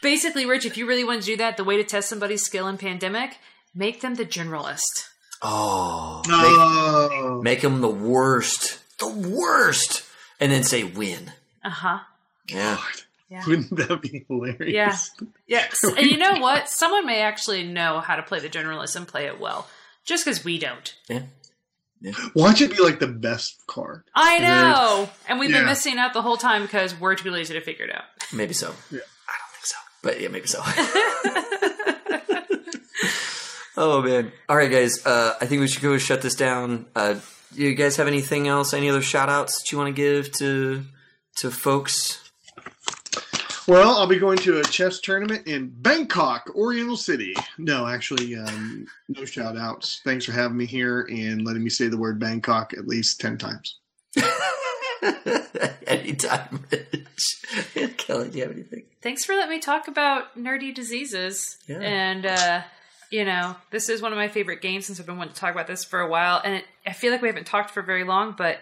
basically, 0.01 0.45
Rich, 0.45 0.65
if 0.65 0.77
you 0.77 0.85
really 0.85 1.03
want 1.03 1.21
to 1.21 1.25
do 1.25 1.37
that, 1.37 1.57
the 1.57 1.63
way 1.63 1.77
to 1.77 1.83
test 1.83 2.09
somebody's 2.09 2.43
skill 2.43 2.67
in 2.67 2.77
pandemic, 2.77 3.37
make 3.75 4.01
them 4.01 4.15
the 4.15 4.25
generalist. 4.25 5.09
Oh, 5.41 6.21
Oh. 6.27 7.41
make 7.43 7.61
them 7.61 7.81
the 7.81 7.89
worst, 7.89 8.79
the 8.99 9.07
worst, 9.09 10.03
and 10.39 10.51
then 10.51 10.63
say 10.63 10.83
win. 10.83 11.31
Uh 11.63 11.69
huh. 11.69 11.99
Yeah. 12.47 12.77
Yeah. 13.29 13.43
Wouldn't 13.47 13.75
that 13.77 14.01
be 14.01 14.25
hilarious? 14.29 15.11
Yeah. 15.19 15.27
Yes. 15.47 15.83
And 15.97 16.05
you 16.05 16.17
know 16.17 16.39
what? 16.39 16.69
Someone 16.69 17.05
may 17.05 17.21
actually 17.21 17.63
know 17.63 17.99
how 17.99 18.15
to 18.15 18.23
play 18.23 18.39
the 18.39 18.49
generalist 18.49 18.95
and 18.95 19.07
play 19.07 19.25
it 19.25 19.39
well, 19.39 19.67
just 20.05 20.23
because 20.23 20.45
we 20.45 20.59
don't. 20.59 20.93
Yeah. 21.09 21.23
Watch 22.35 22.59
it 22.61 22.71
be 22.75 22.83
like 22.83 22.99
the 22.99 23.07
best 23.07 23.65
card. 23.65 24.03
I 24.13 24.39
know. 24.39 25.09
And 25.29 25.39
we've 25.39 25.49
been 25.51 25.65
missing 25.65 25.97
out 25.97 26.11
the 26.13 26.21
whole 26.21 26.35
time 26.35 26.63
because 26.63 26.93
we're 26.99 27.15
too 27.15 27.31
lazy 27.31 27.53
to 27.53 27.61
figure 27.61 27.85
it 27.85 27.95
out. 27.95 28.03
Maybe 28.33 28.53
so. 28.53 28.73
Yeah. 28.91 28.99
I 29.29 29.37
don't 29.39 29.51
think 29.53 29.65
so. 29.65 29.77
But 30.01 30.19
yeah, 30.19 30.27
maybe 30.27 30.47
so. 30.47 30.61
oh 33.77 34.01
man. 34.01 34.31
All 34.49 34.55
right 34.55 34.71
guys, 34.71 35.05
uh, 35.05 35.35
I 35.39 35.45
think 35.45 35.61
we 35.61 35.67
should 35.67 35.81
go 35.81 35.97
shut 35.97 36.21
this 36.21 36.35
down. 36.35 36.85
Uh, 36.95 37.15
you 37.53 37.75
guys 37.75 37.97
have 37.97 38.07
anything 38.07 38.47
else, 38.47 38.73
any 38.73 38.89
other 38.89 39.01
shout 39.01 39.29
outs 39.29 39.61
that 39.61 39.71
you 39.71 39.77
want 39.77 39.95
to 39.95 40.01
give 40.01 40.31
to 40.33 40.83
to 41.37 41.51
folks? 41.51 42.19
Well, 43.65 43.97
I'll 43.97 44.07
be 44.07 44.19
going 44.19 44.39
to 44.39 44.59
a 44.59 44.63
chess 44.63 44.99
tournament 44.99 45.47
in 45.47 45.69
Bangkok, 45.69 46.51
Oriental 46.53 46.97
City. 46.97 47.33
No, 47.57 47.87
actually, 47.87 48.35
um, 48.35 48.85
no 49.07 49.23
shout 49.23 49.57
outs. 49.57 50.01
Thanks 50.03 50.25
for 50.25 50.33
having 50.33 50.57
me 50.57 50.65
here 50.65 51.07
and 51.09 51.45
letting 51.45 51.63
me 51.63 51.69
say 51.69 51.87
the 51.87 51.97
word 51.97 52.19
Bangkok 52.19 52.73
at 52.73 52.87
least 52.87 53.21
10 53.21 53.37
times. 53.37 53.77
Anytime, 55.87 56.65
Rich. 56.69 57.41
Kelly, 57.97 58.29
do 58.29 58.37
you 58.37 58.43
have 58.43 58.51
anything? 58.51 58.83
Thanks 59.01 59.23
for 59.23 59.33
letting 59.33 59.51
me 59.51 59.59
talk 59.59 59.87
about 59.87 60.37
nerdy 60.37 60.75
diseases. 60.75 61.57
Yeah. 61.65 61.79
And, 61.79 62.25
uh, 62.25 62.61
you 63.13 63.25
know, 63.25 63.55
this 63.69 63.89
is 63.89 64.01
one 64.01 64.11
of 64.11 64.17
my 64.17 64.27
favorite 64.27 64.59
games 64.59 64.87
since 64.87 64.99
I've 64.99 65.05
been 65.05 65.17
wanting 65.17 65.35
to 65.35 65.39
talk 65.39 65.53
about 65.53 65.67
this 65.67 65.85
for 65.85 65.99
a 65.99 66.07
while. 66.09 66.41
And 66.43 66.55
it, 66.55 66.65
I 66.83 66.93
feel 66.93 67.11
like 67.11 67.21
we 67.21 67.27
haven't 67.27 67.45
talked 67.45 67.69
for 67.69 67.83
very 67.83 68.03
long, 68.03 68.33
but 68.35 68.57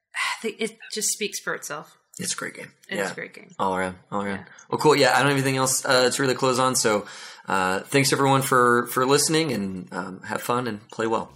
it 0.44 0.78
just 0.92 1.08
speaks 1.08 1.40
for 1.40 1.56
itself. 1.56 1.98
It's 2.16 2.32
a 2.32 2.36
great 2.36 2.54
game. 2.54 2.70
It's 2.88 2.98
yeah. 2.98 3.10
a 3.10 3.14
great 3.14 3.34
game. 3.34 3.50
All 3.58 3.76
around, 3.76 3.96
all 4.12 4.22
around. 4.22 4.44
Well, 4.70 4.78
cool. 4.78 4.94
Yeah, 4.94 5.10
I 5.12 5.18
don't 5.18 5.26
have 5.26 5.32
anything 5.32 5.56
else 5.56 5.84
uh, 5.84 6.08
to 6.08 6.22
really 6.22 6.36
close 6.36 6.60
on. 6.60 6.76
So, 6.76 7.04
uh, 7.48 7.80
thanks 7.80 8.12
everyone 8.12 8.42
for 8.42 8.86
for 8.86 9.04
listening, 9.04 9.52
and 9.52 9.92
um, 9.92 10.22
have 10.22 10.40
fun 10.40 10.66
and 10.66 10.88
play 10.88 11.06
well. 11.08 11.30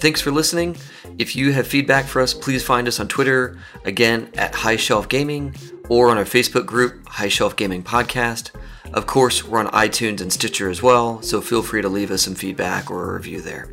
Thanks 0.00 0.20
for 0.20 0.32
listening. 0.32 0.76
If 1.18 1.36
you 1.36 1.52
have 1.52 1.68
feedback 1.68 2.06
for 2.06 2.20
us, 2.20 2.34
please 2.34 2.64
find 2.64 2.88
us 2.88 2.98
on 2.98 3.06
Twitter 3.06 3.58
again 3.84 4.30
at 4.34 4.54
High 4.54 4.76
Shelf 4.76 5.08
Gaming 5.08 5.54
or 5.88 6.08
on 6.08 6.18
our 6.18 6.24
Facebook 6.24 6.66
group 6.66 7.06
High 7.06 7.28
Shelf 7.28 7.54
Gaming 7.54 7.84
Podcast. 7.84 8.50
Of 8.92 9.06
course, 9.06 9.44
we're 9.44 9.60
on 9.60 9.68
iTunes 9.68 10.20
and 10.20 10.32
Stitcher 10.32 10.68
as 10.68 10.82
well, 10.82 11.22
so 11.22 11.40
feel 11.40 11.62
free 11.62 11.82
to 11.82 11.88
leave 11.88 12.10
us 12.10 12.22
some 12.22 12.34
feedback 12.34 12.90
or 12.90 13.10
a 13.10 13.14
review 13.14 13.40
there. 13.40 13.70